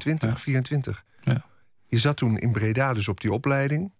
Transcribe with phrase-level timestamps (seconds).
[0.00, 1.04] 23, 24.
[1.22, 1.42] Ja.
[1.86, 3.92] Je zat toen in Breda dus op die opleiding.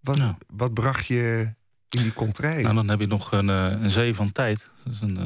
[0.00, 0.38] Wat, Ja.
[0.46, 1.54] wat bracht je
[1.88, 2.62] in die contraille?
[2.62, 4.70] Nou, dan heb je nog een, eh, een zee van tijd.
[4.84, 5.24] Dat is een, eh,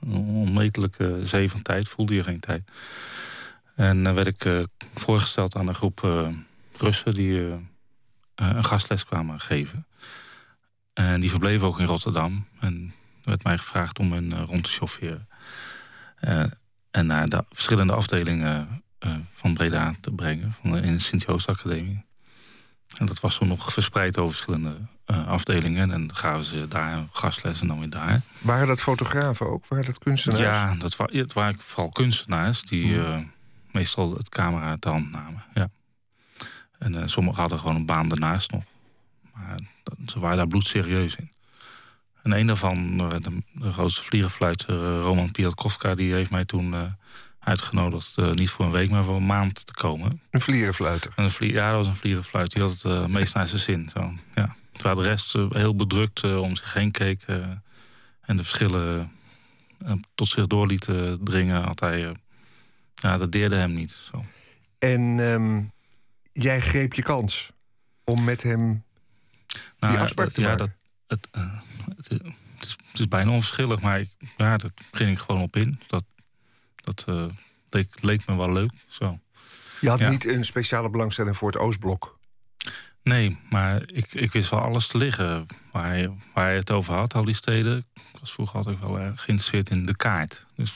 [0.00, 1.88] een onmetelijke zee van tijd.
[1.88, 2.70] Voelde je geen tijd.
[3.74, 4.62] En dan werd ik eh,
[4.94, 6.28] voorgesteld aan een groep eh,
[6.76, 7.58] Russen die eh, eh,
[8.34, 9.86] een gastles kwamen geven.
[10.92, 12.46] En die verbleven ook in Rotterdam.
[12.60, 15.28] En er werd mij gevraagd om hen eh, rond te chaufferen.
[16.16, 16.44] Eh,
[16.90, 18.76] en naar de verschillende afdelingen eh,
[19.32, 20.54] van Breda te brengen.
[20.60, 22.04] Van de, in de Sint-Joost Academie.
[22.96, 25.90] En dat was toen nog verspreid over verschillende eh, afdelingen.
[25.90, 28.20] En dan gaven ze daar gastles en dan weer daar.
[28.38, 29.66] Waren dat fotografen ook?
[29.68, 30.40] Waren dat kunstenaars?
[30.40, 33.04] Ja, dat wa het waren vooral kunstenaars die Hmm.
[33.04, 33.18] eh,
[33.72, 35.42] meestal het camera uit de hand namen.
[35.54, 35.68] Ja.
[36.78, 38.62] En eh, sommigen hadden gewoon een baan daarnaast nog.
[39.34, 41.30] Maar dat- ze waren daar bloedserieus in.
[42.22, 45.94] En een daarvan, eh, de, de grootste vliegenfluiter, eh, Roman Piatkovka...
[45.94, 46.82] die heeft mij toen eh,
[47.46, 50.20] uitgenodigd, eh, niet voor een week, maar voor een maand te komen.
[50.30, 51.12] Een vlierenfluiter.
[51.16, 52.52] En een ja, dat was een vliegenfluit.
[52.52, 53.88] Die had het eh, meest naar zijn zin.
[53.88, 54.12] Zo.
[54.34, 54.54] Ja.
[54.72, 57.22] Terwijl de rest eh, heel bedrukt om zich heen keek.
[58.20, 59.12] en de verschillen
[60.14, 60.88] tot zich door liet
[61.24, 61.62] dringen.
[61.62, 62.14] Had hij,
[62.94, 63.90] ja, dat deerde hem niet.
[63.90, 64.24] Zo.
[64.78, 65.62] En ehm,
[66.32, 67.50] jij greep je kans
[68.04, 68.84] om met hem
[69.78, 70.74] Nou, die afspraak te ja, maken.
[71.06, 71.28] dat,
[71.96, 75.80] het, is, het is bijna onverschillig, maar ik, ja, dat ging ik gewoon op in.
[75.86, 76.04] Dat,
[76.86, 77.24] dat eh,
[77.70, 78.72] leek, leek me wel leuk.
[78.88, 79.18] Zo.
[79.80, 80.10] Je had Ja.
[80.10, 82.18] niet een speciale belangstelling voor het Oostblok.
[83.02, 86.94] Nee, maar ik, ik wist wel alles te liggen waar hij, waar hij het over
[86.94, 87.84] had, al die steden.
[87.94, 90.46] Ik was vroeger altijd wel erg geïnteresseerd in de kaart.
[90.56, 90.74] Dus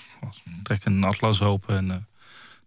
[0.62, 1.90] trek een atlas open en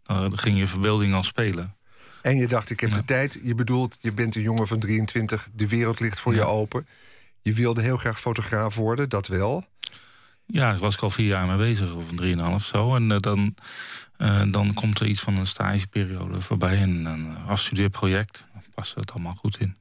[0.05, 1.75] eh, dan ging je verbeelding al spelen.
[2.21, 2.95] En je dacht, ik heb Ja.
[2.95, 3.39] de tijd.
[3.43, 5.47] Je bedoelt, je bent een jongen van 23.
[5.53, 6.87] De wereld ligt voor je open.
[7.41, 9.65] Je wilde heel graag fotograaf worden, dat wel.
[10.45, 12.95] Ja, daar was ik al vier jaar mee bezig, of drieënhalf zo.
[12.95, 13.55] En eh, dan,
[14.17, 18.45] eh, dan komt er iets van een stageperiode voorbij en een afstudeerproject.
[18.53, 19.75] Dan past het allemaal goed in.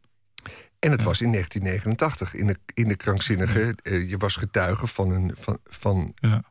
[0.78, 1.06] En het Ja.
[1.06, 3.74] was in 1989, in de, in de krankzinnige.
[3.82, 6.42] eh, je was getuige van, een, van, van Ja.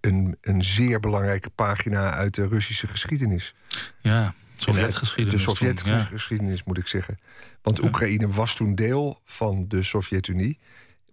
[0.00, 3.54] een, een zeer belangrijke pagina uit de Russische geschiedenis.
[4.00, 5.44] Ja, De Sovjetgeschiedenis.
[5.44, 5.48] ja.
[5.54, 7.18] Sovjetgeschiedenis, moet ik zeggen.
[7.62, 7.82] Want.
[7.84, 10.58] Oekraïne was toen deel van de Sovjet-Unie.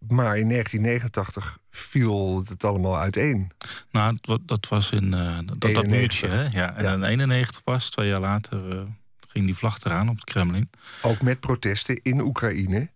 [0.08, 3.52] Maar in 1989 viel het allemaal uiteen.
[3.92, 5.90] Nou, dat, wa- dat was in eh, dat, dat 91.
[6.00, 6.42] muurtje, hè?
[6.60, 6.94] Ja, en Ja.
[6.94, 8.82] in 91 pas, twee jaar later, eh,
[9.28, 10.70] ging die vlag eraan op het Kremlin.
[11.02, 12.90] Ook met protesten in Oekraïne.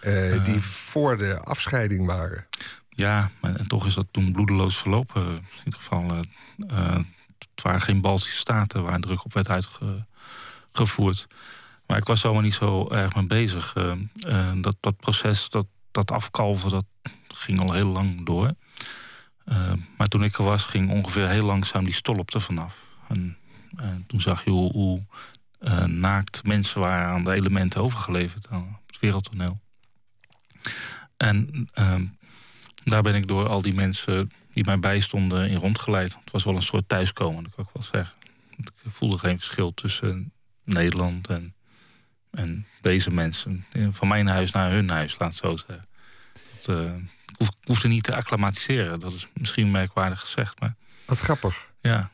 [0.00, 2.46] eh, die voor de afscheiding waren.
[2.88, 5.22] Ja, maar en toch is dat toen bloedeloos verlopen.
[5.26, 6.10] In ieder geval,
[7.38, 11.26] het waren geen Baltische staten waar druk op werd uitgevoerd.
[11.86, 13.72] Maar ik was er allemaal niet zo erg mee bezig.
[14.60, 16.84] Dat, dat proces, dat, dat afkalven, dat
[17.28, 18.54] ging al heel lang door.
[19.44, 22.86] Eh, maar toen ik er was, ging ongeveer heel langzaam die stolp er vanaf.
[23.08, 23.36] En
[23.76, 25.02] eh, toen zag je hoe,
[25.58, 29.60] eh, naakt mensen waren aan de elementen overgeleverd op het wereldtoneel.
[31.16, 32.04] En ehm,
[32.84, 36.14] daar ben ik door al die mensen die mij bijstonden in rondgeleid.
[36.14, 38.16] Het was wel een soort thuiskomen, dat kan ik wel zeggen.
[38.56, 40.32] Ik voelde geen verschil tussen
[40.64, 41.54] Nederland en,
[42.32, 43.64] en deze mensen.
[43.90, 45.84] Van mijn huis naar hun huis, laat het zo zeggen.
[46.52, 46.94] Dat, eh,
[47.26, 49.00] ik, hoef, ik hoefde niet te acclimatiseren.
[49.00, 51.66] Dat is misschien merkwaardig gezegd, maar Wat grappig.
[51.80, 52.10] ja,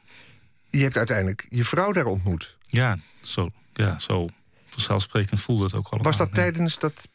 [0.70, 2.56] Je hebt uiteindelijk je vrouw daar ontmoet.
[2.62, 4.28] ja, zo, ja, zo
[4.68, 6.04] vanzelfsprekend voelde het ook allemaal.
[6.12, 6.34] Was dat Ja.
[6.34, 7.08] tijdens dat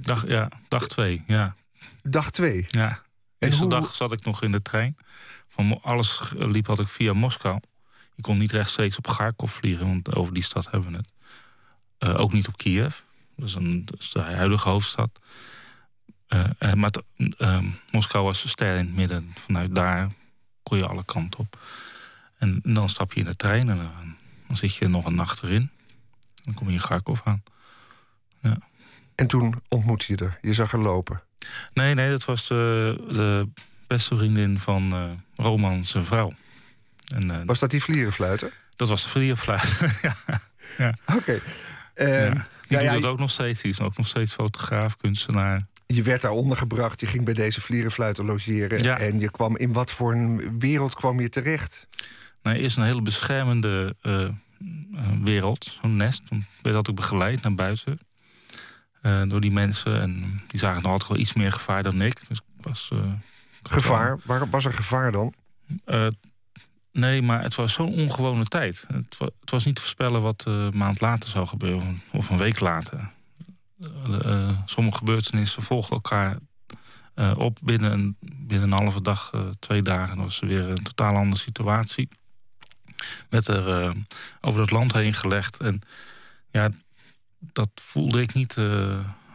[0.00, 1.54] Dag, ja, dag twee, ja.
[2.02, 2.64] dag twee?
[2.68, 3.02] Ja,
[3.38, 4.96] En hoe- dag zat ik nog in de trein.
[5.48, 7.60] Van alles liep had ik via Moskou.
[8.14, 11.08] Je kon niet rechtstreeks op Kharkov vliegen, want over die stad hebben we het.
[11.98, 12.96] Eh, ook niet op Kiev.
[13.36, 15.20] Dat is, een, de huidige hoofdstad.
[16.28, 17.02] Eh, eh, maar t-
[17.38, 17.58] eh,
[17.90, 19.32] Moskou was ster in het midden.
[19.34, 20.10] Vanuit daar
[20.62, 21.58] kon je alle kanten op.
[22.38, 24.16] En, dan stap je in de trein en dan,
[24.46, 25.70] dan zit je nog een nacht erin.
[26.42, 27.42] Dan kom je in Kharkov aan.
[29.14, 30.38] En toen ontmoette je er.
[30.42, 31.22] Je zag haar lopen.
[31.74, 33.48] Nee, nee, dat was de, de
[33.86, 36.32] beste vriendin van Roman, zijn vrouw.
[37.14, 38.52] En, Was dat die vlierenfluiter?
[38.76, 39.78] dat was de vliegenfluit.
[40.78, 41.32] ja, Oké.
[41.32, 41.40] Ehm,
[42.06, 42.46] ja.
[42.68, 43.60] Die nou ja, doet ook nog steeds.
[43.62, 45.66] Die is ook nog steeds fotograaf, kunstenaar.
[45.86, 47.00] Je werd daar ondergebracht.
[47.00, 48.82] Je ging bij deze vlierenfluiter logeren.
[48.82, 48.98] Ja.
[48.98, 51.86] En je kwam in wat voor een wereld kwam je terecht?
[52.42, 54.32] Nee, eerst een hele beschermende eh, eh,
[55.22, 56.22] wereld, zo'n nest.
[56.28, 57.98] Toen werd dat ook begeleid naar buiten.
[59.02, 60.00] eh, door die mensen.
[60.00, 62.20] En die zagen nog altijd wel iets meer gevaar dan ik.
[62.28, 62.90] Dus was,
[63.62, 64.18] Gevaar?
[64.24, 65.34] Waar was er gevaar dan?
[66.92, 68.84] Nee, maar het was zo'n ongewone tijd.
[68.92, 72.38] Het, het was niet te voorspellen wat eh, een maand later zou gebeuren, of een
[72.38, 73.10] week later.
[73.80, 76.38] Eh, eh, sommige gebeurtenissen volgden elkaar
[77.36, 80.16] op binnen een, binnen een halve dag, twee dagen.
[80.16, 82.08] Dat was weer een totaal andere situatie.
[83.28, 83.94] werd er
[84.40, 85.60] over het land heen gelegd.
[85.60, 85.80] En
[86.50, 86.70] ja,
[87.38, 88.56] dat voelde ik niet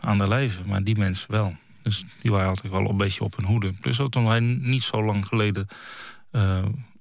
[0.01, 1.55] aan de lijve, maar die mensen wel.
[1.81, 3.73] Dus die waren altijd wel een beetje op hun hoede.
[3.73, 5.67] Plus dat toen hij niet zo lang geleden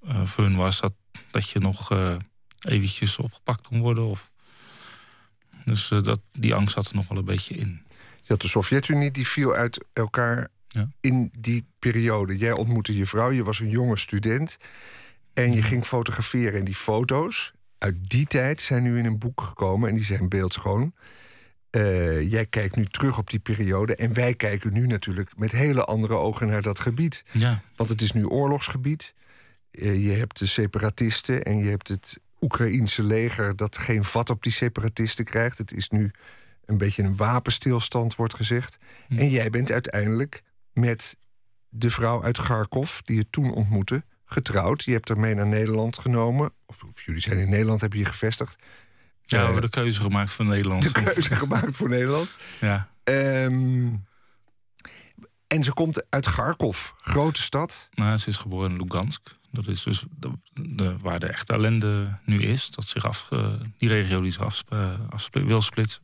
[0.05, 0.81] voor hun was...
[0.81, 0.93] dat,
[1.31, 2.17] dat je nog uh,
[2.61, 4.05] eventjes opgepakt kon worden.
[4.05, 4.31] Of...
[5.65, 7.83] Dus dat, die angst zat er nog wel een beetje in.
[8.23, 10.89] Ja, de Sovjet-Unie die viel uit elkaar ja.
[11.01, 12.37] in die periode.
[12.37, 14.57] Jij ontmoette je vrouw, je was een jonge student...
[15.35, 16.59] en je ging fotograferen.
[16.59, 19.89] En die foto's uit die tijd zijn nu in een boek gekomen...
[19.89, 20.95] en die zijn beeldschoon...
[21.77, 23.97] Uh, jij kijkt nu terug op die periode.
[23.97, 27.25] En wij kijken nu natuurlijk met hele andere ogen naar dat gebied.
[27.33, 27.63] Ja.
[27.77, 29.15] Want het is nu oorlogsgebied.
[29.73, 34.43] Uh, je hebt de separatisten en je hebt het Oekraïense leger dat geen vat op
[34.43, 35.59] die separatisten krijgt.
[35.59, 36.11] Het is nu
[36.65, 38.79] een beetje een wapenstilstand, wordt gezegd.
[39.09, 39.19] Hm.
[39.19, 40.43] En jij bent uiteindelijk
[40.73, 41.17] met
[41.69, 44.85] de vrouw uit Kharkov, die je toen ontmoette, getrouwd.
[44.85, 46.53] Je hebt haar mee naar Nederland genomen.
[46.67, 48.57] Of, of jullie zijn in Nederland, hebben je gevestigd.
[49.23, 50.83] Ja, we hebben de keuze gemaakt voor Nederland.
[50.83, 52.35] De keuze gemaakt voor Nederland.
[52.61, 52.89] Ja.
[53.05, 54.05] Um,
[55.47, 57.89] en ze komt uit Kharkov, grote stad.
[57.95, 59.37] Nou, ze is geboren in Lugansk.
[59.53, 62.71] Dat is dus de, de, waar de echte ellende nu is.
[62.71, 64.91] Dat zich af, uh, die regio die zich af, uh,
[65.31, 66.03] wil splitsen.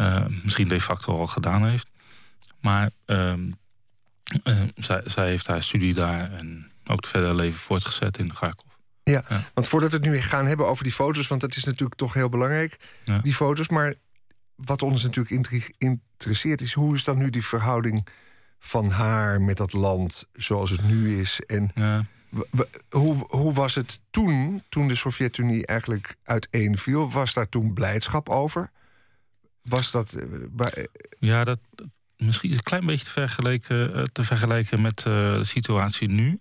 [0.00, 1.88] Uh, misschien de facto al gedaan heeft.
[2.60, 3.50] Maar ehm,
[4.74, 8.72] zij, zij heeft haar studie daar en ook het verdere leven voortgezet in Kharkov.
[9.02, 9.24] Ja,
[9.54, 12.12] want voordat we het nu gaan hebben over die foto's, want dat is natuurlijk toch
[12.12, 12.76] heel belangrijk,
[13.22, 13.68] die foto's.
[13.68, 13.94] Maar
[14.54, 18.06] wat ons natuurlijk interesseert is hoe is dan nu die verhouding
[18.58, 21.40] van haar met dat land zoals het nu is?
[21.46, 22.04] En ja.
[22.90, 27.10] Hoe, hoe was het toen, toen de Sovjet-Unie eigenlijk uiteenviel?
[27.10, 28.70] Was daar toen blijdschap over?
[29.62, 30.16] Was dat.
[30.16, 30.84] Uh,
[31.18, 31.58] ja, dat,
[32.16, 36.40] misschien een klein beetje te vergelijken, eh, te vergelijken met de situatie nu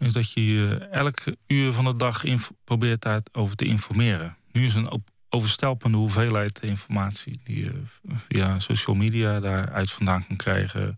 [0.00, 2.22] is dat je je elke uur van de dag
[2.64, 4.36] probeert daarover te informeren.
[4.52, 7.82] Nu is een overstelpende hoeveelheid informatie die je
[8.28, 10.96] via social media daaruit vandaan kan krijgen.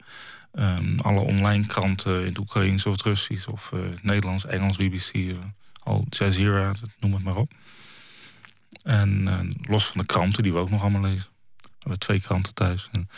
[0.55, 5.15] Um, alle online kranten in het Oekraïens of het Russisch of uh, Nederlands, Engels, BBC,
[5.15, 5.37] uh,
[5.83, 7.53] Al Jazeera, noem het maar op.
[8.83, 11.27] En uh, los van de kranten die we ook nog allemaal lezen.
[11.61, 12.89] We hebben twee kranten thuis.
[12.93, 13.09] En,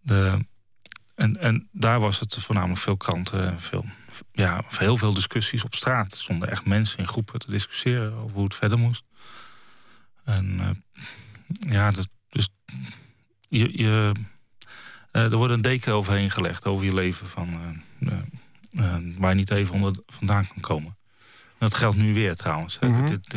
[0.00, 0.46] de,
[1.14, 3.84] en, en daar was het voornamelijk veel kranten en veel
[4.32, 6.12] ja, heel veel discussies op straat.
[6.12, 9.04] Er stonden echt mensen in groepen te discussiëren over hoe het verder moest.
[10.24, 10.84] En
[11.48, 12.48] ja, dat, dus
[13.48, 14.12] je, je,
[15.22, 17.48] er wordt een deken overheen gelegd over je leven van,
[17.98, 18.12] uh,
[19.18, 20.96] waar je niet even onder, vandaan kan komen.
[21.58, 22.78] Dat geldt nu weer trouwens.
[22.78, 23.06] Mm -hmm.
[23.06, 23.34] Dit,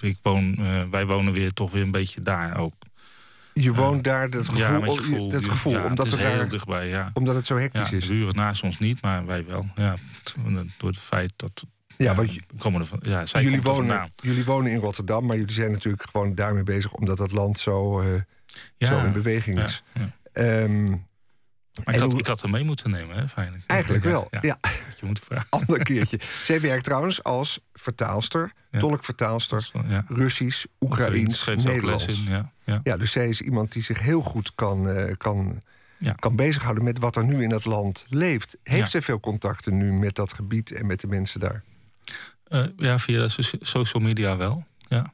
[0.00, 0.56] ik woon,
[0.90, 2.74] wij wonen weer toch weer een beetje daar ook.
[3.54, 7.10] Je woont daar, dat gevoel, ja, gevoel, dat gevoel ja, omdat het heel dichtbij, ja.
[7.12, 8.06] Omdat het zo hectisch ja, is.
[8.06, 9.64] De buren naast ons niet, maar wij wel.
[9.74, 9.94] Ja,
[10.78, 11.64] door het feit dat...
[11.96, 15.52] Ja, want komen er van, ja, zij jullie, wonen, jullie wonen in Rotterdam, maar jullie
[15.52, 16.92] zijn natuurlijk gewoon daarmee bezig...
[16.92, 18.20] omdat dat land zo, uh,
[18.78, 19.82] zo in beweging is.
[20.34, 21.06] Um,
[21.84, 23.64] maar ik had, ik had er mee moeten nemen, hè, feitelijk.
[23.66, 24.38] Eigenlijk wel, ja.
[24.42, 24.58] ja.
[25.00, 25.46] Je moet vragen.
[25.60, 26.20] Ander keertje.
[26.42, 28.78] Zij werkt trouwens als vertaalster, ja.
[28.78, 29.70] tolkvertaalster...
[29.88, 30.04] Ja.
[30.08, 32.06] Russisch, Oekraïens, Nederlands.
[32.06, 32.48] In,
[32.84, 32.96] ja.
[32.96, 35.62] Dus zij is iemand die zich heel goed kan, uh, kan,
[36.18, 36.84] kan bezighouden...
[36.84, 38.56] met wat er nu in dat land leeft.
[38.62, 41.62] Heeft zij veel contacten nu met dat gebied en met de mensen daar?
[42.48, 43.28] Uh, ja, via
[43.60, 45.12] social media wel, ja.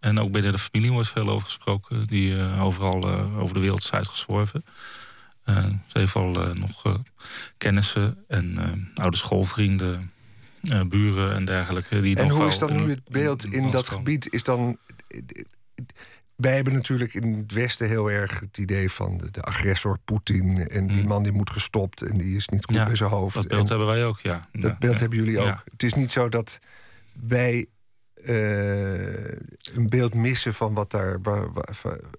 [0.00, 2.06] En ook binnen de familie wordt veel over gesproken...
[2.06, 4.64] die uh, overal over de wereld is uitgezworven...
[5.44, 7.00] Uh, ze heeft al nog
[7.56, 8.58] kennissen en
[8.94, 10.10] oude schoolvrienden,
[10.88, 12.00] buren en dergelijke.
[12.00, 14.32] Die en nog hoe is dan nu het beeld in, in dat gebied?
[14.32, 14.78] Is dan,
[16.36, 20.68] wij hebben natuurlijk in het Westen heel erg het idee van de, de agressor Poetin...
[20.68, 21.08] en die mm.
[21.08, 23.34] man die moet gestopt en die is niet goed ja, bij zijn hoofd.
[23.34, 24.48] Dat beeld en hebben wij ook, ja.
[24.52, 25.00] Dat ja, beeld ja.
[25.00, 25.64] hebben jullie ook.
[25.70, 26.60] Het is niet zo dat
[27.12, 27.66] wij
[28.24, 31.18] een beeld missen van wat, daar,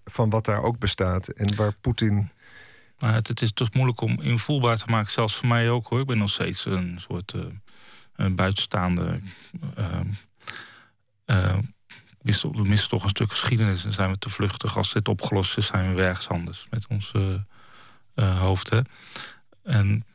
[0.06, 1.28] van wat daar ook bestaat...
[1.28, 2.32] en waar Poetin...
[3.02, 5.12] Maar het, is toch moeilijk om invoelbaar te maken.
[5.12, 6.00] Zelfs voor mij ook hoor.
[6.00, 7.46] Ik ben nog steeds een soort uh,
[8.16, 9.20] een buitenstaande.
[11.26, 11.58] Uh,
[12.24, 13.86] we missen toch een stuk geschiedenis.
[13.86, 14.78] En zijn we te vluchtig.
[14.78, 17.14] Als dit opgelost is, zijn we ergens anders met ons
[18.16, 18.72] hoofd.
[19.64, 20.06] En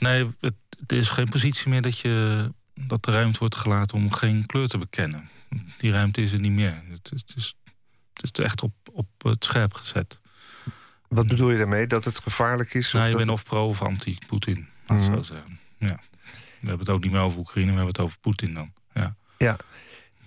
[0.00, 0.54] nee, het,
[0.86, 2.52] is geen positie meer dat, je,
[2.86, 5.28] dat de ruimte wordt gelaten om geen kleur te bekennen.
[5.78, 6.82] Die ruimte is er niet meer.
[6.90, 7.54] Het, het, is,
[8.12, 10.20] het is echt op, op het scherp gezet.
[11.08, 11.86] Wat bedoel je daarmee?
[11.86, 12.92] Dat het gevaarlijk is?
[12.92, 14.68] Nou, je bent of pro of anti-Poetin.
[14.86, 15.58] Dat zou zeggen.
[15.78, 16.00] Ja.
[16.60, 18.72] We hebben het ook niet meer over Oekraïne, we hebben het over Poetin dan.
[18.94, 19.16] Ja.
[19.38, 19.56] ja.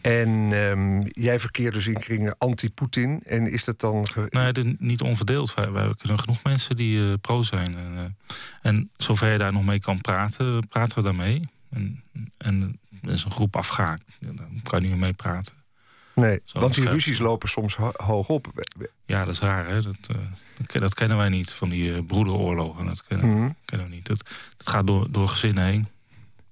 [0.02, 3.22] En um, jij verkeert dus in kringen anti-Poetin.
[3.24, 4.08] En is dat dan...
[4.08, 4.28] Ge...
[4.30, 5.54] Nee, niet onverdeeld.
[5.54, 7.78] We hebben genoeg mensen die uh, pro zijn.
[7.78, 8.04] En, uh,
[8.62, 11.50] en zover je daar nog mee kan praten, praten we daarmee.
[11.72, 12.04] En,
[12.38, 14.04] en er is een groep afgehaakt.
[14.20, 15.54] Daar kan je niet meer mee praten.
[16.16, 18.64] Nee, want die ruzies lopen soms hoog op.
[19.06, 19.82] Ja, dat is raar, hè?
[19.82, 22.86] Dat, uh, dat kennen wij niet, van die uh, broederoorlogen.
[22.86, 23.50] Dat kennen, mhm.
[23.66, 24.06] kennen, we niet.
[24.06, 25.88] Dat, dat gaat door, door gezinnen heen.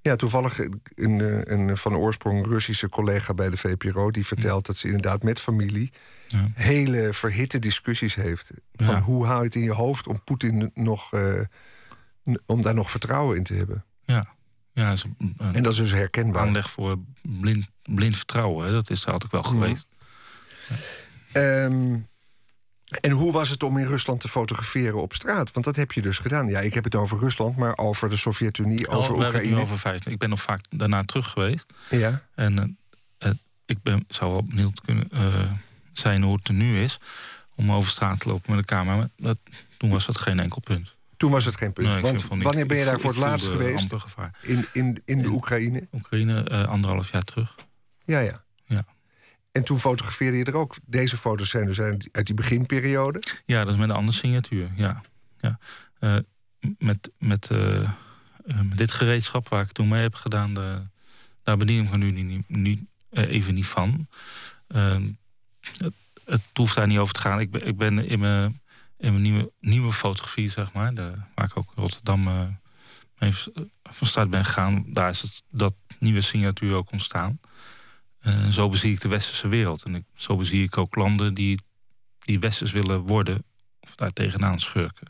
[0.01, 0.59] Ja, toevallig
[0.95, 4.11] een, eh, een van oorsprong Russische collega bij de VPRO...
[4.11, 5.91] die vertelt dat ze inderdaad met familie...
[6.27, 6.49] Ja.
[6.53, 8.51] hele verhitte discussies heeft.
[8.75, 11.11] Van hoe hou je het in je hoofd om Poetin nog...
[12.45, 13.85] om daar nog vertrouwen in te hebben.
[14.05, 14.27] Ja.
[14.79, 14.93] Ja,
[15.53, 16.41] en dat is dus herkenbaar.
[16.41, 18.71] Aanleg voor blind, blind vertrouwen, hè?
[18.71, 19.87] dat is er altijd wel geweest.
[21.31, 21.95] Ehm,
[22.85, 25.51] en hoe was het om in Rusland te fotograferen op straat?
[25.51, 26.47] Want dat heb je dus gedaan.
[26.47, 29.61] Ja, ik heb het over Rusland, maar over de Sovjet-Unie, oh, over Oekraïne.
[29.61, 30.05] over vijf.
[30.05, 31.65] Ik ben nog vaak daarna terug geweest.
[31.89, 32.21] Ja.
[32.35, 32.77] En
[33.19, 33.31] uh,
[33.65, 35.51] ik ben, zou wel benieuwd kunnen uh,
[35.93, 36.99] zijn hoe het er nu is...
[37.55, 38.95] om over straat te lopen met een camera.
[38.95, 39.37] Maar dat,
[39.77, 40.95] toen was dat geen enkel punt.
[41.19, 42.01] Toen was het geen punt.
[42.01, 43.93] Want wanneer ben je daar voor het laatst geweest?
[44.41, 45.87] In, in, in de Oekraïne?
[45.91, 47.55] Oekraïne, uh, anderhalf jaar terug.
[48.05, 48.43] Ja, ja.
[48.65, 48.85] ja.
[49.51, 50.75] En toen fotografeerde je er ook.
[50.85, 53.21] Deze foto's zijn dus uit die beginperiode?
[53.45, 54.71] Ja, dat is met een andere signatuur.
[54.75, 55.01] Ja.
[55.37, 55.59] ja.
[55.99, 56.17] Uh,
[56.77, 57.91] met, met, uh,
[58.43, 60.81] met dit gereedschap waar ik toen mee heb gedaan, de,
[61.43, 62.79] daar bedien ik me nu niet, niet,
[63.11, 64.07] even niet van.
[64.67, 65.93] het,
[66.25, 67.39] het hoeft daar niet over te gaan.
[67.39, 68.61] Ik ben, ik ben in mijn
[68.99, 72.41] in mijn nieuwe, nieuwe fotografie, zeg maar, de, waar ik ook in Rotterdam uh,
[73.17, 73.33] mee
[73.83, 77.39] van start ben gegaan, daar is het, dat nieuwe signatuur ook ontstaan.
[78.27, 79.83] Uh, zo bezie ik de westerse wereld.
[79.83, 81.59] En ik, zo bezie ik ook landen die,
[82.19, 83.43] die westers willen worden,
[83.79, 85.07] of daar tegenaan schurken.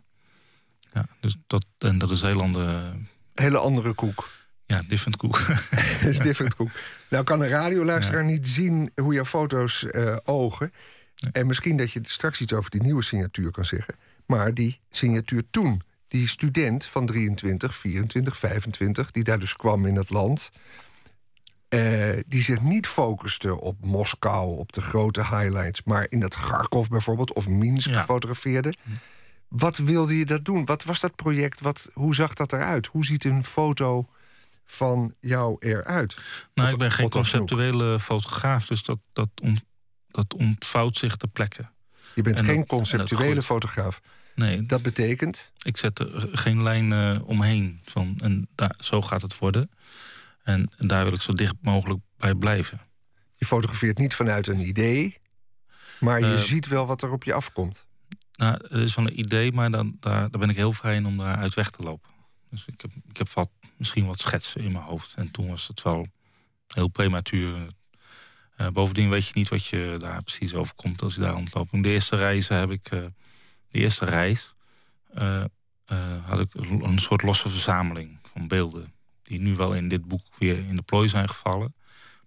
[0.93, 2.93] Ja, dus dat, en dat is heel andere...
[3.33, 4.29] Hele andere koek.
[4.65, 5.37] Ja, different koek.
[6.11, 6.71] is different koek.
[7.09, 8.29] Nou kan een radioluisteraar ja.
[8.29, 10.73] niet zien hoe jouw foto's uh, ogen.
[11.31, 13.95] En misschien dat je straks iets over die nieuwe signatuur kan zeggen.
[14.25, 19.95] Maar die signatuur toen, die student van 23, 24, 25, die daar dus kwam in
[19.95, 20.51] het land.
[21.69, 26.87] Uh, die zich niet focuste op Moskou, op de grote highlights, maar in dat Kharkov
[26.87, 28.73] bijvoorbeeld of Minsk fotografeerde.
[28.83, 28.89] Hm.
[29.47, 30.65] Wat wilde je dat doen?
[30.65, 31.61] Wat was dat project?
[31.61, 32.87] Wat, hoe zag dat eruit?
[32.87, 34.09] Hoe ziet een foto
[34.65, 36.17] van jou eruit?
[36.53, 39.29] Nou, ik ben geen conceptuele fotograaf, dus dat, dat
[40.11, 41.69] dat ontvouwt zich ter plekke.
[42.15, 44.01] Je bent geen conceptuele fotograaf.
[44.35, 44.65] Nee.
[44.65, 45.51] Dat betekent?
[45.61, 47.79] Ik zet er geen lijn uh, omheen.
[47.83, 49.69] Van, en daar, zo gaat het worden.
[50.43, 52.81] En, daar wil ik zo dicht mogelijk bij blijven.
[53.35, 55.17] Je fotografeert niet vanuit een idee,
[55.99, 57.87] maar je uh, ziet wel wat er op je afkomt.
[58.35, 61.05] Nou, het is van een idee, maar dan, daar, daar ben ik heel vrij in
[61.05, 62.09] om daar uit weg te lopen.
[62.49, 65.13] Dus ik heb, ik heb wat, misschien wat schetsen in mijn hoofd.
[65.15, 66.07] En toen was het wel
[66.67, 67.67] heel prematuur.
[68.61, 71.83] Uh, bovendien weet je niet wat je daar precies overkomt als je daar rondloopt.
[71.83, 73.05] De eerste reizen heb ik, uh,
[73.69, 74.53] de eerste reis,
[75.17, 75.43] uh,
[76.25, 78.93] had ik een soort losse verzameling van beelden.
[79.23, 81.73] Die nu wel in dit boek weer in de plooi zijn gevallen.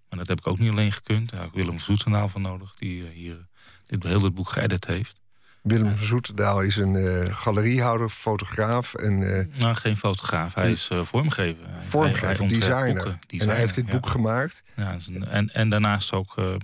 [0.08, 1.30] Maar dat heb ik ook niet alleen gekund.
[1.30, 3.46] Daar heb ik Willem Zoetenaal van nodig, die hier
[3.86, 5.20] dit, heel dit boek geëdit heeft.
[5.62, 8.94] Willem Zoetedaal is een uh, galeriehouder, fotograaf.
[8.94, 11.66] En, uh, nou, geen fotograaf, hij is uh, vormgever.
[11.80, 13.18] Vormgever, hij, designer.
[13.28, 14.62] En hij heeft dit boek gemaakt.
[14.76, 14.96] Ja,
[15.28, 16.60] en, en daarnaast ook een,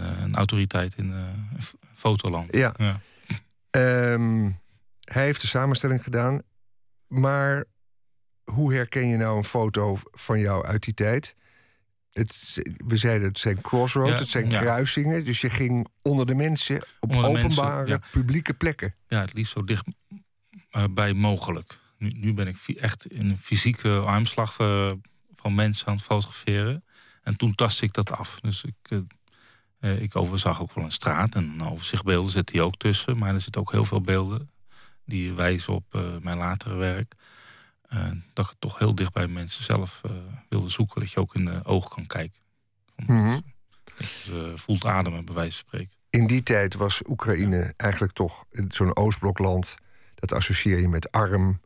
[0.00, 1.14] een, autoriteit in
[1.94, 2.56] fotoland.
[2.56, 2.74] Ja.
[2.76, 3.00] ja.
[4.12, 4.58] Um,
[5.04, 6.42] hij heeft de samenstelling gedaan.
[7.06, 7.64] Maar
[8.44, 11.34] hoe herken je nou een foto van jou uit die tijd?
[12.14, 15.24] Het, we zeiden het zijn crossroads, het zijn kruisingen.
[15.24, 18.94] Dus je ging onder de mensen op openbare publieke plekken.
[19.08, 19.86] Ja, het liefst zo dicht
[20.72, 21.78] uh, bij mogelijk.
[21.98, 24.92] Nu, nu ben ik echt in een fysieke armslag uh,
[25.34, 26.84] van mensen aan het fotograferen.
[27.22, 28.40] En toen tastte ik dat af.
[28.40, 29.00] Dus ik,
[29.80, 31.34] uh, ik overzag ook wel een straat.
[31.34, 33.18] En overzichtbeelden zitten hier ook tussen.
[33.18, 34.50] Maar er zitten ook heel veel beelden
[35.06, 35.84] die wijzen op
[36.20, 37.14] mijn latere werk.
[37.94, 40.12] Uh, dat ik toch heel dicht bij mensen zelf uh,
[40.48, 41.00] wilde zoeken.
[41.00, 42.40] Dat je ook in de ogen kan kijken.
[42.96, 43.42] Mm -hmm.
[43.84, 45.92] Dat je voelt ademen, bij wijze van spreken.
[46.10, 49.74] In die tijd was Oekraïne eigenlijk toch zo'n Oostblokland.
[50.14, 51.60] Dat associeer je met arm.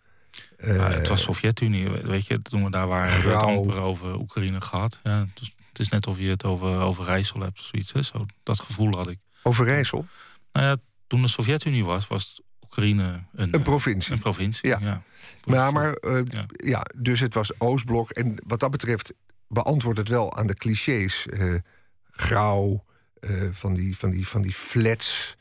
[0.57, 2.39] Het was Sovjet-Unie, weet je.
[2.39, 5.01] Toen we daar waren, hebben we het amper over Oekraïne gehad.
[5.03, 7.93] Ja, dus het is net of je het over, over Rijssel hebt of zoiets.
[7.93, 8.03] Hè.
[8.03, 9.19] Zo, dat gevoel had ik.
[9.43, 10.07] Over Rijssel?
[10.53, 14.13] Nou ja, toen de Sovjet-Unie was, was Oekraïne een, een provincie.
[14.13, 14.79] Een provincie, ja.
[14.81, 15.03] ja.
[15.45, 16.21] Maar, maar uh,
[16.51, 16.87] ja.
[16.97, 18.11] dus het was Oostblok.
[18.11, 19.13] En wat dat betreft
[19.49, 21.27] beantwoordt het wel aan de clichés.
[21.31, 21.55] Uh,
[22.11, 22.85] grauw,
[23.21, 25.37] uh, van, die, van, die, van die flats...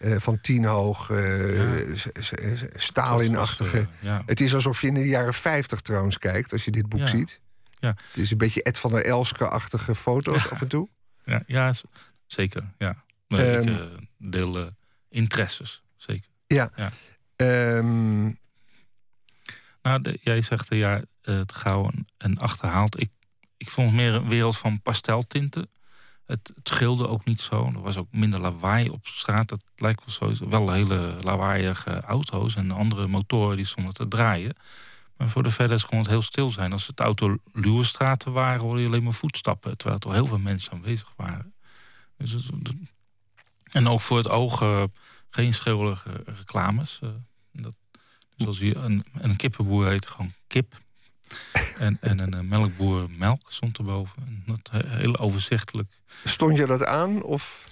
[0.00, 1.84] van ja.
[2.74, 3.88] Stalin-achtige.
[4.00, 4.22] Ja.
[4.26, 7.40] Het is alsof je in de jaren 50 trouwens kijkt, als je dit boek ziet.
[7.74, 7.88] Ja.
[7.88, 10.88] Het is een beetje Ed van der Elske-achtige foto's af en toe.
[11.24, 11.74] Ja, ja
[12.26, 12.72] zeker.
[12.78, 13.04] Ja.
[13.28, 14.70] Um, ik deel
[15.08, 16.35] interesses, zeker.
[16.46, 16.70] Ja.
[16.76, 16.92] ja.
[17.78, 18.38] Um...
[19.82, 23.00] Nou, jij zegt, ja, te gauw en achterhaald.
[23.00, 23.10] Ik,
[23.56, 25.70] ik vond het meer een wereld van pasteltinten.
[26.26, 27.66] Het, het scheelde ook niet zo.
[27.66, 29.48] Er was ook minder lawaai op straat.
[29.48, 30.48] Dat lijkt wel zo.
[30.48, 34.56] Wel hele lawaaiige auto's en andere motoren die stonden te draaien.
[35.16, 36.72] Maar voor de verder kon het heel stil zijn.
[36.72, 37.36] Als het auto
[37.82, 39.76] straten waren, hoorde je alleen maar voetstappen.
[39.76, 41.54] Terwijl er toch heel veel mensen aanwezig waren.
[42.16, 42.50] Dus
[43.72, 44.82] en ook voor het oog uh,
[45.36, 47.00] geen schreeuwige reclames.
[47.02, 47.10] Uh,
[47.52, 47.74] dat,
[48.36, 50.84] zoals hier een, een kippenboer heet gewoon kip.
[51.78, 54.22] En, en een, eh, melkboer melk stond erboven.
[54.26, 55.92] En dat heel overzichtelijk.
[56.24, 57.22] Stond je dat aan?
[57.22, 57.68] Of?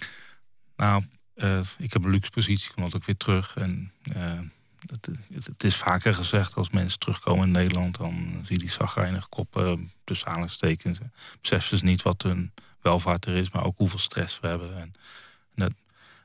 [0.75, 1.03] Nou,
[1.77, 3.55] ik heb een luxe positie, kom ook weer terug.
[3.55, 3.91] En
[4.87, 9.29] het, het, is vaker gezegd als mensen terugkomen in Nederland, dan zie je die zagrijnige
[9.29, 10.99] koppen tussen aanhalingstekens.
[11.41, 14.77] Beseffen ze niet wat hun welvaart er is, maar ook hoeveel stress we hebben.
[14.81, 14.93] En,
[15.55, 15.73] dat,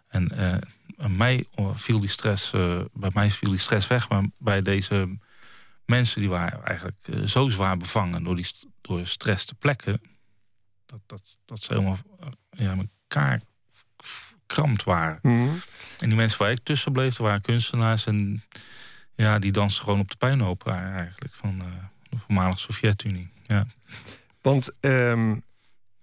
[0.09, 0.57] en uh,
[1.09, 5.19] mij viel die stress, uh, bij mij viel die stress weg, maar bij deze
[5.85, 8.47] mensen die waren eigenlijk uh, zo zwaar bevangen door, die,
[8.81, 10.01] door stress te plekken,
[10.87, 11.99] dat, dat, dat ze helemaal
[12.51, 13.41] ja, elkaar
[14.47, 15.19] krampt waren.
[15.23, 15.61] Mm
[16.01, 18.07] en die mensen waar ik tussen bleef, waren kunstenaars.
[18.07, 18.43] En
[19.15, 21.67] ja, die dansten gewoon op de puinhoop eigenlijk van uh,
[22.09, 23.33] de voormalige Sovjet-Unie.
[23.47, 23.67] Ja.
[24.43, 25.43] Want um,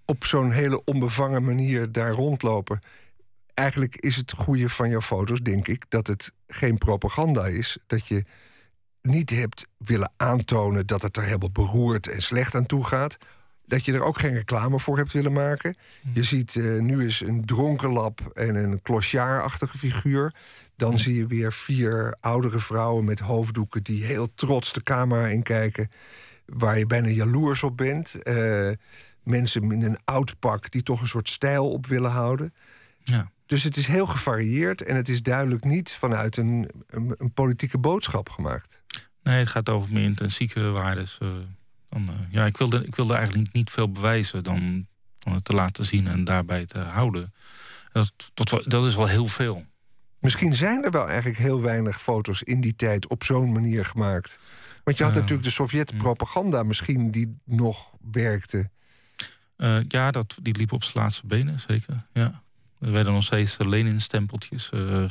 [0.05, 2.79] op zo'n hele onbevangen manier daar rondlopen.
[3.57, 7.77] Eigenlijk is het goede van jouw foto's, denk ik, dat het geen propaganda is.
[7.87, 8.23] Dat je
[9.01, 13.17] niet hebt willen aantonen dat het er helemaal beroerd en slecht aan toe gaat
[13.67, 15.77] dat je er ook geen reclame voor hebt willen maken.
[16.01, 16.09] Hm.
[16.13, 20.35] Je ziet uh, nu eens een dronkenlap en een clochard-achtige figuur.
[20.75, 20.97] Dan hm.
[20.97, 23.83] zie je weer vier oudere vrouwen met hoofddoeken...
[23.83, 25.91] die heel trots de camera inkijken,
[26.45, 28.15] waar je bijna jaloers op bent.
[28.23, 28.71] Uh,
[29.23, 32.53] mensen in een oud pak die toch een soort stijl op willen houden.
[33.03, 33.31] Ja.
[33.47, 37.77] Dus het is heel gevarieerd en het is duidelijk niet vanuit een, een, een politieke
[37.77, 38.81] boodschap gemaakt.
[39.23, 41.07] Nee, het gaat over meer intensieke waarden.
[41.19, 41.29] Uh
[41.89, 44.87] dan, eh, ja, ik wilde, ik wilde eigenlijk niet, veel bewijzen dan,
[45.19, 47.33] dan het te laten zien en daarbij te houden.
[47.91, 49.65] Dat, dat, dat is wel heel veel.
[50.19, 54.39] Misschien zijn er wel eigenlijk heel weinig foto's in die tijd op zo'n manier gemaakt.
[54.83, 58.69] Want je had natuurlijk de Sovjet-propaganda misschien die nog werkte.
[59.57, 62.03] Uh, ja, dat, die liep op zijn laatste benen, zeker.
[62.13, 62.43] Ja.
[62.79, 65.05] Er werden nog steeds Lenin-stempeltjes uh,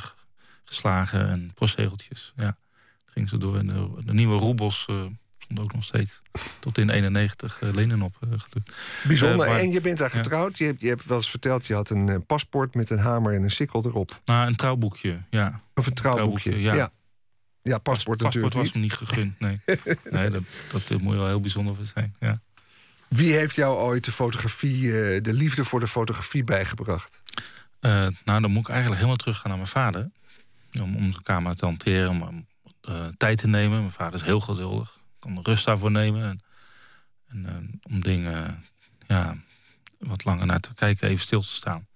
[0.63, 2.33] geslagen en postzegeltjes.
[2.35, 2.57] Ja.
[3.03, 3.57] Het ging zo door.
[3.57, 4.87] En de, de nieuwe roebels
[5.55, 6.21] ook nog steeds.
[6.59, 8.29] Tot in 91 uh, eh, Lenin op uh,
[9.07, 9.47] Bijzonder.
[9.47, 10.57] en je bent daar getrouwd.
[10.57, 13.33] Je hebt, je hebt wel eens verteld, je had een uh, paspoort met een hamer
[13.33, 14.21] en een sikkel erop.
[14.25, 15.61] Nou, een trouwboekje, ja.
[15.75, 16.73] Of een trouwboekje, ja.
[16.73, 16.91] ja.
[17.61, 17.77] ja.
[17.77, 19.59] paspoort, Pas, natuurlijk was me niet gegund, nee.
[20.09, 22.41] nee, dat, dat moet wel heel bijzonder voor zijn, ja.
[23.07, 27.21] Wie heeft jou ooit de fotografie, de liefde voor de fotografie bijgebracht?
[27.79, 30.11] Nou, dan moet ik eigenlijk helemaal teruggaan naar mijn vader.
[30.81, 32.47] Om, om zijn camera te hanteren, om
[33.17, 33.79] tijd te nemen.
[33.79, 36.23] Mijn vader is heel geduldig kan rust daarvoor nemen.
[36.23, 36.41] En,
[37.27, 38.65] en uh, om dingen
[39.07, 39.35] ja,
[39.99, 41.87] wat langer naar te kijken, even stil te staan.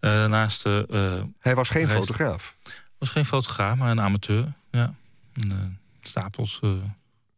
[0.00, 2.56] Naast, Hij was geen fotograaf?
[2.98, 4.52] was geen fotograaf, maar een amateur.
[4.70, 4.94] Ja.
[5.32, 6.60] En, stapels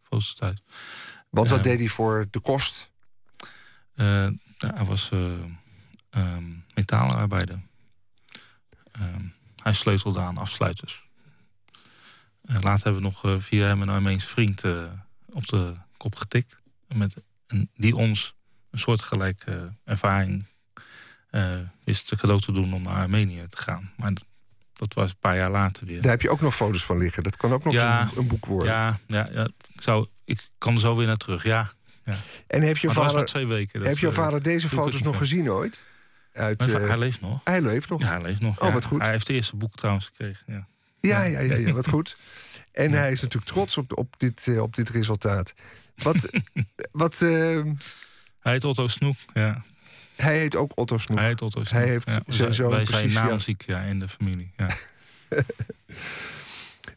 [0.03, 0.63] foto's thuis.
[1.31, 2.91] Want wat deed hij voor de kost?
[3.95, 7.61] hij was um, metaalarbeider.
[9.01, 9.25] Ehm,
[9.63, 11.09] hij sleutelde aan afsluiters.
[12.43, 14.63] later hebben we nog via hem een Armeense vriend
[15.29, 16.57] op de kop getikt.
[16.89, 18.35] Met een, die ons
[18.71, 20.47] een soortgelijke ervaring
[21.85, 23.93] wist cadeau te doen om naar Armenië te gaan.
[23.97, 24.13] Maar
[24.73, 26.01] dat was een paar jaar later weer.
[26.03, 27.23] Daar heb je ook nog foto's van liggen.
[27.23, 28.73] Dat kan ook nog ja, een, boek worden.
[28.73, 31.73] Ja, ja, ja ik, zou, ik kan zo weer naar terug, ja.
[32.05, 32.17] ja.
[32.47, 33.83] En heeft je vader, twee weken.
[33.83, 35.83] heeft jouw vader deze foto's nog gezien ooit?
[36.35, 37.41] Uit, uh, hij leeft nog.
[37.45, 38.03] Hij leeft nog?
[38.03, 38.61] Ja, hij leeft nog.
[38.61, 39.01] Oh, wat goed.
[39.01, 40.67] Hij heeft het eerste boek trouwens gekregen, ja.
[41.01, 42.17] Ja, ja, ja, ja, wat goed.
[42.73, 45.55] En hij is natuurlijk trots op, op, dit, uh, op dit resultaat.
[45.97, 46.29] Wat.
[46.93, 47.63] wat uh,
[48.41, 49.63] hij heet Otto Snoek, ja.
[50.17, 51.19] Hij heet ook Otto Snoek.
[51.19, 51.83] Hij heet Otto Snoek.
[51.83, 53.81] Hij heeft zijn zoon Wij zijn naamziek ja.
[53.81, 54.53] in de familie.
[54.57, 54.69] Ja.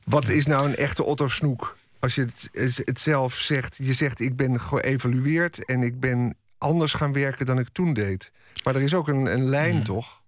[0.03, 1.77] wat is nou een echte Otto Snoek?
[1.99, 2.49] Als je het,
[2.85, 3.77] het zelf zegt.
[3.77, 8.31] Je zegt ik ben geëvalueerd en ik ben anders gaan werken dan ik toen deed.
[8.63, 9.83] Maar er is ook een, een lijn, hmm.
[9.83, 10.21] toch?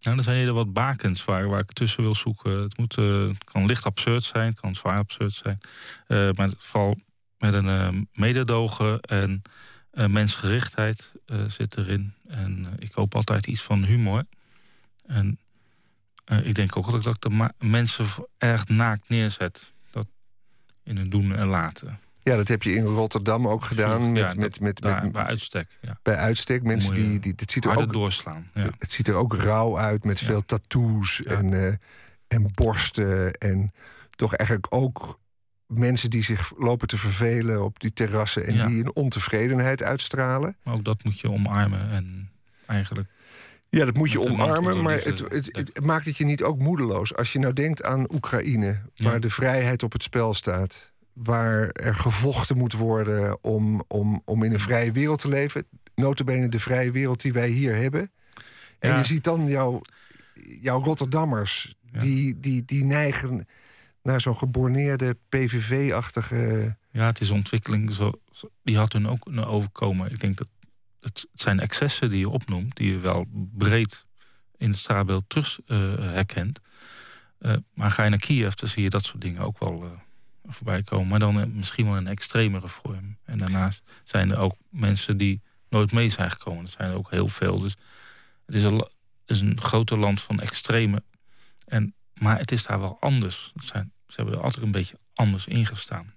[0.00, 2.62] Nou, er zijn hier wat bakens waar, waar ik tussen wil zoeken.
[2.62, 5.60] Het, moet, uh, kan licht absurd zijn, het kan zwaar absurd zijn.
[6.08, 6.98] Uh, maar valt
[7.38, 9.42] met een uh, mededogen en
[9.90, 11.12] mensgerichtheid
[11.46, 12.14] zit erin.
[12.28, 14.24] En ik hoop altijd iets van humor.
[15.06, 15.38] En
[16.42, 18.06] ik denk ook dat ik de mensen
[18.38, 19.72] erg naakt neerzet.
[19.90, 20.06] Dat
[20.82, 22.00] in hun doen en laten.
[22.28, 24.12] Ja, dat heb je in Rotterdam ook gedaan.
[24.12, 25.78] Met, ja, met, met, met, bij uitstek.
[25.80, 25.98] Ja.
[26.02, 26.62] Bij uitstek.
[26.62, 27.32] Mensen die, die.
[27.36, 28.50] Het ziet er ook, doorslaan.
[28.54, 28.70] Ja.
[28.78, 31.74] Het ziet er ook rauw uit met veel tattoos en, uh,
[32.28, 33.32] en borsten.
[33.32, 33.72] En
[34.10, 35.20] toch eigenlijk ook
[35.66, 40.56] mensen die zich lopen te vervelen op die terrassen en die een ontevredenheid uitstralen.
[40.62, 42.30] Maar ook dat moet je omarmen en
[42.66, 43.08] eigenlijk.
[43.68, 47.14] Ja, dat moet je omarmen, maar het, het, het, maakt het je niet ook moedeloos.
[47.14, 51.94] Als je nou denkt aan Oekraïne, waar de vrijheid op het spel staat, waar er
[51.94, 55.66] gevochten moet worden om, om, om in een vrije wereld te leven.
[55.94, 58.10] Notabene de vrije wereld die wij hier hebben.
[58.78, 59.80] En je ziet dan jouw,
[60.60, 63.48] jouw Rotterdammers, die, die, die neigen
[64.02, 66.76] naar zo'n geborneerde PVV-achtige.
[66.90, 67.92] Ja, het is ontwikkeling.
[67.92, 68.12] Zo,
[68.62, 70.10] die had hun ook overkomen.
[70.10, 70.48] Ik denk dat
[71.00, 73.26] het, zijn excessen die je opnoemt, die je wel
[73.56, 74.06] breed
[74.56, 76.60] in het straatbeeld terug uh, herkent.
[77.40, 79.90] Uh, maar ga je naar Kiev, dan zie je dat soort dingen ook wel uh,
[80.48, 81.06] voorbij komen.
[81.06, 83.16] Maar dan misschien wel een extremere vorm.
[83.24, 86.64] En daarnaast zijn er ook mensen die nooit mee zijn gekomen.
[86.64, 87.58] Er zijn er ook heel veel.
[87.58, 87.76] Dus
[88.46, 88.88] het is een,
[89.26, 91.02] is een groter land van extreme.
[91.66, 93.52] En, maar het is daar wel anders.
[93.54, 96.14] Zijn, ze hebben er altijd een beetje anders ingestaan.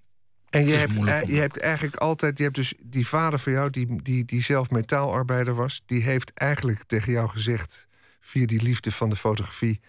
[0.49, 3.69] En je hebt, eh, je hebt eigenlijk altijd, je hebt dus die vader van jou,
[3.69, 7.87] die, die, die zelf metaalarbeider was, die heeft eigenlijk tegen jou gezegd,
[8.19, 9.79] via die liefde van de fotografie,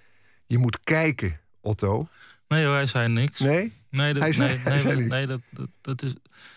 [0.47, 2.09] je moet kijken, Otto.
[2.51, 3.39] Nee, hij zei niks.
[3.39, 3.73] Nee?
[3.91, 5.09] Nee, dat, hij zei, nee, hij zei niks.
[5.09, 6.15] nee dat, dat, dat, is.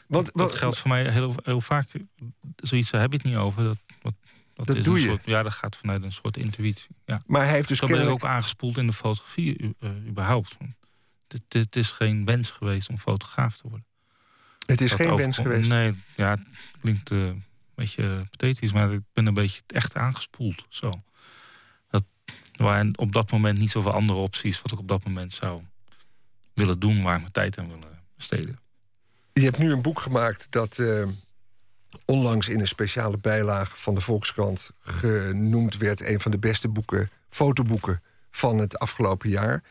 [0.08, 1.88] Want, dat geldt voor mij heel, heel vaak.
[2.56, 3.64] Zoiets heb je het niet over.
[3.64, 4.14] Dat, wat,
[4.54, 5.08] dat, dat is doe een je.
[5.08, 6.88] Soort, ja, dat gaat vanuit een soort intuïtie.
[7.06, 7.22] Ja.
[7.26, 10.58] Maar hij heeft dus Zo ben ik ook aangespoeld in de fotografie uh, überhaupt.
[11.48, 13.86] Het, is geen wens geweest om fotograaf te worden.
[14.66, 15.70] Het is geen wens geweest?
[15.70, 16.42] Nee, ja, het
[16.82, 17.44] klinkt uh, een
[17.76, 20.66] beetje pathetisch, maar ik ben een beetje echt aangespoeld.
[20.70, 21.04] Zo.
[21.90, 22.04] Dat
[22.52, 25.62] waren op dat moment niet zoveel andere opties wat ik op dat moment zou
[26.54, 28.60] willen doen, waar ik mijn tijd aan willen besteden.
[29.34, 31.08] Je hebt nu een boek gemaakt dat uh,
[32.06, 37.10] onlangs in een speciale bijlage van de Volkskrant genoemd werd een van de beste boeken,
[37.30, 39.64] fotoboeken van het afgelopen jaar.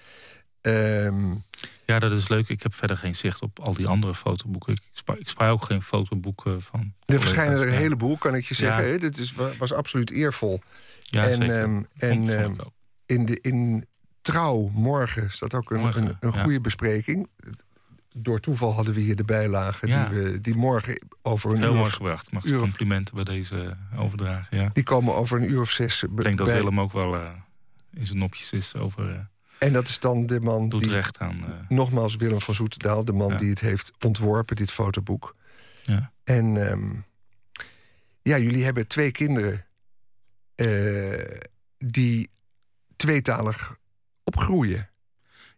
[0.62, 1.44] Um,
[1.84, 2.48] ja, dat is leuk.
[2.48, 4.72] Ik heb verder geen zicht op al die andere fotoboeken.
[4.72, 6.94] Ik spaar, ik spaar ook geen fotoboeken van.
[7.06, 8.84] Er verschijnen er een heleboel, kan ik je zeggen.
[8.84, 8.98] Ja.
[8.98, 10.60] Dit is, was absoluut eervol.
[11.00, 11.60] Ja, en zeker.
[11.60, 12.56] Um, en um,
[13.06, 13.86] in, de, in
[14.22, 16.60] Trouw morgen staat ook een, morgen, een, een goede ja.
[16.60, 17.28] bespreking.
[18.14, 20.08] Door toeval hadden we hier de bijlagen ja.
[20.08, 22.30] die, we, die morgen over een Heel uur mooi of, gebracht.
[22.30, 24.58] Mag uur complimenten bij deze overdragen.
[24.58, 24.70] Ja.
[24.72, 26.02] Die komen over een uur of zes.
[26.02, 27.30] Ik denk dat Willem ook wel uh,
[27.94, 29.08] in zijn nopjes is over.
[29.10, 29.18] Uh,
[29.58, 30.90] en dat is dan de man Doet die...
[30.90, 31.36] recht aan...
[31.48, 33.04] Uh, nogmaals, Willem van Zoetendaal.
[33.04, 33.36] De man Ja.
[33.36, 35.36] die het heeft ontworpen, dit fotoboek.
[35.82, 36.12] ja.
[36.24, 36.90] En ehm,
[38.22, 39.64] ja, jullie hebben twee kinderen...
[40.54, 41.38] eh,
[41.78, 42.30] die
[42.96, 43.76] tweetalig
[44.24, 44.88] opgroeien.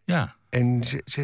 [0.03, 1.21] ja, En ze, ze-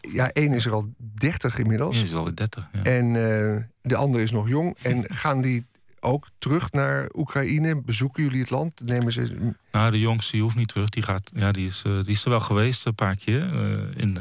[0.00, 1.98] ja, één is er al dertig inmiddels.
[1.98, 2.68] Ja, is al 30.
[2.72, 2.82] Ja.
[2.82, 4.76] En eh, de andere is nog jong.
[4.82, 5.66] En gaan die
[6.00, 7.80] ook terug naar Oekraïne?
[7.82, 8.80] Bezoeken jullie het land?
[8.84, 9.52] Nemen ze...
[9.72, 10.88] Nou, de jongste die hoeft niet terug.
[10.88, 13.42] Die, gaat, ja, die, is, eh, die is er wel geweest een paar keer.
[13.42, 14.16] eh, in,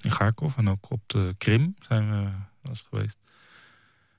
[0.00, 2.28] in Kharkov en ook op de Krim zijn we
[2.68, 3.16] eens geweest.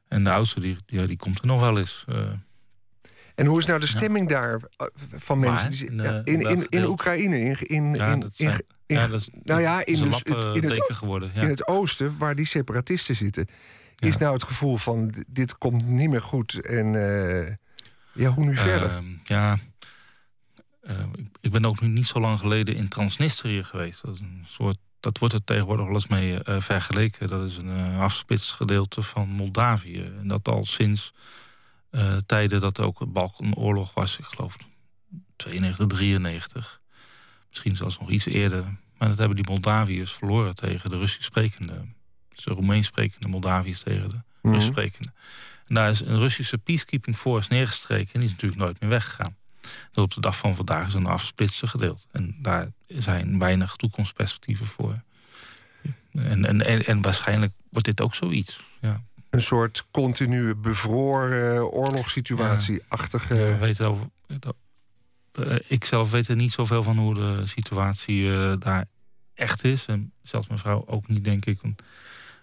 [0.08, 2.06] En de oudste die, die, die komt er nog wel eens.
[3.38, 5.69] En hoe is nou de stemming daar eh, van mensen?
[5.69, 6.86] die- In, in, in?
[6.86, 7.95] Oekraïne, in, in,
[8.36, 11.32] in, ja, dat is, nou ja, in dus in het teken geworden.
[11.34, 11.41] Ja.
[11.41, 13.47] in het oosten, waar die separatisten zitten,
[13.95, 16.62] is nou het gevoel van dit komt niet meer goed.
[16.65, 17.54] En eh,
[18.13, 18.89] ja, hoe nu verder?
[18.89, 19.58] Ehm, ja,
[20.82, 21.04] eh,
[21.41, 24.02] ik, ben ook nu niet zo lang geleden in Transnistrië geweest.
[24.02, 27.28] Dat, is een soort, dat wordt er tegenwoordig wel eens mee vergeleken.
[27.28, 30.12] Dat is een uh, afgesplitst gedeelte van Moldavië.
[30.19, 31.13] En dat al sinds
[31.89, 34.17] eh, tijden dat er ook een Balkanoorlog was.
[34.17, 34.58] Ik geloof
[35.36, 36.82] 92, 93.
[37.50, 38.63] Misschien zelfs nog iets eerder.
[38.97, 41.86] Maar dat hebben die Moldaviërs verloren tegen de Russisch sprekende.
[42.30, 44.54] Dus de Roemeens sprekende Moldaviërs tegen de Mhm.
[44.54, 45.12] Russisch sprekende.
[45.67, 48.13] En daar is een Russische peacekeeping force neergestreken.
[48.13, 49.36] En die is natuurlijk nooit meer weggegaan.
[49.91, 52.08] Dat op de dag van vandaag is een afgesplitste gedeelte.
[52.12, 55.02] En daar zijn weinig toekomstperspectieven voor.
[56.12, 58.60] En, en, en, en waarschijnlijk wordt dit ook zoiets.
[58.82, 59.04] Ja.
[59.30, 63.36] Een soort continue bevroren oorlogssituatie-achtige...
[63.36, 64.10] Ja, we weten over,
[65.34, 68.86] uh, ik zelf weet er niet zoveel van hoe de situatie uh, daar
[69.34, 69.86] echt is.
[69.86, 71.60] En zelfs mijn vrouw ook niet, denk ik.
[71.62, 71.76] En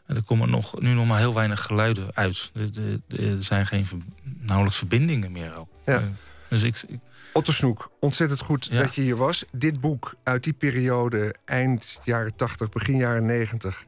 [0.07, 2.51] er komen nog, nu nog maar heel weinig geluiden uit.
[2.55, 2.70] Er,
[3.09, 3.87] er, er zijn geen
[4.23, 5.68] nauwelijks verbindingen meer ook.
[5.87, 6.03] Ja.
[6.49, 6.99] Dus ik, ik
[7.35, 8.83] Otto Snoek, ontzettend goed Ja.
[8.83, 9.44] dat je hier was.
[9.53, 13.85] Dit boek uit die periode, eind jaren 80, begin jaren 90...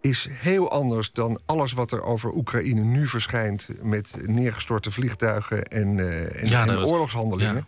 [0.00, 3.68] is heel anders dan alles wat er over Oekraïne nu verschijnt...
[3.82, 7.54] met neergestorte vliegtuigen en, uh, en, Ja, en oorlogshandelingen.
[7.54, 7.66] ja.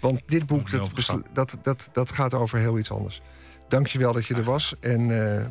[0.00, 3.22] Want dit boek, dat, dat, dat, dat gaat over heel iets anders.
[3.68, 4.74] Dank je wel dat je er was.
[4.80, 5.46] En eh,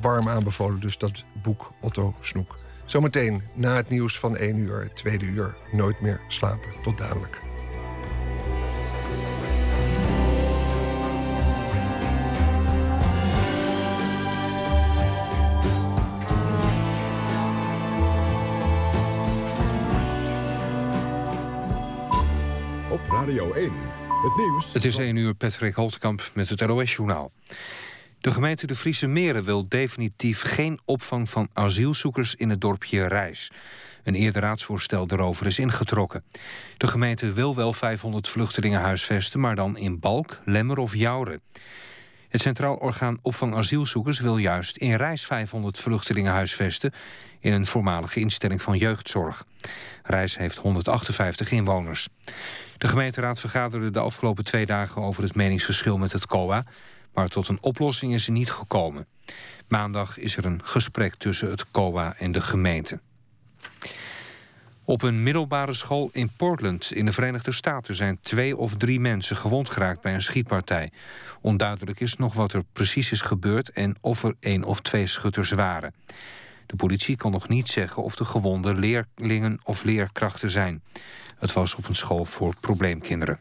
[0.00, 2.58] warm aanbevolen dus dat boek Otto Snoek.
[2.84, 5.56] Zometeen na het nieuws van 1 uur, tweede uur...
[5.72, 6.70] Nooit meer slapen.
[6.82, 7.41] Tot dadelijk.
[23.32, 23.72] Radio 1.
[24.22, 24.72] Het nieuws.
[24.72, 27.32] Het is 1 uur, Patrick Holtkamp met het NOS-journaal.
[28.20, 33.50] De gemeente De Friese Meren wil definitief geen opvang van asielzoekers in het dorpje Rijs.
[34.02, 36.24] Een eerder raadsvoorstel daarover is ingetrokken.
[36.76, 41.40] De gemeente wil wel 500 vluchtelingen huisvesten, maar dan in Balk, Lemmer of Jouren.
[42.28, 46.92] Het Centraal Orgaan Opvang Asielzoekers wil juist in Rijs 500 vluchtelingen huisvesten
[47.40, 49.44] in een voormalige instelling van jeugdzorg.
[50.02, 52.08] Rijs heeft 158 inwoners.
[52.82, 56.64] De gemeenteraad vergaderde de afgelopen twee dagen over het meningsverschil met het COA,
[57.14, 59.06] maar tot een oplossing is er niet gekomen.
[59.68, 63.00] Maandag is er een gesprek tussen het COA en de gemeente.
[64.84, 67.94] Op een middelbare school in Portland in de Verenigde Staten...
[67.94, 70.90] zijn twee of drie mensen gewond geraakt bij een schietpartij.
[71.40, 73.68] Onduidelijk is nog wat er precies is gebeurd...
[73.68, 75.94] en of er één of twee schutters waren.
[76.66, 80.82] De politie kan nog niet zeggen of de gewonden leerlingen of leerkrachten zijn.
[81.42, 83.40] Het was op een school voor probleemkinderen.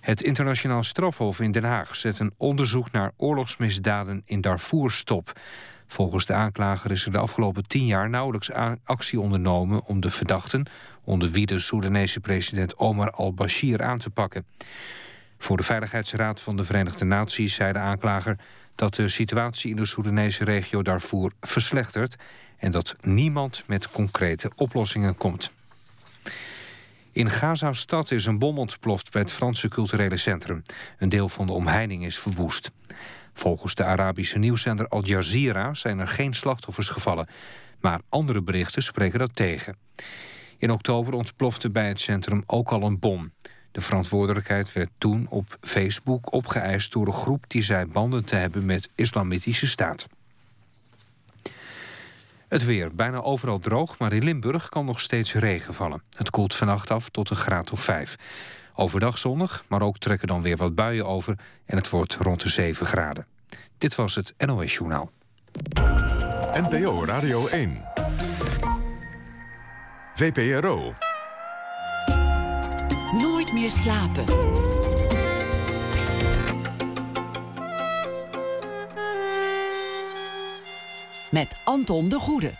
[0.00, 5.40] Het internationaal strafhof in Den Haag zet een onderzoek naar oorlogsmisdaden in Darfur stop.
[5.86, 8.50] Volgens de aanklager is er de afgelopen tien jaar nauwelijks
[8.84, 10.66] actie ondernomen om de verdachten,
[11.04, 14.46] onder wie de Soedanese president Omar al-Bashir, aan te pakken.
[15.38, 18.38] Voor de Veiligheidsraad van de Verenigde Naties zei de aanklager
[18.74, 22.16] dat de situatie in de Soedanese regio Darfur verslechtert
[22.56, 25.52] en dat niemand met concrete oplossingen komt.
[27.12, 30.62] In Gaza-stad is een bom ontploft bij het Franse culturele centrum.
[30.98, 32.70] Een deel van de omheining is verwoest.
[33.34, 37.28] Volgens de Arabische nieuwszender Al Jazeera zijn er geen slachtoffers gevallen.
[37.80, 39.76] Maar andere berichten spreken dat tegen.
[40.58, 43.32] In oktober ontplofte bij het centrum ook al een bom.
[43.72, 48.64] De verantwoordelijkheid werd toen op Facebook opgeëist door een groep die zei banden te hebben
[48.64, 50.06] met Islamitische Staat.
[52.52, 52.94] Het weer.
[52.94, 56.02] Bijna overal droog, maar in Limburg kan nog steeds regen vallen.
[56.16, 58.16] Het koelt vannacht af tot een graad of 5.
[58.74, 61.38] Overdag zonnig, maar ook trekken dan weer wat buien over...
[61.64, 63.26] en het wordt rond de 7 graden.
[63.78, 65.10] Dit was het NOS Journaal.
[66.52, 67.84] NPO Radio 1.
[70.14, 70.94] VPRO.
[73.12, 74.24] Nooit meer slapen.
[81.32, 82.52] Met Anton de Goede.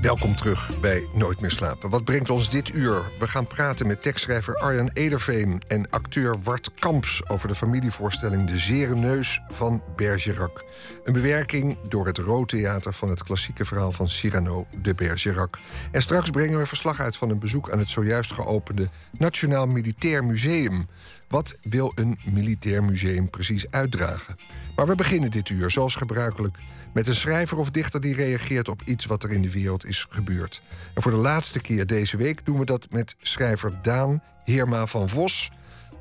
[0.00, 1.90] Welkom terug bij Nooit meer slapen.
[1.90, 3.02] Wat brengt ons dit uur?
[3.18, 8.58] We gaan praten met tekstschrijver Arjan Ederveen en acteur Wart Kamps over de familievoorstelling De
[8.58, 10.64] Zere Neus van Bergerac.
[11.04, 15.58] Een bewerking door het Rood Theater van het klassieke verhaal van Cyrano de Bergerac.
[15.90, 20.24] En straks brengen we verslag uit van een bezoek aan het zojuist geopende Nationaal Militair
[20.24, 20.86] Museum.
[21.32, 24.36] Wat wil een militair museum precies uitdragen?
[24.76, 26.58] Maar we beginnen dit uur, zoals gebruikelijk
[26.92, 30.06] met een schrijver of dichter die reageert op iets wat er in de wereld is
[30.10, 30.62] gebeurd.
[30.94, 35.08] En voor de laatste keer deze week doen we dat met schrijver Daan Heerma van
[35.08, 35.50] Vos,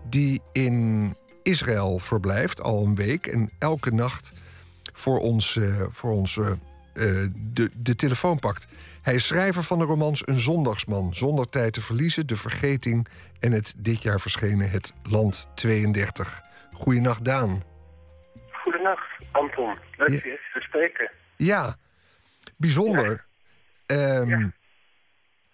[0.10, 4.34] die in Israël verblijft al een week en elke nacht
[4.94, 6.40] voor ons, uh, voor ons
[6.94, 8.68] de, de telefoon pakt.
[9.02, 13.08] Hij is schrijver van de romans Een Zondagsman, Zonder tijd te verliezen, De Vergeting
[13.40, 16.42] en het dit jaar verschenen Het Land 32.
[16.74, 17.64] Goedenacht, Daan.
[18.52, 19.78] Goedenacht, Anton.
[19.98, 21.12] Leuk je eens te spreken.
[21.36, 21.76] Ja,
[22.58, 23.26] bijzonder.
[23.86, 23.96] Ja.
[23.96, 24.50] Ehm,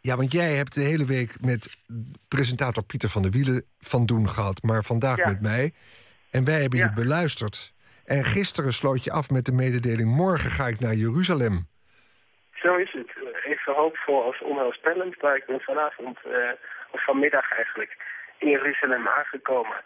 [0.01, 0.15] ja.
[0.15, 1.77] want jij hebt de hele week met
[2.27, 5.73] presentator Pieter van der Wielen van doen gehad, maar vandaag met mij.
[6.29, 7.73] En wij hebben je beluisterd.
[8.15, 11.67] En gisteren sloot je af met de mededeling: morgen ga ik naar Jeruzalem.
[12.53, 13.11] Zo is het.
[13.43, 16.51] Even hoopvol als onheilspellend, maar ik ben vanavond, uh,
[16.91, 17.97] of vanmiddag eigenlijk,
[18.37, 19.79] in Jeruzalem aangekomen.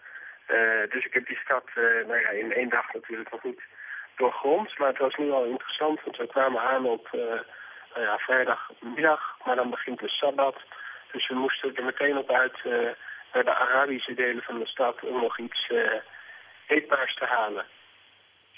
[0.47, 3.61] Uh, dus ik heb die stad uh, nou ja, in één dag natuurlijk nog niet
[4.15, 4.77] doorgrond.
[4.77, 7.07] Maar het was nu al interessant, want we kwamen aan op
[7.93, 9.37] nou ja, vrijdagmiddag.
[9.45, 10.57] Maar dan begint de Sabbat.
[11.11, 12.57] Dus we moesten er meteen op uit
[13.33, 15.71] naar de Arabische delen van de stad om nog iets
[16.67, 17.65] eetbaars te halen.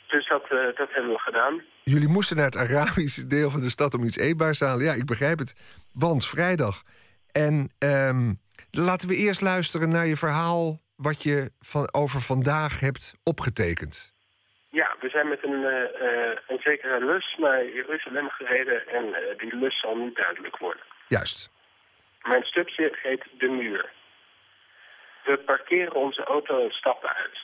[0.08, 1.62] Dus dat, dat hebben we gedaan.
[1.84, 4.86] Jullie moesten naar het Arabische deel van de stad om iets eetbaars te halen.
[4.86, 5.56] Ja, ik begrijp het.
[5.94, 6.84] Want vrijdag.
[7.32, 8.39] En um,
[8.72, 14.13] laten we eerst luisteren naar je verhaal wat je van, over vandaag hebt opgetekend.
[14.70, 19.56] Ja, we zijn met een, uh, een zekere lus naar Jeruzalem gereden en uh, die
[19.56, 20.84] lus zal niet duidelijk worden.
[21.08, 21.52] Juist.
[22.22, 23.92] Mijn stukje heet De Muur.
[25.24, 27.43] We parkeren onze auto en stappen uit.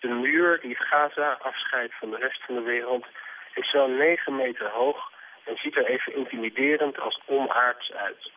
[0.00, 3.06] De muur die Gaza afscheidt van de rest van de wereld
[3.54, 5.12] is zo'n 9 meter hoog
[5.44, 8.30] en ziet er even intimiderend als onaards uit.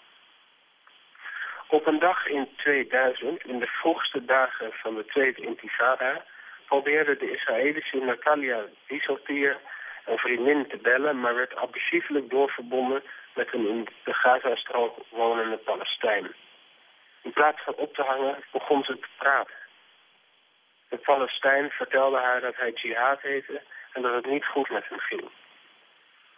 [1.68, 6.24] Op een dag in 2000, in de vroegste dagen van de Tweede Intifada,
[6.66, 9.58] probeerde de Israëlische Natalia Dieseltier
[10.06, 13.04] een vriendin te bellen, maar werd abusiefelijk doorverbonden
[13.36, 16.34] met een in de Gazastrook wonende Palestijn.
[17.22, 19.59] In plaats van op te hangen, begon ze te praten.
[20.90, 23.62] De Palestijn vertelde haar dat hij jihad heette
[23.94, 25.30] en dat het niet goed met hem ging.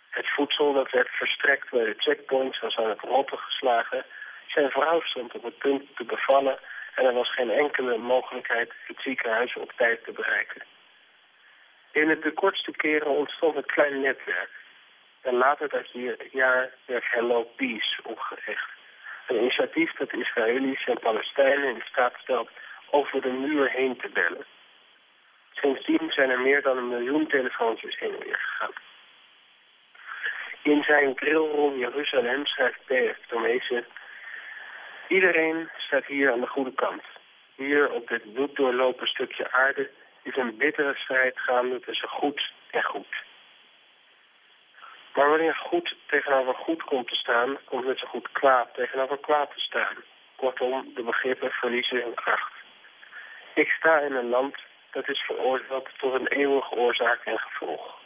[0.09, 4.05] Het voedsel dat werd verstrekt bij de checkpoints was aan het rotten geslagen.
[4.47, 6.59] Zijn vrouw stond op het punt te bevallen
[6.95, 10.61] en er was geen enkele mogelijkheid het ziekenhuis op tijd te bereiken.
[11.91, 14.49] In de kortste keren ontstond een klein netwerk.
[15.21, 15.87] En later dat
[16.31, 18.69] jaar werd Hello Peace opgericht.
[19.27, 22.49] Een initiatief dat Israëli's en Palestijnen in staat stelt
[22.91, 24.45] over de muur heen te bellen.
[25.53, 28.73] Sindsdien zijn er meer dan een miljoen telefoontjes heen en weer gegaan.
[30.61, 33.27] In zijn grillroom Jeruzalem schrijft P.F.
[33.27, 33.85] Tomezen...
[35.07, 37.03] Iedereen staat hier aan de goede kant.
[37.55, 39.89] Hier op dit bloeddoorlopen stukje aarde
[40.23, 43.15] is een bittere strijd gaande tussen goed en goed.
[45.13, 49.51] Maar wanneer goed tegenover goed komt te staan, komt net zo goed kwaad tegenover kwaad
[49.53, 49.95] te staan.
[50.35, 52.53] Kortom, de begrippen verliezen hun kracht.
[53.53, 54.55] Ik sta in een land
[54.91, 57.99] dat is veroordeeld tot een eeuwige oorzaak en gevolg.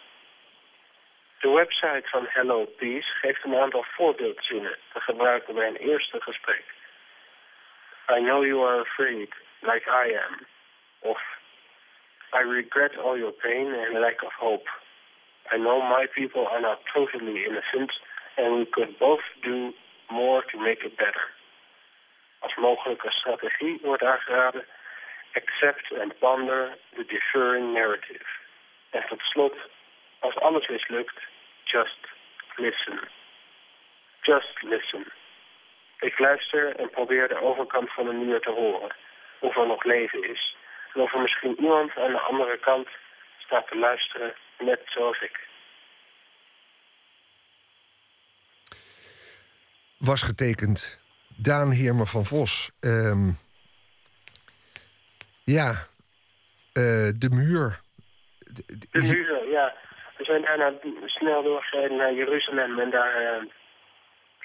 [1.40, 6.64] De website van Hello Peace geeft een aantal voorbeeldzinnen te gebruiken bij een eerste gesprek.
[8.10, 10.46] I know you are afraid, like I am.
[11.00, 11.22] Of
[12.34, 14.70] I regret all your pain and lack of hope.
[15.54, 18.00] I know my people are not totally innocent
[18.36, 19.74] and we could both do
[20.10, 21.34] more to make it better.
[22.40, 24.66] Als mogelijke strategie wordt aangeraden
[25.36, 28.26] accept and ponder the deferring narrative.
[28.90, 29.56] En tot slot,
[30.20, 31.20] als alles mislukt,
[31.64, 31.98] just
[32.56, 33.00] listen.
[34.22, 35.06] Just listen.
[36.00, 38.96] Ik luister en probeer de overkant van de muur te horen.
[39.40, 40.56] Of er nog leven is.
[40.94, 42.88] En of er misschien iemand aan de andere kant
[43.38, 45.48] staat te luisteren, net zoals ik.
[49.98, 51.00] Was getekend
[51.38, 52.72] Daan Heermer van Vos.
[52.82, 53.38] Um,
[55.46, 55.70] ja,
[56.74, 57.80] uh, de muur.
[58.40, 59.74] De, de muur, ja.
[60.18, 60.74] We zijn daarna
[61.06, 63.50] snel doorgereden naar Jeruzalem en daar uh,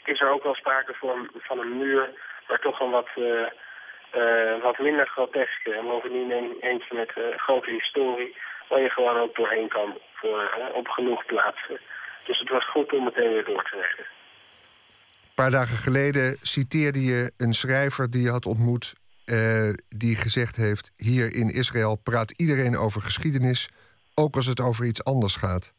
[0.05, 2.11] is er ook wel sprake van, van een muur,
[2.49, 5.67] maar toch een wat, uh, wat minder grotesk.
[5.67, 8.37] En bovendien een, eentje met grote historie,
[8.69, 11.81] waar je gewoon ook doorheen kan voor, op genoeg plaatsen.
[12.25, 14.05] Dus het was goed om meteen weer door te rijden.
[14.05, 19.00] Een paar dagen geleden citeerde je een schrijver die je had ontmoet
[19.33, 23.71] uh, die gezegd heeft: hier in Israël praat iedereen over geschiedenis,
[24.15, 25.75] ook als het over iets anders gaat.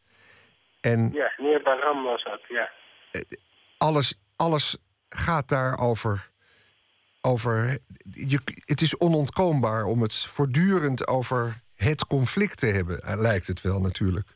[0.80, 2.70] En ja, meneer Baram was dat, ja.
[3.12, 3.22] Uh,
[3.78, 6.30] alles, alles gaat daarover.
[7.20, 7.78] Over,
[8.10, 13.60] je, het is onontkoombaar om het voortdurend over het conflict te hebben, eh, lijkt het
[13.60, 14.28] wel natuurlijk.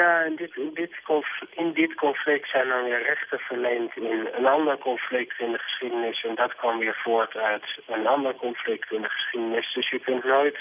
[0.00, 0.92] Ja, in dit, in, dit
[1.50, 6.24] in dit conflict zijn dan weer rechten verleend in een ander conflict in de geschiedenis.
[6.24, 9.72] En dat kwam weer voort uit een ander conflict in de geschiedenis.
[9.74, 10.58] Dus je kunt nooit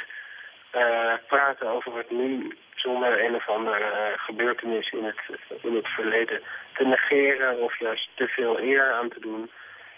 [0.75, 5.21] uh, praten over het nu zonder een of andere uh, gebeurtenis in het,
[5.61, 6.41] in het verleden
[6.73, 9.51] te negeren of juist te veel eer aan te doen.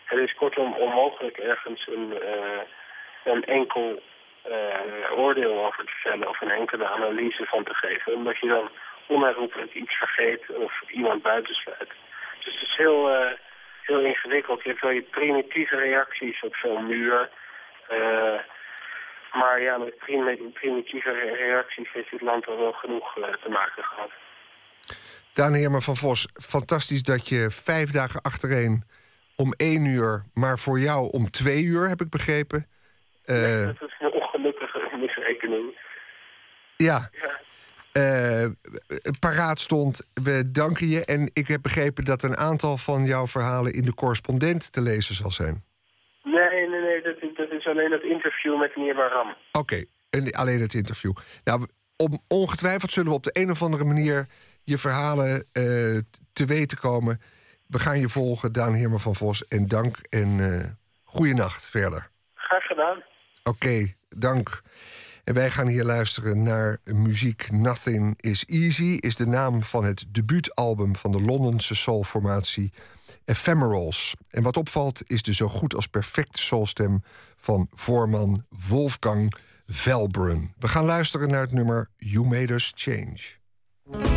[0.06, 2.62] Het is kortom onmogelijk ergens een, uh,
[3.24, 4.02] een enkel
[5.16, 8.14] oordeel over te vellen of een enkele analyse van te geven.
[8.14, 8.70] Omdat je dan
[9.08, 11.90] onherroepelijk iets vergeet of iemand buitensluit.
[12.44, 13.32] Dus het is heel, uh,
[13.82, 14.64] heel ingewikkeld.
[14.64, 17.30] Je hebt wel je primitieve reacties op zo'n muur.
[17.92, 18.40] Uh,
[19.34, 19.98] maar ja, met
[20.54, 24.10] primitieve reacties heeft dit land al wel genoeg uh, te maken gehad.
[25.34, 28.84] Daan Heerma van Vos, fantastisch dat je vijf dagen achtereen
[29.36, 32.68] om één uur, maar voor jou om twee uur, heb ik begrepen.
[33.26, 33.36] Dat
[33.90, 35.78] is een ongelukkige misrekening.
[36.78, 37.10] Ja.
[37.12, 37.40] ja
[37.98, 38.46] uh,
[39.20, 40.08] paraat stond.
[40.14, 41.06] We danken je.
[41.06, 45.16] En ik heb begrepen dat een aantal van jouw verhalen in de correspondent te lezen
[45.16, 45.64] zal zijn.
[46.24, 47.02] Nee, nee, nee.
[47.02, 49.36] Dat, dat is alleen het interview met meneer Baram.
[49.52, 51.14] Oké, okay, alleen het interview.
[51.44, 54.28] Nou, om, ongetwijfeld zullen we op de een of andere manier
[54.64, 55.44] je verhalen uh,
[56.34, 57.22] te weten komen.
[57.68, 59.48] We gaan je volgen, Daan Heermer van Vos.
[59.48, 60.66] En dank en uh,
[61.04, 62.10] goeienacht verder.
[62.34, 62.98] Graag gedaan.
[63.44, 64.62] Oké, okay, dank.
[65.26, 68.98] En wij gaan hier luisteren naar muziek Nothing is Easy...
[69.00, 72.74] is de naam van het debuutalbum van de Londense soulformatie
[73.26, 74.16] Ephemerals.
[74.30, 77.04] En wat opvalt is de zo goed als perfecte soulstem
[77.38, 80.54] van voorman Wolfgang Velbrun.
[80.58, 84.15] We gaan luisteren naar het nummer You Made Us Change.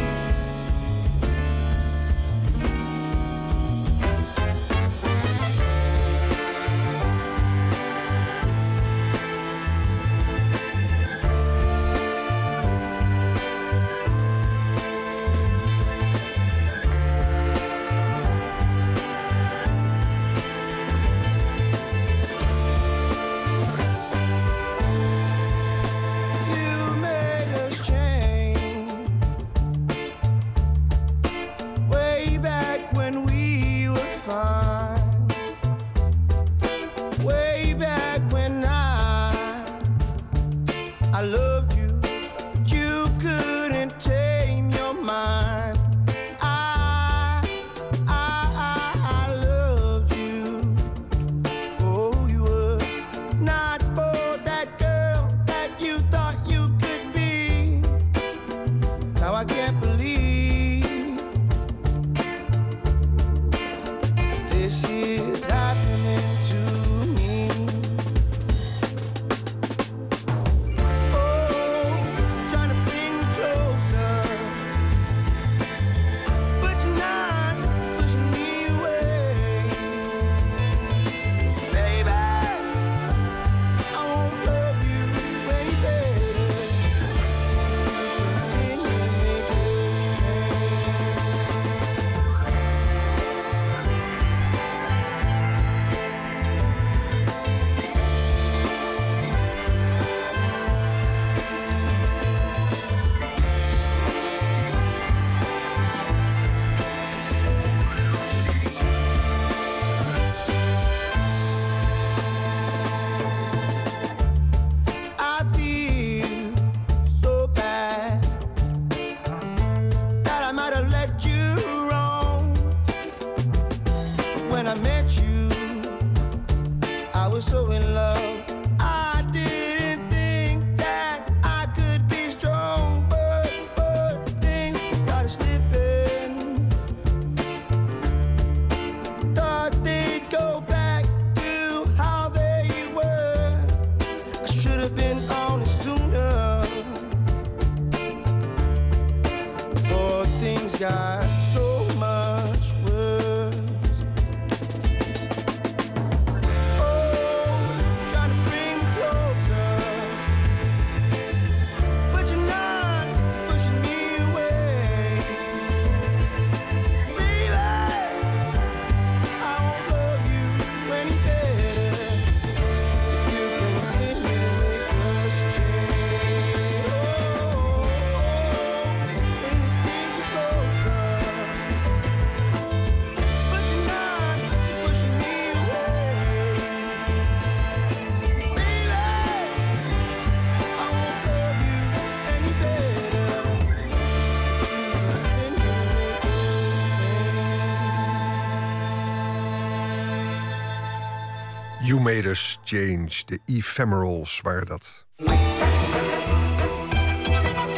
[202.08, 205.06] Change, de Ephemerals waren dat.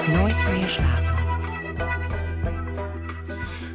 [0.06, 1.18] Nooit meer slapen.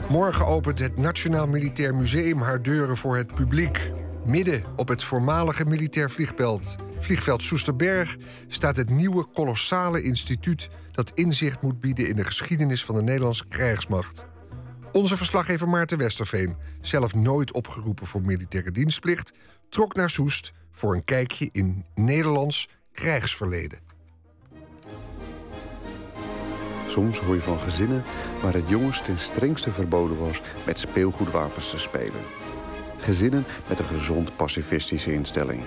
[0.10, 3.92] Morgen opent het Nationaal Militair Museum haar deuren voor het publiek.
[4.26, 11.62] Midden op het voormalige militair vliegveld, vliegveld Soesterberg staat het nieuwe kolossale instituut dat inzicht
[11.62, 14.26] moet bieden in de geschiedenis van de Nederlandse krijgsmacht.
[14.96, 19.32] Onze verslaggever Maarten Westerveen, zelf nooit opgeroepen voor militaire dienstplicht,
[19.70, 23.80] trok naar Soest voor een kijkje in Nederlands krijgsverleden.
[26.88, 28.04] Soms hoor je van gezinnen
[28.42, 32.22] waar het jongens ten strengste verboden was met speelgoedwapens te spelen.
[32.98, 35.62] Gezinnen met een gezond pacifistische instelling.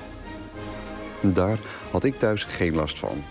[1.20, 1.58] Daar
[1.90, 3.22] had ik thuis geen last van.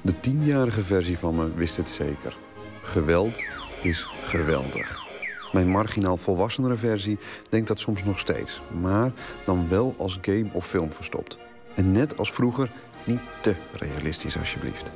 [0.00, 2.36] De tienjarige versie van me wist het zeker.
[2.82, 3.42] Geweld
[3.82, 5.07] is geweldig.
[5.52, 7.18] Mijn marginaal volwassenere versie
[7.48, 9.12] denkt dat soms nog steeds, maar
[9.44, 11.38] dan wel als game of film verstopt.
[11.74, 12.70] En net als vroeger
[13.04, 14.90] niet te realistisch alsjeblieft.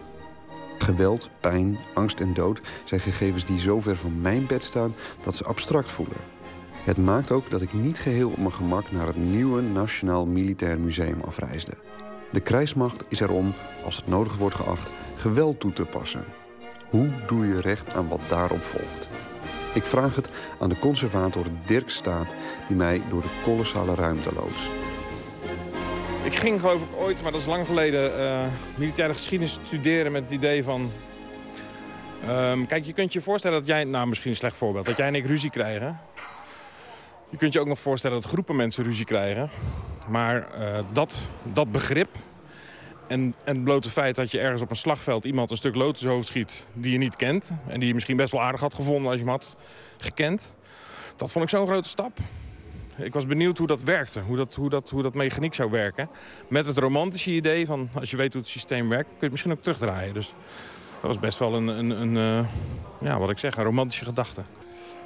[0.78, 5.34] Geweld, pijn, angst en dood zijn gegevens die zo ver van mijn bed staan dat
[5.34, 6.16] ze abstract voelen.
[6.84, 10.80] Het maakt ook dat ik niet geheel op mijn gemak naar het nieuwe Nationaal Militair
[10.80, 11.72] Museum afreisde.
[12.32, 13.52] De krijgsmacht is erom,
[13.84, 16.24] als het nodig wordt geacht, geweld toe te passen.
[16.90, 19.08] Hoe doe je recht aan wat daarop volgt?
[19.74, 22.34] Ik vraag het aan de conservator Dirk Staat,
[22.68, 24.70] die mij door de kolossale ruimte loodst.
[26.24, 28.44] Ik ging geloof ik ooit, maar dat is lang geleden, eh,
[28.74, 30.90] militaire geschiedenis studeren met het idee van...
[32.26, 35.06] ehm, kijk, je kunt je voorstellen dat jij, nou misschien een slecht voorbeeld, dat jij
[35.06, 36.00] en ik ruzie krijgen.
[37.28, 39.50] Je kunt je ook nog voorstellen dat groepen mensen ruzie krijgen.
[40.08, 42.08] Maar eh, dat, dat begrip
[43.12, 45.94] en, en het blote feit dat je ergens op een slagveld iemand een stuk lood
[45.94, 47.50] in zijn hoofd schiet die je niet kent...
[47.68, 49.56] en die je misschien best wel aardig had gevonden als je hem had
[49.96, 50.54] gekend...
[51.16, 52.18] dat vond ik zo'n grote stap.
[52.96, 56.08] Ik was benieuwd hoe dat werkte, hoe dat, hoe, dat, hoe dat mechaniek zou werken.
[56.48, 59.08] Met het romantische idee van, als je weet hoe het systeem werkt...
[59.08, 60.14] kun je het misschien ook terugdraaien.
[60.14, 60.34] Dus
[61.00, 62.46] dat was best wel een, een, een eh,
[63.00, 64.42] ja, wat ik zeg, een romantische gedachte.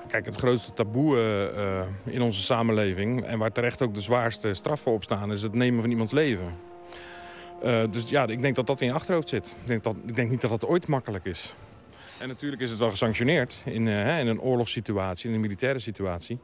[0.09, 3.25] Kijk, het grootste taboe eh, eh, in onze samenleving...
[3.25, 5.33] en waar terecht ook de zwaarste straffen op staan...
[5.33, 6.55] is het nemen van iemands leven.
[7.63, 9.47] Eh, dus ja, ik denk dat dat in je achterhoofd zit.
[9.47, 11.55] Ik denk, dat, ik denk niet dat dat ooit makkelijk is.
[12.19, 16.39] En natuurlijk is het wel gesanctioneerd in, eh, in een oorlogssituatie, in een militaire situatie.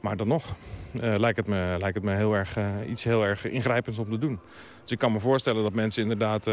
[0.00, 0.54] Maar dan nog
[1.00, 2.56] eh, lijkt, het me, lijkt het me heel erg,
[2.88, 4.38] iets heel erg ingrijpends om te doen.
[4.82, 6.50] Dus ik kan me voorstellen dat mensen inderdaad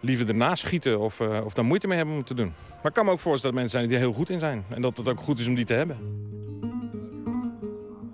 [0.00, 2.52] liever ernaast schieten of, of daar moeite mee hebben om te doen.
[2.76, 4.64] Maar ik kan me ook voorstellen dat mensen zijn die er heel goed in zijn.
[4.68, 5.98] En dat het ook goed is om die te hebben.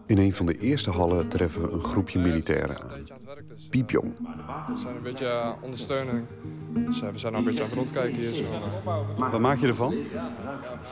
[0.06, 3.11] In een van de eerste hallen treffen we een groepje militairen aan.
[3.72, 4.14] Piepjong.
[4.68, 6.26] We zijn een beetje eh, ondersteuning.
[6.72, 8.34] Dus we zijn nou een beetje aan het rondkijken hier.
[8.34, 8.44] Zo.
[9.30, 9.94] Wat maak je ervan?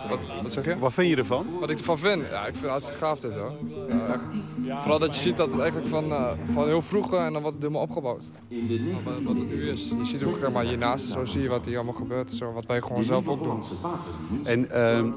[0.09, 0.79] Wat, wat zeg je?
[0.79, 1.47] Wat vind je ervan?
[1.61, 2.23] Wat ik ervan vind?
[2.31, 3.53] Ja, ik vind het hartstikke gaaf dit hoor.
[3.89, 4.25] Ja, echt.
[4.79, 7.43] Vooral dat je ziet dat het eigenlijk van, eh, van heel vroeg eh, en dan
[7.43, 8.25] wordt het helemaal opgebouwd.
[9.05, 9.89] Wat, wat het nu is.
[9.99, 12.31] Je ziet ook zeg maar, hiernaast, zo zie je wat hier allemaal gebeurt.
[12.31, 13.63] Zo, wat wij gewoon zelf ook doen.
[14.45, 15.11] En ehm,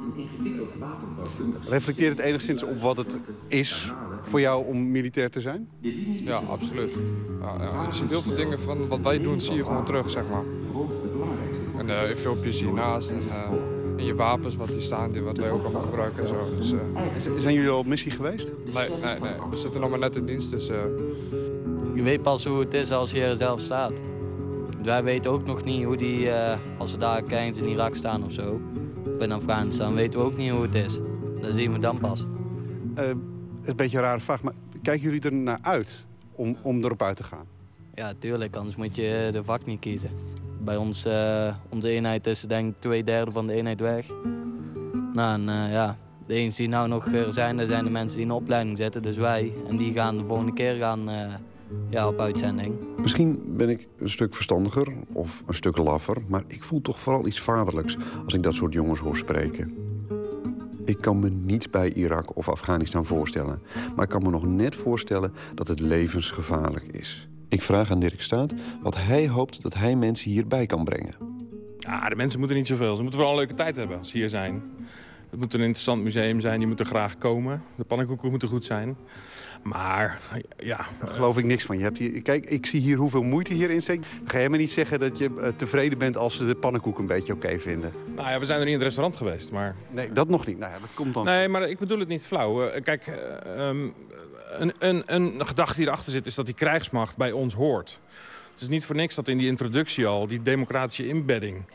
[1.70, 5.70] reflecteert het enigszins op wat het is voor jou om militair te zijn?
[6.24, 6.98] Ja, absoluut.
[7.42, 7.86] Ja, ja.
[7.86, 10.44] Je ziet heel veel dingen van wat wij doen, zie je gewoon terug, zeg maar.
[11.78, 13.58] En uh, in filmpjes hiernaast en, eh,
[13.98, 16.36] en je wapens wat hier staan, die, wat wij ook allemaal gebruiken en zo.
[16.58, 16.80] Dus, eh,
[17.38, 18.52] Zijn jullie al op missie geweest?
[18.74, 19.32] nee, nee, nee.
[19.50, 20.70] We zitten nog maar net in dienst, dus...
[20.70, 20.78] eh,
[21.96, 23.92] Je weet pas hoe het is als je er zelf staat.
[24.84, 28.24] Wij weten ook nog niet hoe die, eh, als we daar kijken in Irak staan
[28.24, 28.62] of zo,
[29.16, 31.00] of in Afghanistan, weten we ook niet hoe het is.
[31.40, 32.26] Dat zien we dan pas.
[32.96, 33.16] Eh, het
[33.64, 36.06] is een beetje een rare vraag, maar kijken jullie er naar uit
[36.36, 37.46] om, om erop uit te gaan?
[37.94, 40.10] Ja, tuurlijk, anders moet je de vak niet kiezen.
[40.60, 44.08] Bij ons, eh, onze eenheid is denk ik twee derde van de eenheid weg.
[45.14, 48.14] Nou, en eh, ja, de enige die nou nog er zijn, dat zijn de mensen
[48.18, 49.54] die in de opleiding zitten, dus wij.
[49.70, 51.34] En die gaan de volgende keer gaan, eh,
[51.90, 52.76] ja, op uitzending.
[53.02, 56.18] Misschien ben ik een stuk verstandiger of een stuk laffer...
[56.28, 59.78] maar ik voel toch vooral iets vaderlijks als ik dat soort jongens hoor spreken.
[60.86, 63.62] Ik kan me niet bij Irak of Afghanistan voorstellen.
[63.96, 67.28] Maar ik kan me nog net voorstellen dat het levensgevaarlijk is.
[67.50, 71.16] Ik vraag aan Dirk Staat wat hij hoopt dat hij mensen hierbij kan brengen.
[71.78, 72.96] Ja, de mensen moeten niet zoveel.
[72.96, 74.62] Ze moeten vooral een leuke tijd hebben als ze hier zijn.
[75.30, 77.64] Het moet een interessant museum zijn, die moeten graag komen.
[77.76, 78.98] De pannenkoeken moeten goed zijn.
[79.64, 80.22] Maar
[80.58, 81.78] ja, Daar geloof ik niks van.
[81.78, 84.02] Je hebt hier, kijk, ik zie hier hoeveel moeite hierin zit.
[84.20, 87.00] Dan ga je me niet zeggen dat je eh, tevreden bent als ze de pannenkoek
[87.00, 87.92] een beetje oké vinden.
[88.16, 89.76] nou ja, we zijn er niet in het restaurant geweest, maar...
[89.92, 90.60] Nee, dat nog niet.
[90.60, 91.26] Nou ja, dat komt dan.
[91.26, 92.68] Nee, maar ik bedoel het niet flauw.
[92.68, 93.88] Eh, Kijk, eh, ehm,
[94.52, 98.00] een, een, een gedachte die erachter zit is dat die krijgsmacht bij ons hoort.
[98.54, 101.66] Het is niet voor niks dat in die introductie al die democratische inbedding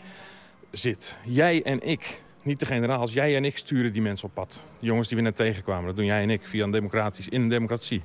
[0.70, 1.16] zit.
[1.24, 4.62] Jij en ik, niet de generaals, jij en ik sturen die mensen op pad.
[4.80, 7.42] De jongens die we net tegenkwamen, dat doen jij en ik via een democratisch, in
[7.42, 8.02] een democratie.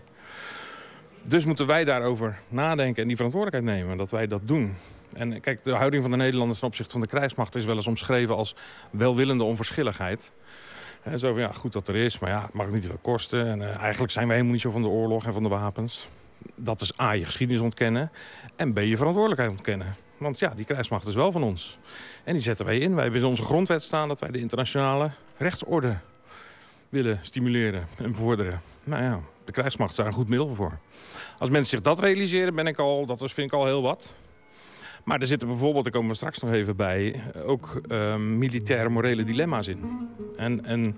[1.27, 4.75] Dus moeten wij daarover nadenken en die verantwoordelijkheid nemen dat wij dat doen.
[5.13, 7.87] En kijk, de houding van de Nederlanders ten opzichte van de krijgsmacht is wel eens
[7.87, 8.55] omschreven als
[8.91, 10.31] welwillende onverschilligheid.
[11.01, 12.99] Hè, zo van, ja, goed dat er is, maar ja, het mag ook niet veel
[13.01, 13.47] kosten.
[13.47, 16.07] En eh, eigenlijk zijn wij helemaal niet zo van de oorlog en van de wapens.
[16.55, 18.11] Dat is A, je geschiedenis ontkennen.
[18.55, 19.95] En B, je verantwoordelijkheid ontkennen.
[20.17, 21.77] Want ja, die krijgsmacht is wel van ons.
[22.23, 22.93] En die zetten wij in.
[22.93, 25.97] Wij hebben in onze grondwet staan dat wij de internationale rechtsorde
[26.89, 28.61] willen stimuleren en bevorderen.
[28.83, 30.77] Nou ja, de krijgsmacht daar een goed middel voor.
[31.39, 34.15] Als mensen zich dat realiseren, ben ik al, dat vind ik al heel wat.
[35.03, 37.21] Maar er zitten bijvoorbeeld, daar komen we straks nog even bij...
[37.45, 40.09] ook ehm, militaire morele dilemma's in.
[40.37, 40.95] En, en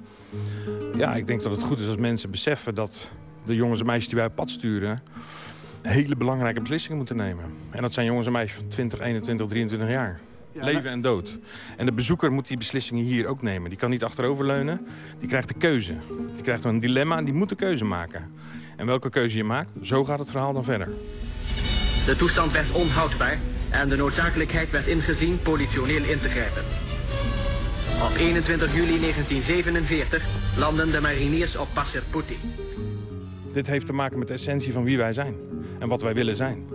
[0.98, 2.76] ja, ik denk dat het goed is als mensen beseffen...
[2.76, 3.12] dat
[3.46, 5.04] de jongens en meisjes die wij op pad sturen...
[5.88, 7.46] hele belangrijke beslissingen moeten nemen.
[7.70, 10.20] En dat zijn jongens en meisjes van 20, 21, 23 jaar.
[10.54, 11.40] Leven en dood.
[11.78, 13.70] En de bezoeker moet die beslissingen hier ook nemen.
[13.70, 14.88] Die kan niet achteroverleunen.
[15.20, 15.94] Die krijgt de keuze.
[16.34, 18.32] Die krijgt een dilemma en die moet de keuze maken.
[18.76, 20.88] En welke keuze je maakt, zo gaat het verhaal dan verder.
[22.06, 23.38] De toestand werd onhoudbaar
[23.70, 26.64] en de noodzakelijkheid werd ingezien politioneel in te grijpen.
[28.02, 30.24] Op 21 juli 1947
[30.58, 32.38] landen de mariniers op Passer Putti.
[33.56, 35.36] Dit heeft te maken met de essentie van wie wij zijn.
[35.80, 36.66] En wat wij willen zijn.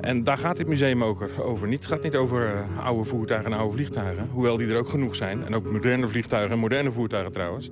[0.00, 1.68] En daar gaat dit museum ook over.
[1.68, 4.28] Niet, het gaat niet over eh, oude voertuigen en oude vliegtuigen.
[4.32, 5.46] Hoewel die er ook genoeg zijn.
[5.46, 7.70] En ook moderne vliegtuigen en moderne voertuigen trouwens.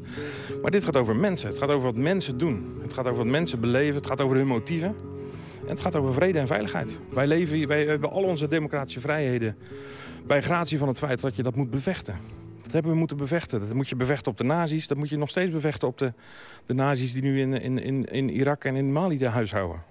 [0.62, 1.48] Maar dit gaat over mensen.
[1.48, 2.78] Het gaat over wat mensen doen.
[2.82, 3.94] Het gaat over wat mensen beleven.
[3.94, 4.94] Het gaat over hun motieven.
[5.60, 6.98] En het gaat over vrede en veiligheid.
[7.08, 9.56] Wij, leven, wij hebben al onze democratische vrijheden...
[10.26, 12.16] bij gratie van het feit dat je dat moet bevechten.
[12.68, 13.60] Dat hebben we moeten bevechten.
[13.60, 14.86] Dat moet je bevechten op de nazi's.
[14.86, 16.12] Dat moet je nog steeds bevechten op de,
[16.66, 19.82] de nazi's die nu in, in, in, in Irak en in Mali de huishouden.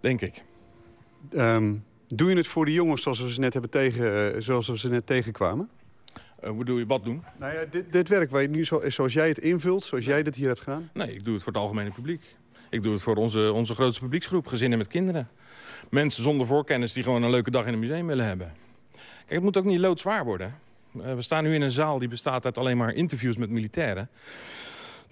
[0.00, 0.42] Denk ik.
[1.30, 1.74] Ehm,
[2.06, 4.78] doe je het voor de jongens zoals we ze net, hebben tegen, eh, zoals we
[4.78, 5.68] ze net tegenkwamen?
[6.44, 7.22] Uh, hoe doe je wat doen?
[7.38, 10.22] Nou ja, dit, dit werk waar je nu zo, zoals jij het invult, zoals jij
[10.22, 10.90] dit hier hebt gedaan?
[10.92, 12.36] Nee, ik doe het voor het algemene publiek.
[12.70, 15.28] Ik doe het voor onze, onze grootste publieksgroep, gezinnen met kinderen.
[15.90, 18.52] Mensen zonder voorkennis die gewoon een leuke dag in een museum willen hebben.
[18.92, 20.64] Kijk, het moet ook niet loodzwaar worden.
[21.00, 24.08] Uh, we staan nu in een zaal die bestaat uit alleen maar interviews met militairen.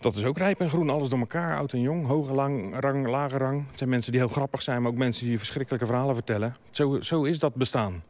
[0.00, 3.06] Dat is ook rijp en groen, alles door elkaar, oud en jong, hoge lang, rang,
[3.06, 3.64] lage rang.
[3.68, 6.56] Het zijn mensen die heel grappig zijn, maar ook mensen die verschrikkelijke verhalen vertellen.
[6.70, 8.02] Zo, zo is dat bestaan.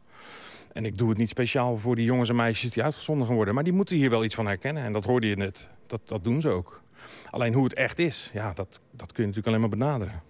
[0.73, 3.53] En ik doe het niet speciaal voor die jongens en meisjes die uitgezonden gaan worden.
[3.53, 4.83] Maar die moeten hier wel iets van herkennen.
[4.83, 5.67] En dat hoorde je net.
[5.87, 6.81] Dat, dat doen ze ook.
[7.29, 10.21] Alleen hoe het echt is, ja, dat, dat kun je natuurlijk alleen maar benaderen.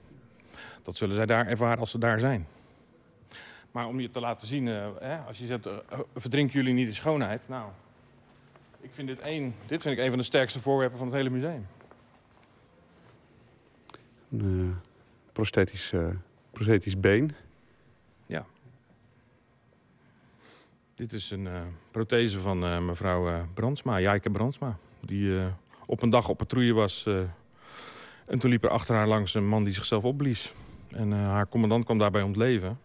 [0.83, 2.47] Dat zullen zij daar ervaren als ze daar zijn.
[3.75, 5.77] Maar om je te laten zien, uh, hè, als je zegt, uh,
[6.15, 7.47] verdrinken jullie niet de schoonheid?
[7.47, 7.69] Nou,
[8.81, 11.29] ik vind dit, één, dit vind ik een van de sterkste voorwerpen van het hele
[11.29, 11.67] museum.
[14.31, 14.75] Een uh,
[15.31, 15.93] prosthetisch,
[16.51, 17.35] prosthetisch been.
[18.25, 18.45] Ja.
[20.93, 21.47] Dit is een
[21.91, 24.77] prothese van mevrouw Brandsma, Jijke Brandsma.
[24.99, 25.47] Die
[25.85, 27.05] op een dag op patrouille was.
[27.07, 27.19] Uh,
[28.25, 30.53] en toen liep er achter haar langs een man die zichzelf opblies.
[30.89, 32.79] En uh, haar commandant kwam daarbij om het leven.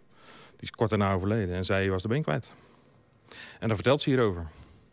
[0.61, 1.55] Die is kort daarna overleden.
[1.55, 2.53] En zij was de been kwijt.
[3.59, 4.49] En daar vertelt ze hierover.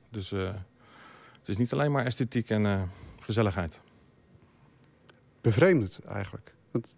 [0.09, 0.53] Dus uh,
[1.39, 2.89] het is niet alleen maar esthetiek en
[3.19, 3.81] gezelligheid.
[5.41, 6.53] Bevreemdend eigenlijk.
[6.71, 6.95] Want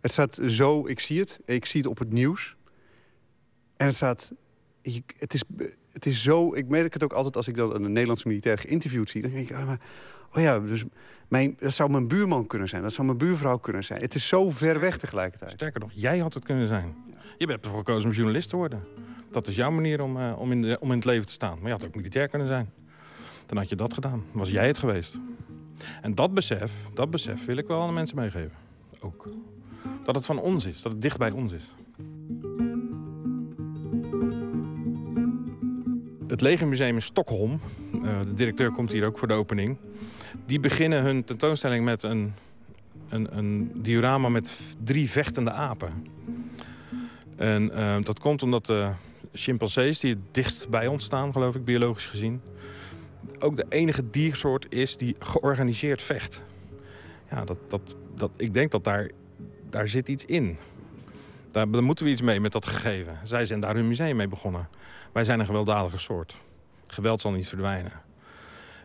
[0.00, 1.40] het staat zo, ik zie het.
[1.44, 2.56] Ik zie het op het nieuws.
[3.76, 4.32] En het staat...
[5.16, 5.42] Het is,
[5.92, 6.54] het is zo...
[6.54, 9.22] Ik merk het ook altijd als ik dan een Nederlandse militair geïnterviewd zie.
[9.22, 9.72] Dan denk ik, ah,
[10.32, 10.84] oh ja, dus
[11.32, 12.82] mijn, dat zou mijn buurman kunnen zijn.
[12.82, 14.00] Dat zou mijn buurvrouw kunnen zijn.
[14.00, 15.52] Het is zo ver weg tegelijkertijd.
[15.52, 16.94] Sterker nog, jij had het kunnen zijn.
[17.38, 18.84] Je bent ervoor gekozen om journalist te worden.
[19.30, 21.58] Dat is jouw manier om, uh, om, in de, om in het leven te staan.
[21.58, 22.70] Maar je had ook militair kunnen zijn.
[23.46, 24.24] Dan had je dat gedaan.
[24.32, 25.18] Was jij het geweest.
[26.02, 28.56] En dat besef, dat besef wil ik wel aan de mensen meegeven.
[29.00, 29.28] Ook.
[30.04, 31.64] dat het van ons is, dat het dicht bij ons is.
[36.26, 37.60] Het Legermuseum in Stockholm,
[37.92, 39.76] eh, de directeur komt hier ook voor de opening...
[40.46, 42.32] die beginnen hun tentoonstelling met een,
[43.08, 46.06] een, een diorama met drie vechtende apen.
[47.36, 48.92] En eh, dat komt omdat de
[49.32, 52.40] chimpansees, die het dichtst bij ons staan, geloof ik, biologisch gezien...
[53.38, 56.42] ook de enige diersoort is die georganiseerd vecht.
[57.30, 59.10] Ja, dat, dat, dat, ik denk dat daar,
[59.70, 60.56] daar zit iets in.
[61.50, 63.18] Daar, daar moeten we iets mee met dat gegeven.
[63.24, 64.68] Zij zijn daar hun museum mee begonnen.
[65.12, 66.36] Wij zijn een gewelddadige soort.
[66.86, 67.92] Geweld zal niet verdwijnen.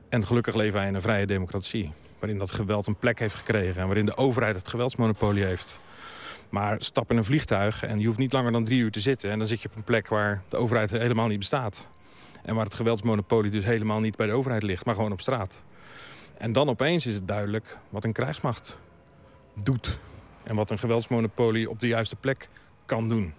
[0.09, 1.91] En gelukkig leven wij in een vrije democratie.
[2.19, 3.81] Waarin dat geweld een plek heeft gekregen.
[3.81, 5.79] En waarin de overheid het geweldsmonopolie heeft.
[6.49, 9.31] Maar stap in een vliegtuig en je hoeft niet langer dan drie uur te zitten.
[9.31, 11.87] En dan zit je op een plek waar de overheid helemaal niet bestaat.
[12.43, 15.63] En waar het geweldsmonopolie dus helemaal niet bij de overheid ligt, maar gewoon op straat.
[16.37, 18.79] En dan opeens is het duidelijk wat een krijgsmacht
[19.63, 19.99] doet.
[20.43, 22.49] En wat een geweldsmonopolie op de juiste plek
[22.85, 23.33] kan doen.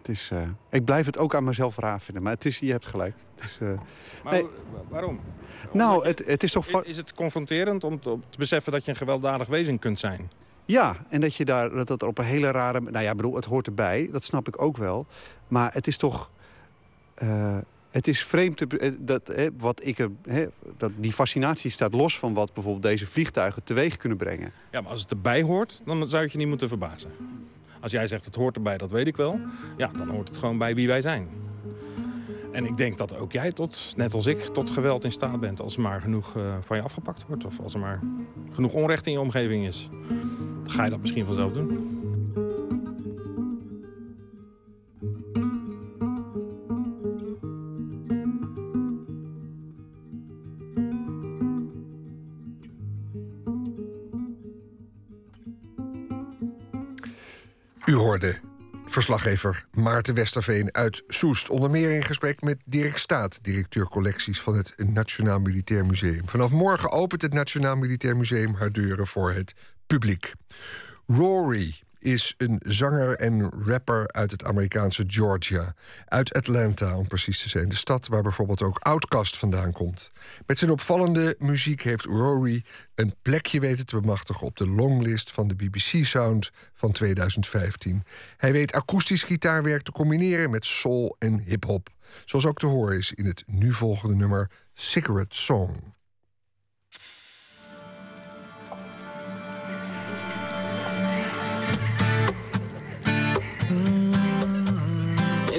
[0.00, 2.70] Het is, eh, ik blijf het ook aan mezelf raar vinden, maar het is, je
[2.70, 3.14] hebt gelijk.
[3.34, 3.68] Het is, eh,
[4.24, 4.46] Maar nee,
[4.88, 5.20] waarom?
[5.72, 6.84] nou, het, het is toch...
[6.84, 10.30] Is het confronterend om te, om te beseffen dat je een gewelddadig wezen kunt zijn?
[10.64, 12.80] Ja, en dat je daar dat dat op een hele rare.
[12.80, 15.06] Nou ja, bedoel, het hoort erbij, dat snap ik ook wel.
[15.48, 16.30] Maar het is toch.
[17.14, 17.58] eh,
[17.90, 20.46] het is vreemd te, dat, hè, wat ik er, hè,
[20.76, 24.52] dat die fascinatie staat los van wat bijvoorbeeld deze vliegtuigen teweeg kunnen brengen.
[24.70, 27.10] Ja, maar als het erbij hoort, dan zou het je niet moeten verbazen.
[27.80, 29.40] Als jij zegt het hoort erbij, dat weet ik wel.
[29.76, 31.28] Ja, dan hoort het gewoon bij wie wij zijn.
[32.52, 35.60] En ik denk dat ook jij, tot, net als ik, tot geweld in staat bent...
[35.60, 37.44] als er maar genoeg eh, van je afgepakt wordt.
[37.44, 38.00] Of als er maar
[38.52, 39.88] genoeg onrecht in je omgeving is.
[40.62, 41.99] Dan ga je dat misschien vanzelf doen.
[58.86, 61.50] Verslaggever Maarten Westerveen uit Soest.
[61.50, 66.28] Onder meer in gesprek met Dirk Staat, directeur collecties van het Nationaal Militair Museum.
[66.28, 69.54] Vanaf morgen opent het Nationaal Militair Museum haar deuren voor het
[69.86, 70.32] publiek.
[71.06, 75.74] Rory is een zanger en rapper uit het Amerikaanse Georgia.
[76.04, 77.68] Uit Atlanta, om precies te zijn.
[77.68, 80.12] De stad waar bijvoorbeeld ook Outkast vandaan komt.
[80.46, 84.46] Met zijn opvallende muziek heeft Rory een plekje weten te bemachtigen...
[84.46, 88.04] op de longlist van de BBC Sound van 2015.
[88.36, 91.88] Hij weet akoestisch gitaarwerk te combineren met soul en hip-hop.
[92.24, 95.98] Zoals ook te horen is in het nu volgende nummer Cigarette Song.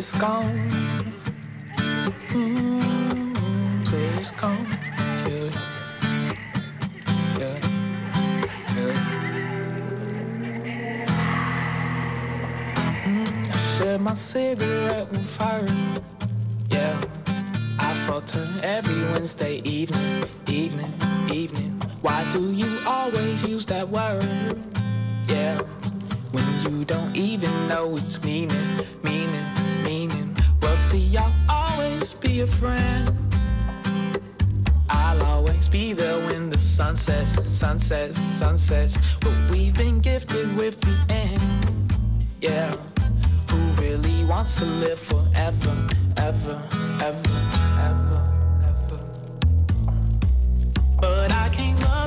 [0.02, 0.68] It's gone.
[2.30, 4.66] Mm, so it's gone.
[5.28, 5.52] Yeah.
[13.06, 15.68] Mm, I shared my cigarette with her.
[16.72, 17.00] Yeah.
[17.78, 20.96] I fucked her every Wednesday evening, evening,
[21.32, 21.80] evening.
[22.02, 24.26] Why do you always use that word?
[25.28, 25.60] Yeah.
[26.32, 29.61] When you don't even know its meaning, meaning.
[30.92, 33.10] See, I'll always be a friend.
[34.90, 38.98] I'll always be there when the sun sets, sun sets, sun sets.
[39.22, 41.96] But we've been gifted with the end.
[42.42, 42.76] Yeah.
[43.50, 45.88] Who really wants to live forever,
[46.18, 46.62] ever,
[47.00, 47.40] ever,
[47.90, 48.22] ever,
[48.68, 49.00] ever?
[51.00, 52.01] But I can't love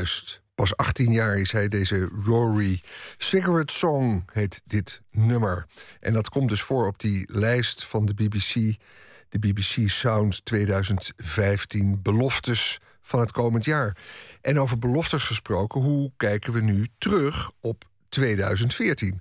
[0.00, 0.42] Juist.
[0.54, 2.82] Pas 18 jaar is hij deze Rory.
[3.16, 5.66] Cigarette Song heet dit nummer.
[6.00, 8.54] En dat komt dus voor op die lijst van de BBC.
[9.28, 13.96] De BBC Sound 2015 beloftes van het komend jaar.
[14.40, 19.20] En over beloftes gesproken, hoe kijken we nu terug op 2014?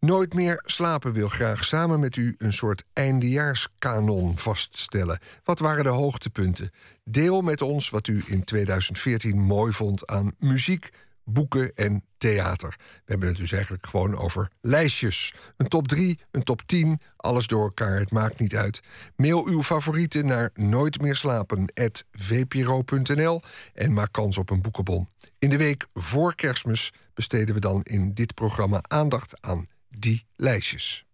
[0.00, 5.18] Nooit meer slapen wil graag samen met u een soort eindejaarskanon vaststellen.
[5.44, 6.70] Wat waren de hoogtepunten?
[7.04, 10.90] Deel met ons wat u in 2014 mooi vond aan muziek,
[11.26, 12.76] boeken en theater.
[12.78, 15.34] We hebben het dus eigenlijk gewoon over lijstjes.
[15.56, 18.80] Een top 3, een top 10, alles door elkaar, het maakt niet uit.
[19.16, 23.42] Mail uw favorieten naar nooitmeerslapen.vpro.nl
[23.74, 25.08] en maak kans op een boekenbon.
[25.38, 31.04] In de week voor kerstmis besteden we dan in dit programma aandacht aan die lijstjes.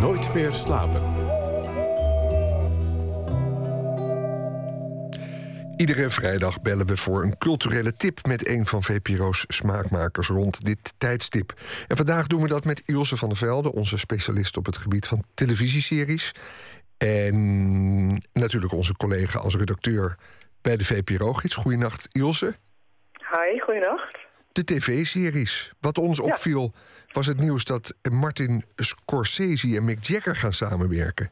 [0.00, 1.27] Nooit meer slapen.
[5.78, 10.94] Iedere vrijdag bellen we voor een culturele tip met een van VPRO's smaakmakers rond dit
[10.98, 11.52] tijdstip.
[11.88, 15.06] En vandaag doen we dat met Ilse van der Velde, onze specialist op het gebied
[15.06, 16.34] van televisieseries.
[16.98, 20.16] En natuurlijk onze collega als redacteur
[20.62, 21.54] bij de VPRO-gids.
[21.54, 22.54] Goedenacht, Ilse.
[23.12, 24.18] Hi, goedenacht.
[24.52, 25.72] De tv-series.
[25.80, 26.72] Wat ons opviel
[27.12, 31.30] was het nieuws dat Martin Scorsese en Mick Jagger gaan samenwerken.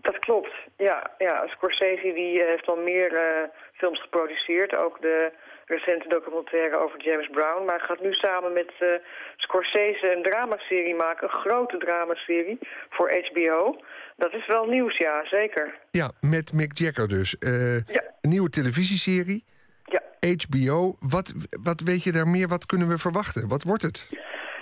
[0.00, 0.57] Dat klopt.
[0.78, 4.74] Ja, ja Scorsese die eh, heeft al meer eh, films geproduceerd.
[4.74, 5.32] Ook de
[5.68, 7.64] recente documentaire over James Brown.
[7.64, 8.88] Maar gaat nu samen met eh,
[9.36, 11.24] Scorsese een dramaserie maken.
[11.24, 12.58] Een grote dramaserie
[12.90, 13.80] voor HBO.
[14.16, 15.74] Dat is wel nieuws, ja, zeker.
[15.90, 17.38] Ja, met Mick Jagger dus.
[17.38, 19.44] Eh, Een nieuwe televisieserie.
[19.84, 20.02] Ja.
[20.20, 20.96] HBO.
[21.00, 22.48] Wat, wat weet je daar meer?
[22.48, 23.48] Wat kunnen we verwachten?
[23.48, 24.10] Wat wordt het?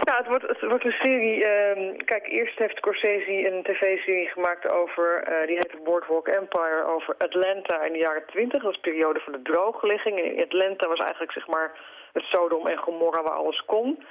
[0.05, 1.44] Nou, het wordt, het wordt een serie...
[1.44, 5.22] ehm, kijk, eerst heeft Scorsese een tv-serie gemaakt over...
[5.22, 8.53] eh, die heet Boardwalk Empire, over Atlanta in de jaren 20.
[8.53, 10.18] Dat was de periode van de droogligging.
[10.18, 11.72] En Atlanta was eigenlijk, zeg maar,
[12.12, 14.05] het Sodom en Gomorra waar alles kon.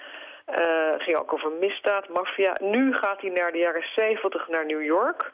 [0.45, 2.57] Het ging ook over misdaad, maffia.
[2.59, 5.31] Nu gaat hij naar de jaren 70 naar New York...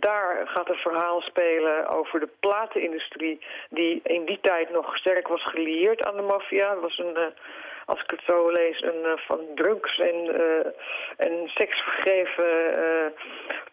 [0.00, 3.40] Daar gaat een verhaal spelen over de platenindustrie...
[3.70, 6.70] die in die tijd nog sterk was gelieerd aan de maffia.
[6.70, 7.26] Het was een, eh,
[7.86, 10.66] als ik het zo lees, een eh, van drugs en, eh,
[11.16, 12.52] en seks vergeven
[12.84, 13.06] eh,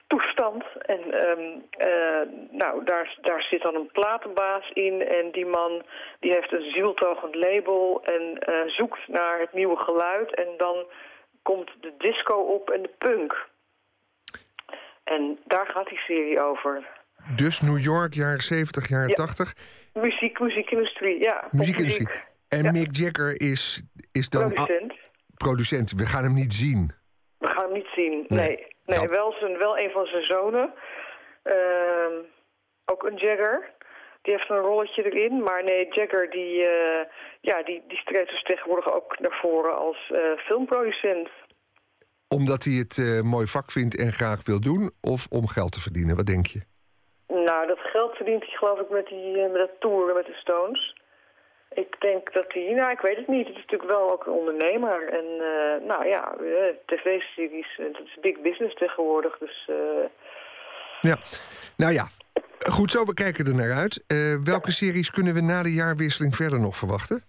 [0.07, 0.63] toestand.
[0.81, 5.07] En ehm, eh, nou, daar, daar zit dan een platenbaas in.
[5.07, 5.83] En die man
[6.19, 8.23] die heeft een zieltogend label en
[8.67, 10.35] zoekt naar het nieuwe geluid.
[10.35, 10.85] En dan
[11.41, 13.47] komt de disco op en de punk.
[15.03, 16.87] En daar gaat die serie over.
[17.35, 19.13] Dus New York, jaren 70, jaren Ja.
[19.13, 19.53] 80.
[19.93, 21.47] Muziek, muziekindustrie, ja.
[21.51, 22.07] Muziekindustrie.
[22.07, 22.32] popmuziek.
[22.57, 24.53] En Mick Jagger is, is dan...
[24.53, 24.93] Producent.
[25.35, 25.91] producent.
[25.91, 26.91] We gaan hem niet zien.
[27.37, 28.47] We gaan hem niet zien, Nee.
[28.47, 28.71] nee.
[28.85, 30.73] Nee, wel, zijn, wel een van zijn zonen.
[31.43, 32.13] Ehm,
[32.85, 33.71] ook een Jagger.
[34.21, 35.43] Die heeft een rolletje erin.
[35.43, 37.05] Maar nee, Jagger die, eh,
[37.41, 41.29] ja, die, die streedt dus tegenwoordig ook naar voren als eh, filmproducent.
[42.27, 44.91] Omdat hij het eh, mooi vak vindt en graag wil doen?
[45.01, 46.15] Of om geld te verdienen?
[46.15, 46.61] Wat denk je?
[47.27, 51.01] Nou, dat geld verdient hij geloof ik met, die, met dat toeren met de Stones.
[51.73, 53.47] Ik denk dat hij, nou ik weet het niet.
[53.47, 55.09] Het is natuurlijk wel ook een ondernemer.
[55.09, 59.37] En eh, nou ja, eh, tv-series, eh, dat is big business tegenwoordig.
[59.37, 59.69] Dus
[61.01, 61.17] Ja.
[61.77, 62.05] Nou ja,
[62.59, 64.03] goed zo, we kijken er naar uit.
[64.43, 67.23] Welke series kunnen we na de jaarwisseling verder nog verwachten?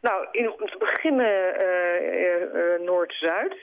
[0.00, 3.56] Nou, in, om te beginnen Noord-Zuid.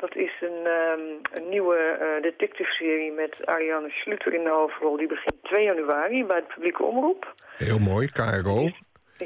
[0.00, 1.00] Dat is een, ehm,
[1.32, 4.96] een nieuwe eh, detective-serie met Ariane Schluter in de hoofdrol.
[4.96, 7.34] Die begint 2 januari bij de publieke omroep.
[7.56, 8.68] Heel mooi, KRO.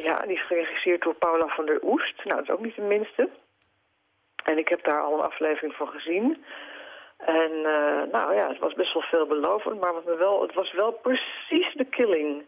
[0.03, 2.25] Ja, die is geregisseerd door Paula van der Oest.
[2.25, 3.29] Nou, dat is ook niet de minste.
[4.45, 6.45] En ik heb daar al een aflevering van gezien.
[7.19, 10.73] En eh, nou ja, het was best wel veelbelovend, maar wat me wel, het was
[10.73, 12.43] wel precies de killing.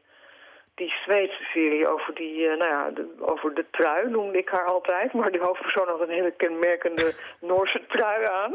[0.74, 4.66] Die Zweedse serie over die, eh, nou ja, de, over de trui noemde ik haar
[4.66, 5.12] altijd.
[5.12, 7.14] Maar die hoofdpersoon had een hele kenmerkende
[7.50, 8.54] Noorse trui aan.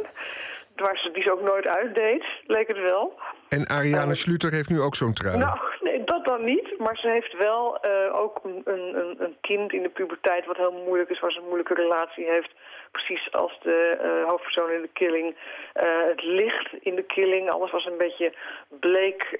[0.76, 3.20] Waar ze die ze ook nooit uitdeed, leek het wel.
[3.50, 5.38] En Ariane Schluter heeft nu ook zo'n trui.
[5.38, 5.60] Nou,
[6.12, 6.78] dat dan niet.
[6.78, 10.84] Maar ze heeft wel eh, ook een, een, een- kind in de puberteit wat heel
[10.86, 12.52] moeilijk is, waar ze een moeilijke relatie heeft.
[12.92, 15.36] Precies als de eh, hoofdpersoon in de killing.
[15.74, 18.34] Eh, het licht in de killing, alles was een beetje
[18.80, 19.40] bleek,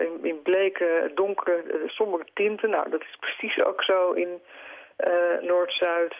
[0.00, 2.70] in, in bleke, donkere, sombere tinten.
[2.70, 4.40] Nou, dat is precies ook zo in
[5.40, 6.14] Noord-Zuid.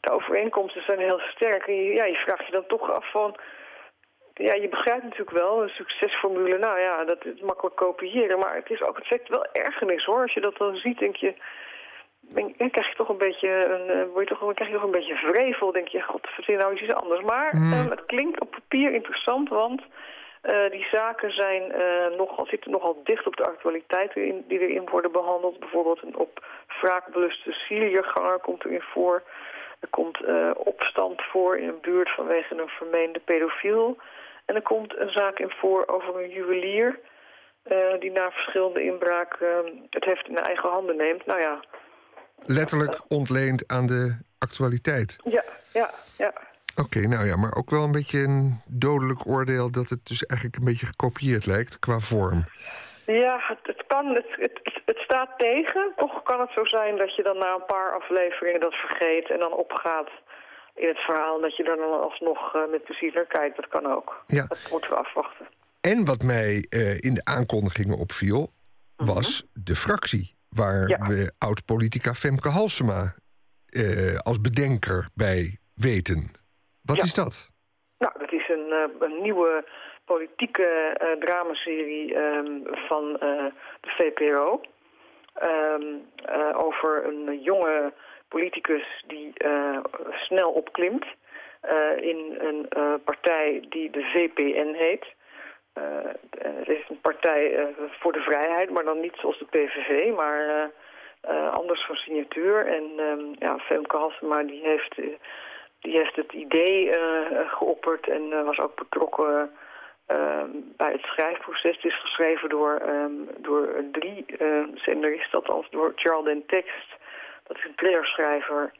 [0.00, 1.66] De overeenkomsten zijn heel sterk.
[1.66, 3.36] En ja, je vraagt je dan toch af van...
[4.40, 8.38] Ja, je begrijpt natuurlijk wel, een succesformule, nou ja, dat is makkelijk kopiëren.
[8.38, 10.22] Maar het, is ook, het wekt wel ergernis hoor.
[10.22, 11.34] Als je dat dan ziet, denk je...
[12.20, 14.84] Dan krijg je toch een beetje een, eh, word je toch, dan krijg je toch
[14.84, 15.72] een beetje vrevel.
[15.72, 17.20] Denk je, god, verzin nou iets anders.
[17.20, 17.72] Maar Mm.
[17.72, 19.82] eh, het klinkt op papier interessant, want
[20.42, 21.62] eh, die zaken zijn,
[22.16, 25.58] nogal, zitten nogal dicht op de actualiteiten in, die erin worden behandeld.
[25.58, 26.44] Bijvoorbeeld een op
[26.80, 29.22] wraakbeluste Syriëganger komt erin voor.
[29.80, 30.18] Er komt
[30.56, 33.96] opstand voor in een buurt vanwege een vermeende pedofiel.
[34.50, 36.98] En er komt een zaak in voor over een juwelier...
[37.62, 41.26] eh, die na verschillende inbraken het heft in eigen handen neemt.
[41.26, 41.60] Nou ja,
[42.46, 45.16] Letterlijk ontleend aan de actualiteit.
[45.24, 46.32] ja, ja, ja.
[46.76, 49.70] Oké, nou ja, maar ook wel een beetje een dodelijk oordeel...
[49.70, 52.44] dat het dus eigenlijk een beetje gekopieerd lijkt qua vorm.
[53.06, 55.92] Ja, het, het kan, het, het, het- het staat tegen.
[55.96, 59.30] Toch kan het zo zijn dat je dan na een paar afleveringen dat vergeet...
[59.30, 60.10] en dan opgaat
[60.80, 61.40] in het verhaal...
[61.40, 63.56] dat je er dan alsnog eh, met plezier naar kijkt.
[63.56, 64.22] Dat kan ook.
[64.26, 64.46] Ja.
[64.46, 65.46] Dat moeten we afwachten.
[65.80, 68.52] En wat mij eh, in de aankondigingen opviel,
[68.96, 70.38] was de fractie.
[70.48, 73.14] Waar we oud-politica Femke Halsema
[73.66, 76.30] eh, als bedenker bij weten.
[76.82, 77.02] Wat Ja.
[77.04, 77.50] is dat?
[77.98, 79.64] Nou, dat is een, een nieuwe
[80.04, 80.70] politieke
[81.20, 82.52] dramaserie ehm,
[82.88, 83.44] van eh,
[83.80, 84.60] de VPRO.
[85.34, 85.82] Ehm,
[86.24, 87.92] eh, over een jonge
[88.30, 89.78] politicus die eh,
[90.12, 91.06] snel opklimt
[91.60, 95.04] eh, in een eh, partij die de VPN heet.
[96.38, 97.66] Het is een partij
[98.00, 100.70] voor de vrijheid, maar dan niet zoals de PVV, maar
[101.50, 102.66] anders van signatuur.
[102.66, 104.94] En ehm, ja, Femke Halsema die heeft,
[105.80, 106.92] die heeft het idee
[107.46, 109.50] geopperd en was ook betrokken
[110.06, 111.76] ehm, bij het schrijfproces.
[111.76, 116.98] Het is geschreven door, ehm, door drie uh, scenaristen, althans door Charles Text.
[117.50, 118.72] Dat is een thrillerschrijver.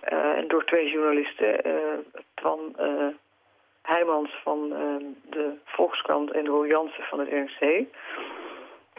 [0.00, 1.72] eh, en door twee journalisten, eh
[2.34, 3.06] Twan eh,
[3.82, 4.68] Heijmans van
[5.30, 7.84] de Volkskrant en Roel Jansen van het NRC.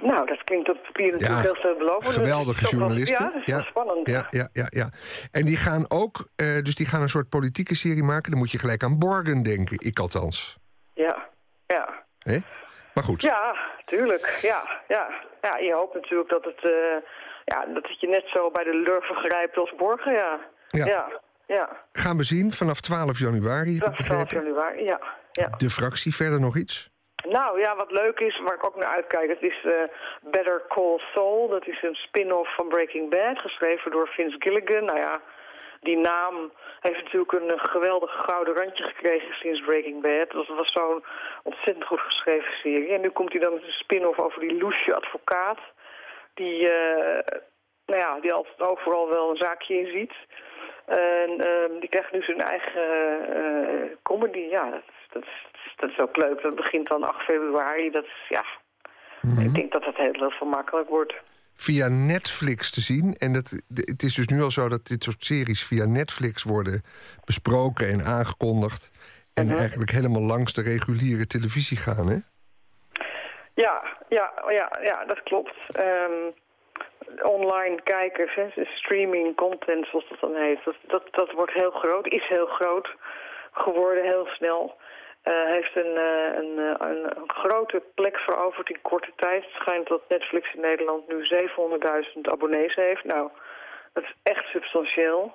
[0.01, 2.13] Nou, dat klinkt op papier natuurlijk heel veelbelovend.
[2.13, 3.25] Geweldige wel- journalisten.
[3.25, 4.07] Ja, dat is wel spannend.
[4.07, 4.89] Ja, ja, ja, ja.
[5.31, 8.31] En die gaan ook, dus die gaan een soort politieke serie maken.
[8.31, 10.57] Dan moet je gelijk aan Borgen denken, ik althans.
[10.93, 11.27] Ja,
[11.67, 12.03] ja.
[12.19, 12.37] Hè?
[12.93, 13.21] Maar goed.
[13.21, 13.55] Ja,
[13.85, 14.39] tuurlijk.
[14.41, 15.09] Ja, ja.
[15.41, 16.63] ja, je hoopt natuurlijk dat het,
[17.49, 20.39] ja, dat het je net zo bij de lurven grijpt als Borgen, ja.
[20.69, 20.85] Ja.
[20.85, 21.21] ja.
[21.45, 21.69] ja.
[21.91, 23.71] Gaan we zien vanaf 12 januari.
[23.71, 24.43] is 12 begrepen.
[24.43, 24.99] januari, ja.
[25.31, 25.47] ja.
[25.57, 26.89] De fractie, verder nog iets?
[27.27, 29.73] Nou ja, wat leuk is, waar ik ook naar uitkijk, het is eh,
[30.31, 31.49] Better Call Saul.
[31.49, 34.85] Dat is een spin-off van Breaking Bad, geschreven door Vince Gilligan.
[34.85, 35.21] Nou ja,
[35.81, 40.31] die naam heeft natuurlijk een geweldig gouden randje gekregen sinds Breaking Bad.
[40.31, 41.03] Dat was zo'n
[41.43, 42.93] ontzettend goed geschreven serie.
[42.93, 45.59] En nu komt hij dan met een spin-off over die loesje advocaat.
[46.41, 47.37] Die, eh,
[47.85, 50.13] nou ja, die altijd overal wel een zaakje in ziet.
[50.85, 52.87] En ehm, die krijgt nu zijn eigen
[53.39, 54.39] eh, comedy.
[54.57, 55.23] Ja, dat, is- dat,
[55.75, 56.41] dat is ook leuk.
[56.41, 57.89] Dat begint dan 8 februari.
[57.91, 58.43] Dat is, ja...
[59.39, 61.13] Ik denk dat het heel, veel makkelijk wordt.
[61.55, 63.15] Via Netflix te zien.
[63.17, 66.83] En dat, het is dus nu al zo dat dit soort series via Netflix worden
[67.25, 68.91] besproken en aangekondigd.
[69.33, 72.17] En eigenlijk helemaal langs de reguliere televisie gaan, hè?
[73.65, 75.55] Ja, ja, ja, ja dat klopt.
[75.71, 76.31] Ehm,
[77.21, 82.07] online kijkers, hè, streaming content zoals dat dan heet, dat, dat, dat wordt heel groot,
[82.07, 82.95] is heel groot
[83.51, 84.77] geworden, heel snel.
[85.21, 89.43] Eh, heeft een, eh, een, eh, een, een grote plek veroverd in korte tijd.
[89.43, 93.03] Het schijnt dat Netflix in Nederland nu 700.000 abonnees heeft.
[93.03, 93.29] Nou,
[93.93, 95.33] dat is echt substantieel.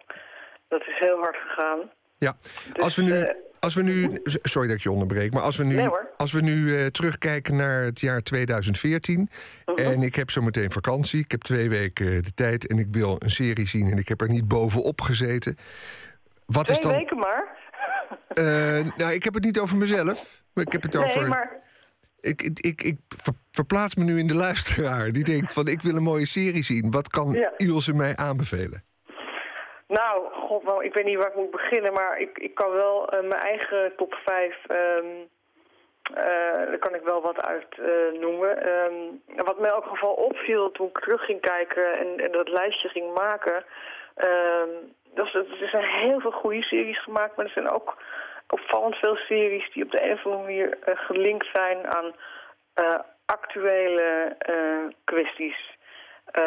[0.69, 1.91] Dat is heel hard gegaan.
[2.25, 2.37] Ja,
[2.83, 3.27] als we nu.
[3.61, 6.41] Als we nu sorry dat ik je onderbreek, maar als we nu, Nee, als we
[6.41, 9.29] nu eh, terugkijken naar het jaar 2014.
[9.75, 13.17] en ik heb zo meteen vakantie, ik heb twee weken de tijd en ik wil
[13.19, 15.57] een serie zien en ik heb er niet bovenop gezeten.
[16.47, 16.93] Wat Twee is dan.
[16.93, 17.57] weken maar.
[18.29, 18.45] Eh,
[18.97, 21.29] nou, ik heb het niet over mezelf, maar ik heb het Nee, over.
[21.29, 21.51] maar
[22.21, 25.13] Ik, ik, ik, ik ver- verplaats me nu in de luisteraar.
[25.13, 26.91] Die denkt van ik wil een mooie serie zien.
[26.91, 27.53] Wat kan Ja.
[27.57, 28.85] Ilse mij aanbevelen?
[29.87, 33.21] Nou, god, ik weet niet waar ik moet beginnen, maar ik, ik kan wel eh,
[33.21, 35.07] mijn eigen top 5, ehm
[36.05, 38.63] eh, daar kan ik wel wat uit eh, noemen.
[38.63, 42.49] Ehm, wat mij in elk geval opviel toen ik terug ging kijken en, en dat
[42.49, 43.65] lijstje ging maken,
[44.15, 44.69] ehm,
[45.15, 47.97] dat is, er zijn heel veel goede series gemaakt, maar er zijn ook,
[48.49, 52.15] opvallend veel series die op de een of andere manier gelinkt zijn aan
[53.25, 54.37] actuele
[55.05, 55.77] kwesties.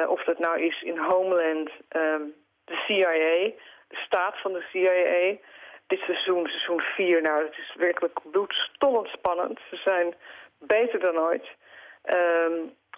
[0.08, 1.70] Of dat nou is in Homeland,
[2.68, 3.51] de CIA,
[3.88, 5.47] de staat van de CIA.
[5.88, 9.59] Dit seizoen, seizoen 4, nou, het is werkelijk bloedstollend spannend.
[9.70, 10.15] Ze zijn
[10.59, 11.47] beter dan ooit.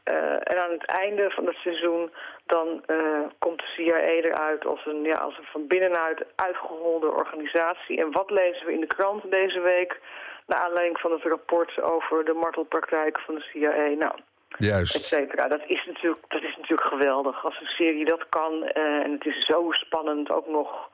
[0.09, 2.11] Eh, en aan het einde van het seizoen
[2.45, 7.99] dan eh, komt de CIA eruit als een, ja, als een van binnenuit uitgeholde organisatie.
[7.99, 9.99] En wat lezen we in de krant deze week?
[10.47, 13.87] Naar aanleiding van het rapport over de martelpraktijk van de CIA.
[13.87, 14.13] Nou,
[14.57, 14.95] Juist.
[14.95, 15.47] et cetera.
[15.47, 17.45] Dat is, natuurlijk, dat is natuurlijk geweldig.
[17.45, 20.89] Als een serie dat kan eh, en het is zo spannend ook nog.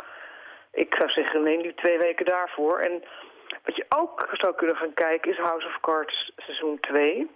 [0.72, 2.80] Ik zou zeggen, neem nu twee weken daarvoor.
[2.80, 3.04] En
[3.64, 7.32] wat je ook zou kunnen gaan kijken is House of Cards seizoen 2.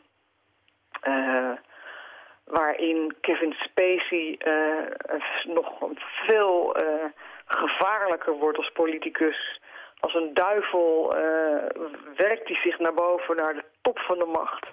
[1.01, 1.51] Eh,
[2.43, 5.89] waarin Kevin Spacey eh, nog
[6.25, 6.75] veel
[7.45, 9.61] gevaarlijker wordt als politicus.
[9.99, 11.13] Als een duivel
[12.15, 14.67] werkt hij zich naar boven, naar de top van de macht.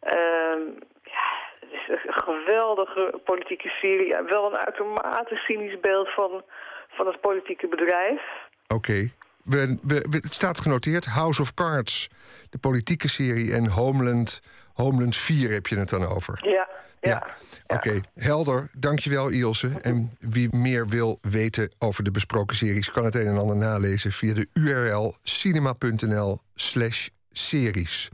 [0.00, 0.60] Ehm,
[1.02, 1.26] ja,
[1.60, 4.16] het is een geweldige politieke serie.
[4.26, 6.42] Wel een uitermate cynisch beeld van,
[6.88, 8.22] van het politieke bedrijf.
[8.68, 9.10] Oké.
[9.44, 11.06] We, we, we- het staat genoteerd.
[11.06, 12.08] House of Cards,
[12.50, 13.54] de politieke serie.
[13.54, 14.40] En Homeland,
[14.74, 16.40] Homeland 4 heb je het dan over.
[16.42, 16.68] Ja,
[17.00, 17.26] ja.
[17.66, 18.70] Oké, helder.
[18.72, 19.70] Dankjewel Ilse.
[19.82, 22.90] En wie meer wil weten over de besproken series...
[22.90, 28.08] kan het een en ander nalezen via de URL cinema.nl slash series.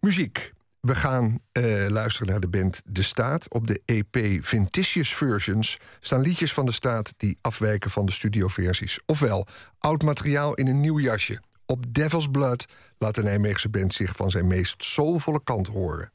[0.00, 0.52] Muziek.
[0.80, 3.52] We gaan eh, luisteren naar de band De Staat.
[3.52, 7.14] Op de EP Vinticious Versions staan liedjes van De Staat...
[7.16, 9.00] die afwijken van de studioversies.
[9.06, 9.46] Ofwel,
[9.78, 11.40] oud materiaal in een nieuw jasje.
[11.66, 12.66] Op Devil's Blood
[12.98, 16.12] laat de Nijmeegse band zich van zijn meest soulvolle kant horen.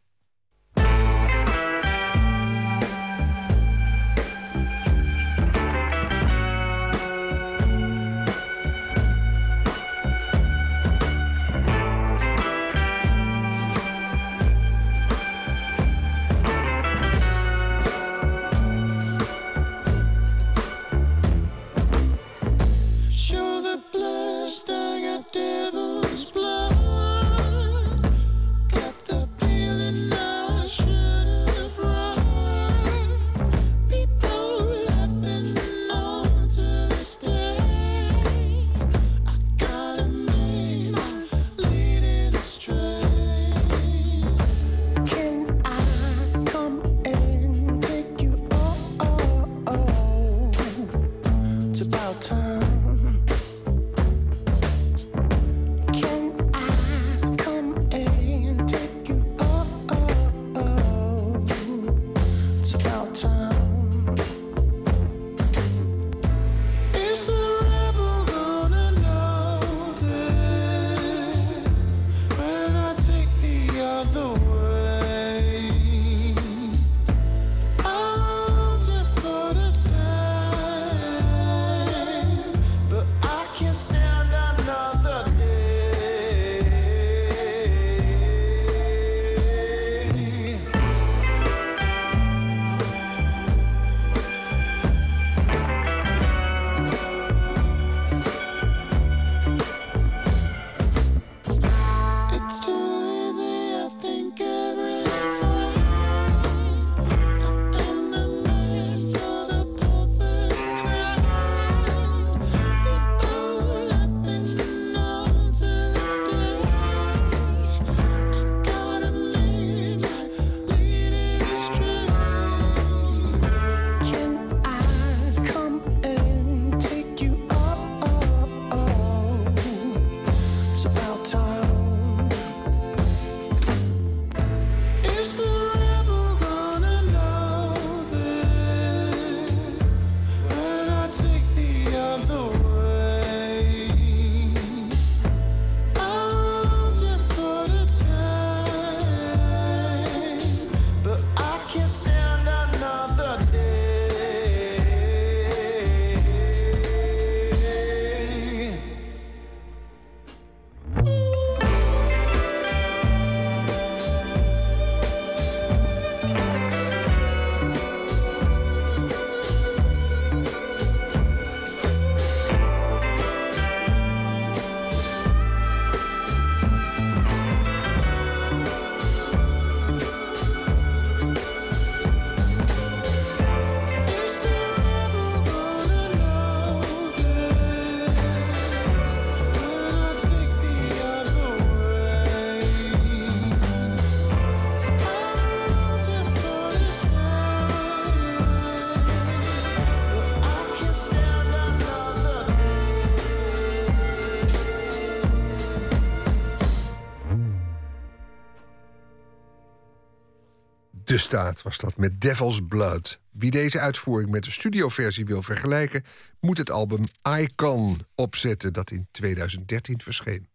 [211.34, 213.20] Was dat met Devil's Blood.
[213.32, 216.04] Wie deze uitvoering met de studioversie wil vergelijken,
[216.40, 217.04] moet het album
[217.40, 220.48] Icon opzetten dat in 2013 verscheen.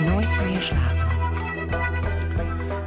[0.00, 1.12] Nooit meer slapen.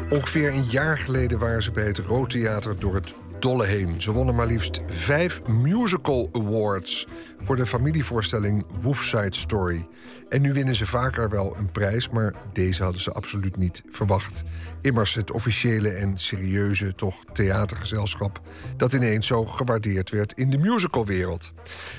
[0.10, 4.02] Ongeveer een jaar geleden waren ze bij het Rood Theater door het dolle heen.
[4.02, 7.08] Ze wonnen maar liefst vijf musical awards
[7.40, 9.88] voor de familievoorstelling Wolf Side Story.
[10.30, 14.44] En nu winnen ze vaker wel een prijs, maar deze hadden ze absoluut niet verwacht.
[14.82, 18.42] Immers het officiële en serieuze, toch theatergezelschap...
[18.78, 21.54] dat ineens zo gewaardeerd werd in de musicalwereld.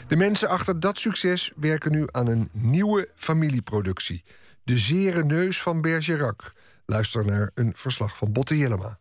[0.09, 4.25] De mensen achter dat succes werken nu aan een nieuwe familieproductie.
[4.65, 6.53] De Zere Neus van Bergerac.
[6.87, 8.99] Luister naar een verslag van Botte Jellema.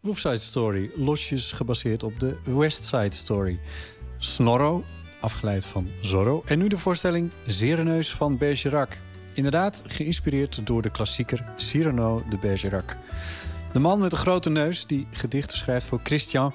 [0.00, 3.60] Wolf Side Story, losjes gebaseerd op de West Side Story.
[4.18, 4.84] Snorro,
[5.20, 6.42] afgeleid van Zorro.
[6.46, 8.96] En nu de voorstelling Zereneus van Bergerac.
[9.34, 12.96] Inderdaad, geïnspireerd door de klassieker Cyrano de Bergerac.
[13.72, 16.52] De man met de grote neus die gedichten schrijft voor Christian...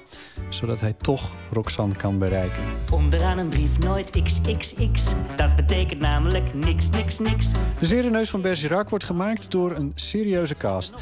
[0.48, 2.62] zodat hij toch Roxanne kan bereiken.
[2.90, 5.02] Onderaan een brief nooit XXX.
[5.36, 7.50] Dat betekent namelijk niks, niks, niks.
[7.78, 10.94] De Zereneus van Bergerac wordt gemaakt door een serieuze cast.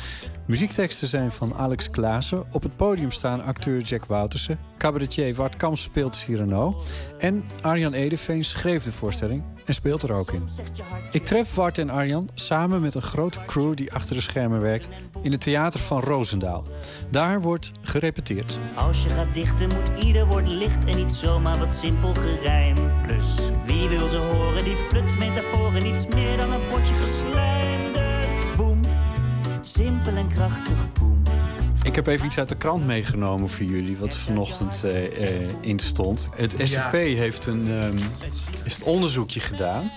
[0.47, 2.45] Muziekteksten zijn van Alex Klaassen.
[2.51, 4.59] Op het podium staan acteur Jack Woutersen.
[4.79, 6.83] Cabaretier Wart Kamps speelt Cyrano.
[7.19, 10.49] En Arjan Edeveen schreef de voorstelling en speelt er ook in.
[11.13, 14.89] Ik tref Wart en Arjan samen met een grote crew die achter de schermen werkt...
[15.23, 16.65] in het theater van Roosendaal.
[17.11, 18.59] Daar wordt gerepeteerd.
[18.75, 22.77] Als je gaat dichten moet ieder woord licht en niet zomaar wat simpel gerijm.
[23.03, 23.37] Plus,
[23.67, 27.92] wie wil ze horen die flut metaforen niets meer dan een potje geslijm.
[29.83, 31.23] Simpel en krachtig boem.
[31.83, 35.79] Ik heb even iets uit de krant meegenomen voor jullie, wat vanochtend eh, eh, in
[35.79, 36.29] stond.
[36.35, 37.99] Het SCP heeft een, ehm,
[38.63, 39.91] heeft een onderzoekje gedaan.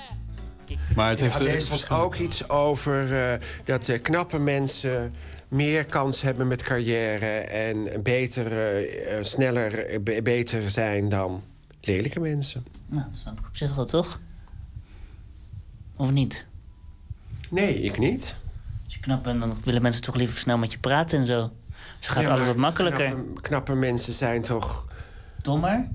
[0.95, 5.13] Maar het heeft Ja, er was ook iets over eh, dat knappe mensen
[5.47, 8.51] meer kans hebben met carrière en beter,
[9.21, 11.43] sneller, be- beter zijn dan
[11.81, 12.65] lelijke mensen.
[12.87, 14.19] Nou, dat snap ik op zich wel, toch?
[15.95, 16.45] Of niet?
[17.49, 18.35] Nee, ik niet.
[19.05, 21.51] Knap bent, dan willen mensen toch liever snel met je praten en zo.
[21.99, 23.09] Zo gaat Ja, alles wat makkelijker.
[23.09, 24.87] Knappe, knappe mensen zijn toch...
[25.41, 25.87] Dommer?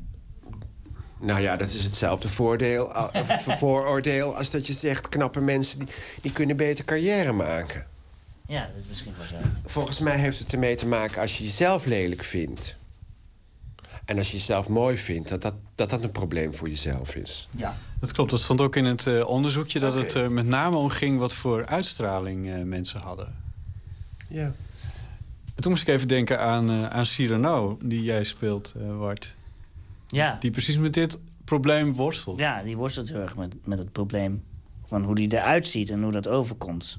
[1.20, 2.92] Nou ja, dat is hetzelfde voordeel,
[3.60, 5.08] vooroordeel als dat je zegt...
[5.08, 5.88] knappe mensen die,
[6.20, 7.86] die kunnen beter carrière maken.
[8.46, 9.46] Ja, dat is misschien wel zo.
[9.66, 12.76] Volgens mij heeft het ermee te maken als je jezelf lelijk vindt.
[14.10, 17.48] En als je jezelf mooi vindt, dat dat, dat, dat een probleem voor jezelf is.
[17.56, 17.76] Ja.
[18.00, 19.78] Dat klopt, dat stond ook in het eh, onderzoekje...
[19.78, 23.36] dat het er met name om ging wat voor uitstraling eh, mensen hadden.
[24.28, 24.52] Ja.
[25.54, 29.34] En toen moest ik even denken aan, eh, aan Cyrano, die jij speelt, eh Wart.
[30.08, 30.36] Ja.
[30.40, 32.38] Die precies met dit probleem worstelt.
[32.38, 34.44] Ja, die worstelt heel erg met, met het probleem
[34.84, 36.98] van hoe die eruit ziet en hoe dat overkomt.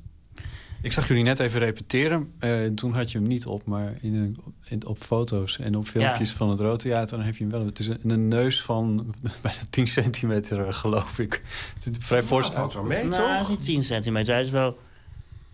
[0.81, 2.31] Ik zag jullie net even repeteren.
[2.39, 5.87] Eh, toen had je hem niet op, maar in een, in- op foto's en op
[5.87, 6.35] filmpjes Ja.
[6.35, 7.17] van het Rood Theater...
[7.17, 7.65] dan heb je hem wel.
[7.65, 11.41] Het is een, een neus van bijna 10 centimeter, eh, geloof ik.
[11.73, 12.47] Het is vrij fors.
[12.47, 14.33] valt wel mee, nou, het is niet 10 centimeter.
[14.33, 14.79] Hij is wel,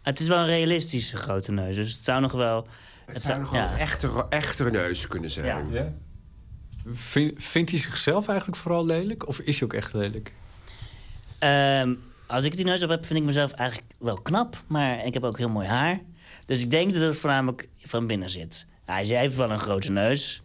[0.01, 1.75] het is wel een realistische grote neus.
[1.75, 2.67] Dus het zou nog wel...
[3.05, 3.71] Het, zou nog wel ja.
[3.71, 5.71] een echte, echte neus kunnen zijn.
[5.71, 5.93] Ja.
[6.91, 9.27] Vind, vindt hij zichzelf eigenlijk vooral lelijk?
[9.27, 10.33] Of is hij ook echt lelijk?
[11.39, 11.93] Ehm,
[12.27, 14.63] als ik die neus op heb, vind ik mezelf eigenlijk wel knap.
[14.67, 15.99] Maar ik heb ook heel mooi haar.
[16.45, 18.65] Dus ik denk dat het voornamelijk van binnen zit.
[18.85, 20.41] Hij heeft wel een grote neus.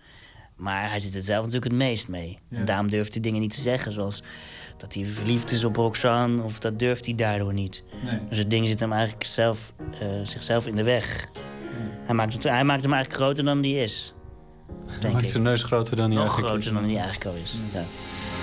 [0.57, 2.39] Maar hij zit er zelf natuurlijk het meest mee.
[2.51, 3.93] En daarom durft hij dingen niet te zeggen.
[3.93, 4.23] Zoals
[4.77, 6.43] dat hij verliefd is op Roxanne.
[6.43, 7.85] Of dat durft hij daardoor niet.
[8.05, 8.19] Nee.
[8.29, 11.27] Dus het ding zit hem eigenlijk zelf, eh, zichzelf in de weg.
[12.05, 14.15] Hij, maakt het, hij maakt hem eigenlijk groter dan die is.
[14.87, 15.31] Hij maakt ik.
[15.31, 16.79] zijn neus groter dan hij Nog eigenlijk groter is.
[16.79, 17.55] dan die eigenlijk al is.
[17.73, 17.85] Ja.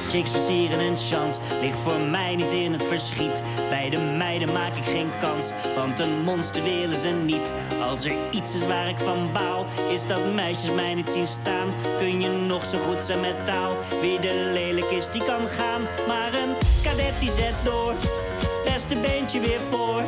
[0.09, 3.43] Chicks versieren een chance, ligt voor mij niet in het verschiet.
[3.69, 7.53] Bij de meiden maak ik geen kans, want een monster willen ze niet.
[7.81, 11.73] Als er iets is waar ik van baal, is dat meisjes mij niet zien staan.
[11.99, 15.81] Kun je nog zo goed zijn met taal, wie de lelijk is die kan gaan.
[16.07, 17.93] Maar een kadet die zet door,
[18.63, 20.03] beste beentje weer voor.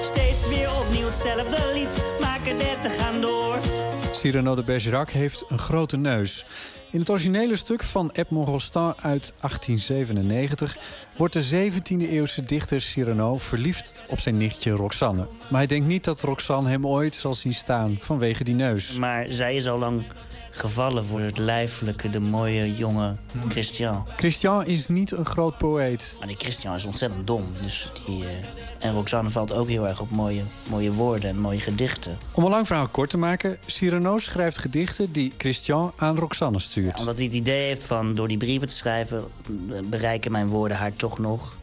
[0.00, 3.58] Steeds weer opnieuw hetzelfde lied, maar kadetten gaan door.
[4.12, 6.44] Cyrano de Bergerac heeft een grote neus.
[6.92, 10.76] In het originele stuk van Edmond Rostand uit 1897
[11.16, 15.26] wordt de 17e-eeuwse dichter Cyrano verliefd op zijn nichtje Roxanne.
[15.48, 18.92] Maar hij denkt niet dat Roxanne hem ooit zal zien staan vanwege die neus.
[18.92, 20.02] Maar zij is al lang
[20.60, 23.14] gevallen voor het lijfelijke, de mooie jonge
[23.48, 24.06] Christian.
[24.16, 26.16] Christian is niet een groot poëet.
[26.18, 27.44] Maar die Christian is ontzettend dom.
[27.62, 28.30] Dus die, eh,
[28.78, 32.18] En Roxanne valt ook heel erg op mooie, mooie woorden en mooie gedichten.
[32.32, 36.98] Om een lang verhaal kort te maken, Cyrano schrijft gedichten die Christian aan Roxanne stuurt.
[36.98, 39.24] Omdat hij het idee heeft van door die brieven te schrijven...
[39.46, 41.56] eh, bereiken mijn woorden haar toch nog.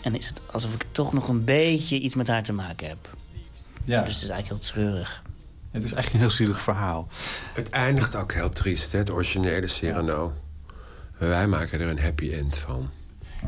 [0.00, 3.16] En is het alsof ik toch nog een beetje iets met haar te maken heb.
[3.84, 4.02] Ja.
[4.02, 5.22] Dus het is eigenlijk heel treurig.
[5.70, 7.08] Het is eigenlijk een heel zielig verhaal.
[7.54, 10.32] Het eindigt ook heel triest, hè, het originele Cyrano.
[11.18, 12.90] Wij maken er een happy end van.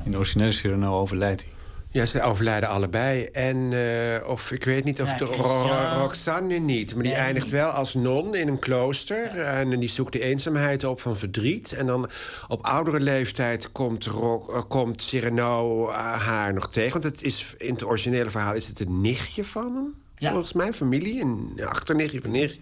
[0.04, 1.50] In de originele Cyrano overlijdt hij.
[1.88, 3.24] Ja, ze overlijden allebei.
[3.24, 5.24] En eh, of ik weet niet of Ja, de.
[5.24, 6.94] Ro- Roxanne niet.
[6.94, 7.54] Maar die Nee, eindigt niet.
[7.54, 9.40] wel als non in een klooster.
[9.40, 11.72] En die zoekt de eenzaamheid op van verdriet.
[11.72, 12.10] En dan
[12.48, 15.96] op oudere leeftijd komt, Ro- eh, komt Cyrano eh,
[16.26, 16.92] haar nog tegen.
[16.92, 19.94] Want het is, in het originele verhaal is het een nichtje van hem.
[20.30, 21.20] Volgens mij, familie.
[21.20, 22.60] Een achternichtje van nichtje.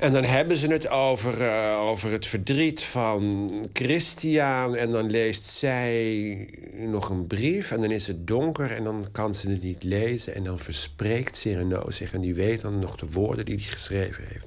[0.00, 4.76] En dan hebben ze het over, eh, over het verdriet van Christian.
[4.76, 6.48] En dan leest zij
[6.78, 7.70] nog een brief.
[7.70, 10.34] En dan is het donker en dan kan ze het niet lezen.
[10.34, 12.12] En dan verspreekt Cyrano zich.
[12.12, 14.46] En die weet dan nog de woorden die hij geschreven heeft.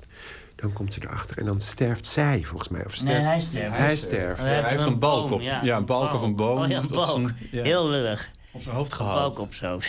[0.56, 2.86] Dan komt ze erachter en dan sterft zij, volgens mij.
[2.86, 3.14] Of sterft...
[3.18, 3.78] Nee, hij sterft.
[3.78, 4.42] Hij sterft.
[4.42, 5.42] Hij heeft een balk boom, op.
[5.42, 6.62] Ja, een balk of een boom.
[6.64, 7.10] Oh ja, een op balk.
[7.20, 7.64] zijn- ja.
[7.64, 8.30] Heel lullig.
[8.52, 9.16] Op zijn hoofd Een gehad.
[9.16, 9.80] balk op zo.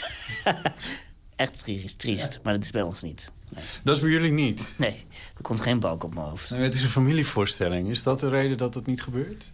[1.42, 2.40] Echt triest, triest.
[2.42, 3.30] Maar dat is bij ons niet.
[3.54, 3.64] Nee.
[3.84, 4.74] Dat is bij jullie niet?
[4.78, 5.04] Nee,
[5.36, 6.50] er komt geen balk op mijn hoofd.
[6.50, 7.88] Nee, het is een familievoorstelling.
[7.88, 9.52] Is dat de reden dat het niet gebeurt?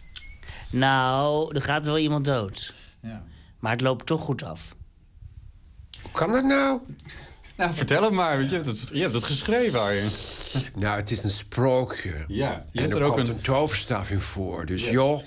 [0.69, 2.73] Nou, er gaat wel iemand dood.
[3.01, 3.23] Ja.
[3.59, 4.75] Maar het loopt toch goed af.
[6.01, 6.81] Hoe kan dat nou?
[7.57, 8.37] Nou, vertel het maar.
[8.37, 10.09] want Je hebt het, je hebt het geschreven, Arjen.
[10.75, 12.23] Nou, het is een sprookje.
[12.27, 13.35] Ja, je en hebt er er ook komt een...
[13.35, 14.65] een toverstaf in voor.
[14.65, 15.21] Dus joh...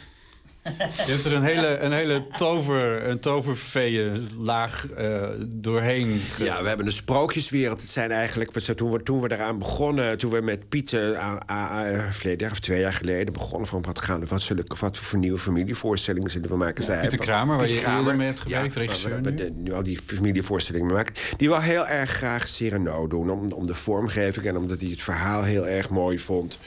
[0.62, 6.20] Je hebt er een hele, een hele tover, een toverfeeën-laag eh, doorheen.
[6.30, 7.80] ge- Ja, we hebben een sprookjeswereld.
[7.80, 11.42] Het zijn eigenlijk, we- toen we, toen we eraan begonnen, toen we met Piet a-
[11.50, 14.64] a- a- verleden jaar of twee jaar geleden begonnen van wat gaan we, wat, zullen,
[14.80, 16.84] wat voor nieuwe familievoorstellingen zullen we maken?
[16.92, 19.72] Ja, Pieter Kramer, waar je eerder mee hebt gewerkt, regisseur waar we- nu.
[19.72, 21.14] al die familievoorstellingen maken.
[21.36, 25.02] Die wil heel erg graag Cyrano doen, om, om de vormgeving en omdat hij het
[25.02, 26.58] verhaal heel erg mooi vond.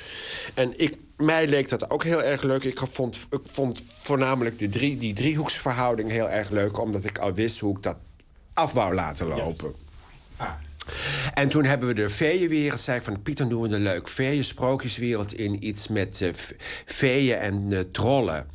[0.53, 2.63] En ik, mij leek dat ook heel erg leuk.
[2.63, 7.33] Ik vond, ik vond voornamelijk de drie, die driehoeksverhouding heel erg leuk, omdat ik al
[7.33, 7.97] wist hoe ik dat
[8.53, 9.73] af wou laten lopen.
[11.33, 14.09] En toen hebben we de feeënwereld, zei ik van Piet, dan doen we een leuk
[14.09, 16.51] feeën-sprookjeswereld in iets met eh, v-
[16.85, 18.47] feeën en eh, trollen.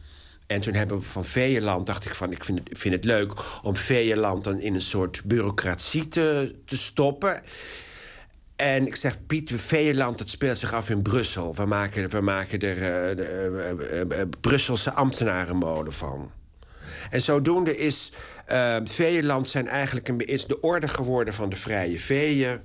[0.47, 3.32] En toen hebben we van Feeënland, dacht ik van, ik vind het, vind het leuk
[3.62, 7.43] om Feeënland dan in een soort bureaucratie te, te stoppen.
[8.61, 11.55] En ik zeg, Piet, Feeënland, dat speelt zich af in Brussel.
[11.55, 14.93] We maken, we maken er eh, de, eh, Brusselse
[15.93, 16.31] van.
[17.11, 18.12] En zodoende is
[18.85, 22.61] Veeland zijn eigenlijk een, is de orde geworden van de vrije veeën.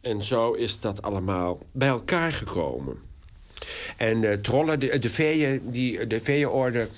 [0.00, 2.96] En zo is dat allemaal bij elkaar gekomen.
[3.96, 6.88] En de trollen, de, de veeën, die, de veeënorde...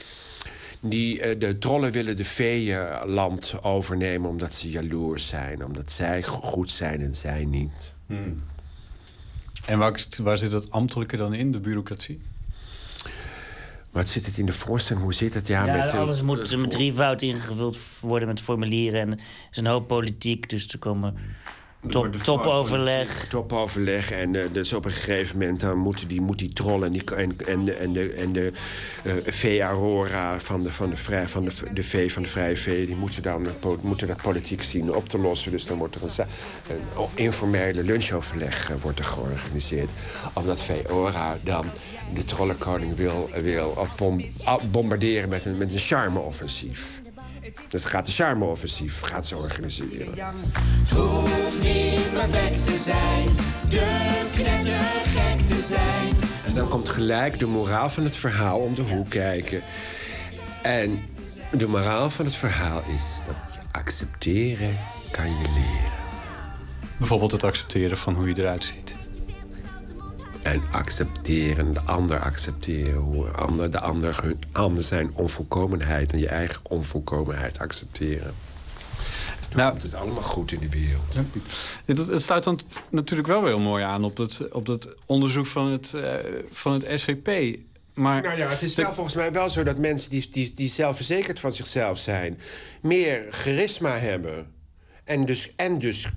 [0.83, 5.65] Die, de trollen willen de veeënland overnemen omdat ze jaloers zijn.
[5.65, 7.99] Omdat zij go- goed zijn en zij niet.
[8.11, 8.43] Hmm.
[9.67, 12.21] En waar, waar zit het ambtelijke dan in, de bureaucratie?
[13.91, 15.05] Wat zit het in de voorstelling?
[15.05, 15.47] Hoe zit het?
[15.47, 19.01] Ja, Ja, met, eh, alles moet eh, met drievoud ingevuld worden met formulieren.
[19.01, 19.19] En er
[19.51, 21.17] is een hoop politiek, dus er komen
[21.89, 23.27] top, topoverleg.
[23.29, 24.11] Topoverleg.
[24.11, 27.05] En eh, dus op een gegeven moment dan moeten die, moet die trollen en, die,
[27.15, 28.53] en, en, de- en de, en de
[29.03, 32.57] eh vee Aurora van de, van, de, vrij, van de, de vee van de vrije
[32.57, 32.87] vee...
[32.87, 33.47] die moeten, dan,
[33.81, 35.51] moeten dat politiek zien op te lossen.
[35.51, 36.27] Dus dan wordt er een,
[36.69, 39.91] een informele lunchoverleg eh, wordt er georganiseerd.
[40.33, 41.65] Omdat vee Aurora dan
[42.15, 47.00] de trollenkoning wil, wil bom- ah, bombarderen met een, met een charme-offensief.
[47.71, 50.07] Dus gaat de charme-offensief gaat ze organiseren.
[50.09, 53.29] Het hoeft niet perfect te zijn,
[53.69, 56.17] durf knettergek te zijn.
[56.47, 59.63] En dan komt gelijk de moraal van het verhaal om de hoek kijken.
[60.63, 61.03] En
[61.53, 64.79] de moraal van het verhaal is dat je accepteren
[65.11, 65.93] kan je leren.
[66.99, 69.00] Bijvoorbeeld het accepteren van hoe je eruit ziet.
[70.43, 73.01] En accepteren, de ander accepteren.
[73.01, 78.35] Hoe ander, de ander, hun, ander zijn onvolkomenheid en je eigen onvolkomenheid accepteren.
[79.55, 81.17] Nou, het is allemaal goed in de wereld.
[81.85, 82.61] Het, het sluit dan
[82.91, 86.15] natuurlijk wel heel mooi aan op het, op het onderzoek van het, eh,
[86.51, 87.59] van het SVP.
[87.95, 90.69] Maar Nou ja, het is wel volgens mij wel zo dat mensen die, die, die
[90.69, 92.41] zelfverzekerd van zichzelf zijn...
[92.81, 94.47] meer charisma hebben.
[95.11, 96.09] En dus, en dus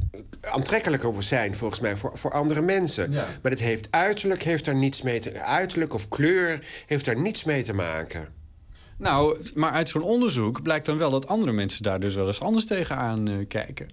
[0.42, 3.12] aantrekkelijker zijn volgens mij voor, voor andere mensen.
[3.12, 3.28] Ja.
[3.42, 5.42] Maar het heeft uiterlijk heeft daar niets mee te...
[5.42, 8.28] Uiterlijk of kleur heeft daar niets mee te maken.
[8.98, 12.42] Nou, maar uit zo'n onderzoek blijkt dan wel dat andere mensen daar dus wel eens
[12.42, 13.90] anders tegenaan eh, kijken.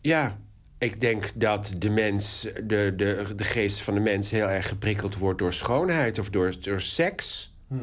[0.00, 0.38] Ja,
[0.78, 5.18] ik denk dat de mens, de, de, de geest van de mens heel erg geprikkeld
[5.18, 7.54] wordt door schoonheid of door, door seks.
[7.70, 7.80] Ik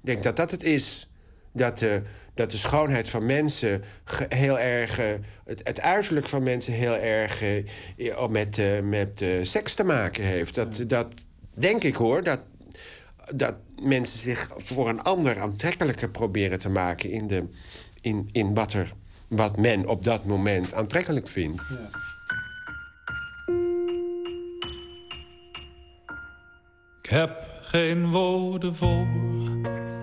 [0.00, 1.08] denk dat dat het is.
[1.52, 2.02] Dat de,
[2.38, 3.82] dat de schoonheid van mensen
[4.28, 4.98] heel erg.
[4.98, 5.06] eh,
[5.44, 7.64] het, het uiterlijk van mensen heel erg eh,
[7.96, 10.54] ja, met, eh, met eh, seks te maken heeft.
[10.54, 11.14] Dat, dat
[11.54, 12.22] denk ik hoor.
[12.24, 12.40] Dat,
[13.34, 17.44] dat mensen zich voor een ander aantrekkelijker proberen te maken in, de,
[18.00, 18.92] in, in wat er
[19.28, 21.62] wat men op dat moment aantrekkelijk vindt.
[27.02, 29.06] Ik heb geen woorden voor.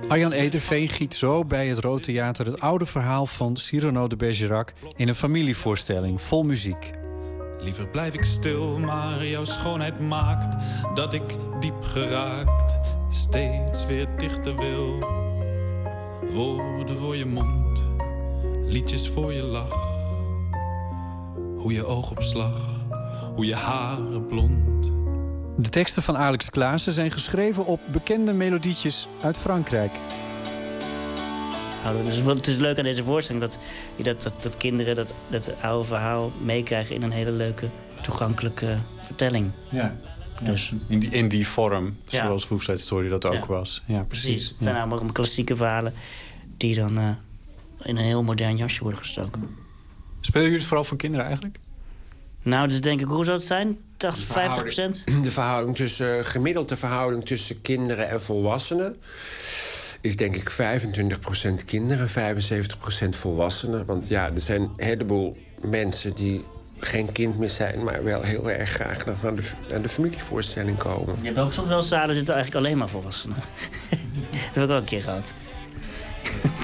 [0.08, 4.74] Arjan Ederveen giet zo bij het Rood Theater het oude verhaal van Cyrano de Bergerac
[4.96, 6.92] in een familievoorstelling vol muziek.
[7.60, 10.64] Liever blijf ik stil, maar jouw schoonheid maakt
[10.94, 11.24] dat ik
[11.60, 12.76] diep geraakt
[13.10, 15.00] steeds weer dichter wil.
[16.34, 17.80] Woorden voor je mond,
[18.66, 19.94] liedjes voor je lach.
[21.58, 22.70] Hoe je oogopslag,
[23.36, 24.95] hoe je haren blond.
[25.58, 29.92] De teksten van Alex Klaassen zijn geschreven op bekende melodietjes uit Frankrijk.
[31.84, 33.58] Nou, dus het is leuk aan deze voorstelling dat,
[33.96, 37.68] je dat, dat, dat kinderen dat, dat oude verhaal meekrijgen in een hele leuke,
[38.02, 39.52] toegankelijke vertelling.
[39.70, 39.96] Ja.
[40.44, 42.26] Dus, In die, in die vorm, Ja.
[42.26, 43.46] zoals Who's Side Story dat ook Ja.
[43.48, 43.82] was.
[43.86, 44.26] Ja, precies.
[44.30, 44.50] precies.
[44.50, 44.82] Het zijn Ja.
[44.84, 45.94] allemaal klassieke verhalen
[46.58, 47.10] die dan eh,
[47.82, 49.42] in een heel modern jasje worden gestoken.
[50.22, 51.60] Spelen jullie het vooral voor kinderen eigenlijk?
[52.42, 53.78] Nou, dus denk ik, hoe zou het zijn?
[53.98, 55.04] 80, 50 procent?
[55.24, 58.96] De verhouding tussen, eh, gemiddelde verhouding tussen kinderen en volwassenen
[60.02, 63.86] is denk ik 25% kinderen, 75% volwassenen.
[63.86, 66.46] Want ja, er zijn een heleboel mensen die
[66.80, 71.16] geen kind meer zijn, maar wel heel erg graag naar de, naar de familievoorstelling komen.
[71.22, 73.38] Je hebt ook soms wel zalen zitten eigenlijk alleen maar volwassenen.
[74.54, 75.34] dat heb ik ook een keer gehad.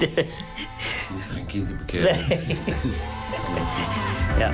[1.18, 2.28] Is er een kind te bekennen?
[2.28, 2.58] Nee.
[4.38, 4.50] ja.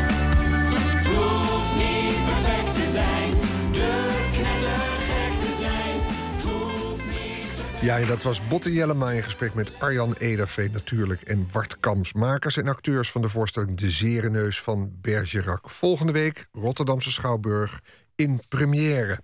[7.81, 11.23] Ja, dat was Botte Jellema in gesprek met Arjan Ederveen natuurlijk...
[11.23, 15.71] en Wart Kams, makers en acteurs van de voorstelling De Zerenneus van Bergerac.
[15.71, 17.81] Volgende week Rotterdamse Schouwburg
[18.15, 19.21] in première.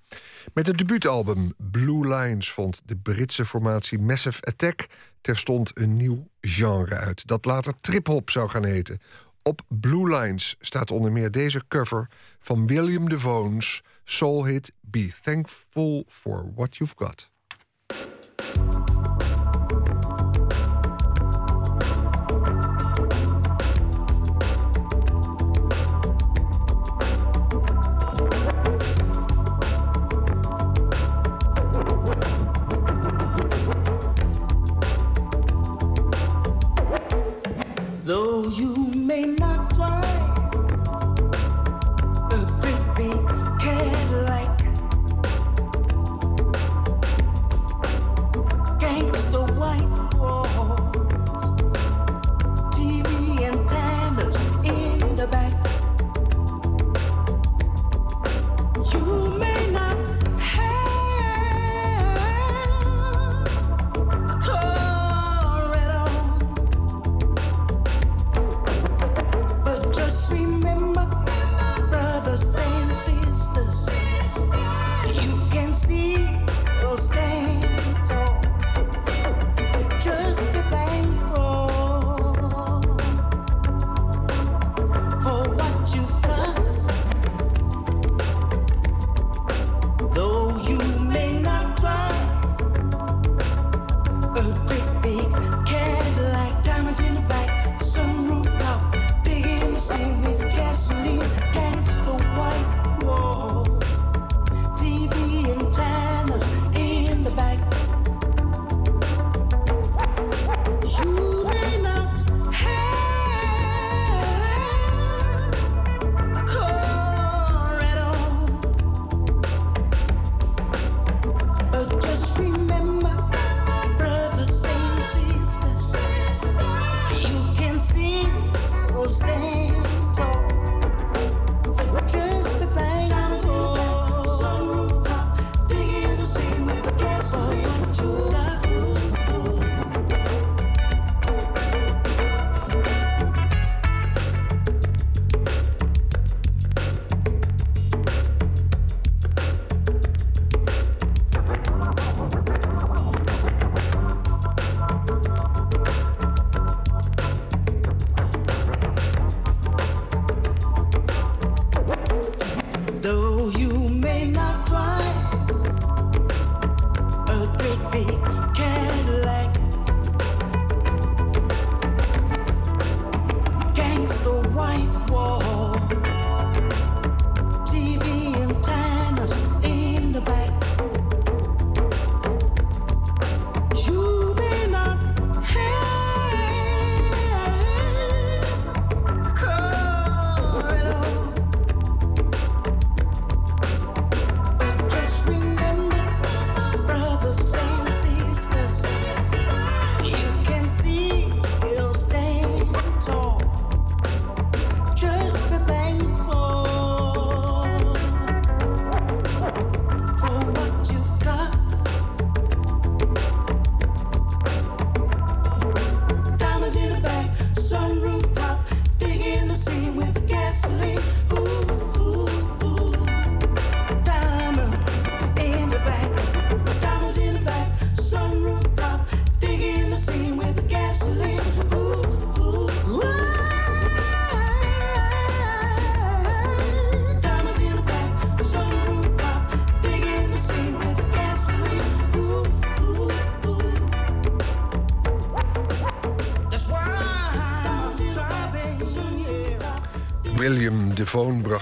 [0.52, 4.86] Met het debuutalbum Blue Lines vond de Britse formatie Massive Attack...
[5.20, 9.00] terstond een nieuw genre uit, dat later trip-hop zou gaan heten.
[9.42, 12.10] Op Blue Lines staat onder meer deze cover
[12.40, 17.32] van William DeVone's soul hit Be Thankful for What You've Got.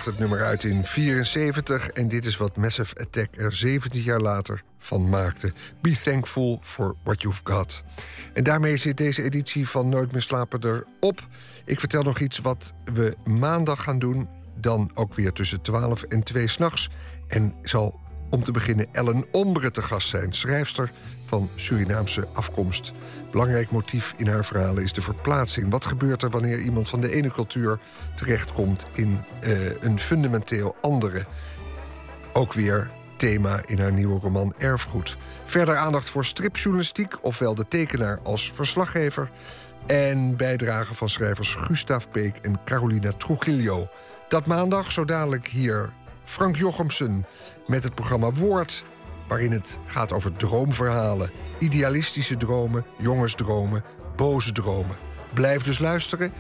[0.05, 4.63] Het nummer uit in 74 en dit is wat Massive Attack er 17 jaar later
[4.79, 5.53] van maakte.
[5.81, 7.83] Be thankful for what you've got.
[8.33, 11.27] En daarmee zit deze editie van Nooit meer slapen erop.
[11.65, 14.29] Ik vertel nog iets wat we maandag gaan doen.
[14.61, 16.91] Dan ook weer tussen 12 en 2 s'nachts.
[17.29, 18.01] En zal
[18.31, 20.93] om te beginnen Ellen Ombre te gast zijn, schrijfster
[21.33, 22.93] van Surinaamse afkomst.
[23.31, 25.71] Belangrijk motief in haar verhalen is de verplaatsing.
[25.71, 27.79] Wat gebeurt er wanneer iemand van de ene cultuur
[28.15, 31.27] terechtkomt in eh, een fundamenteel andere?
[32.33, 35.17] Ook weer thema in haar nieuwe roman Erfgoed.
[35.45, 39.31] Verder aandacht voor stripjournalistiek, ofwel de tekenaar als verslaggever.
[39.87, 43.89] En bijdragen van schrijvers Gustav Beek en Carolina Trujillo.
[44.29, 45.93] Dat maandag, zo dadelijk hier
[46.25, 47.27] Frank Jochemsen
[47.67, 48.85] met het programma Woord.
[49.33, 51.31] Waarin het gaat over droomverhalen.
[51.59, 53.85] Idealistische dromen, jongensdromen,
[54.17, 54.97] boze dromen.
[55.35, 56.33] Blijf dus luisteren.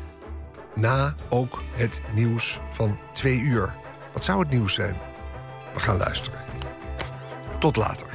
[0.74, 3.74] Na ook het nieuws van twee uur.
[4.12, 4.96] Wat zou het nieuws zijn?
[5.74, 6.38] We gaan luisteren.
[7.58, 8.11] Tot later.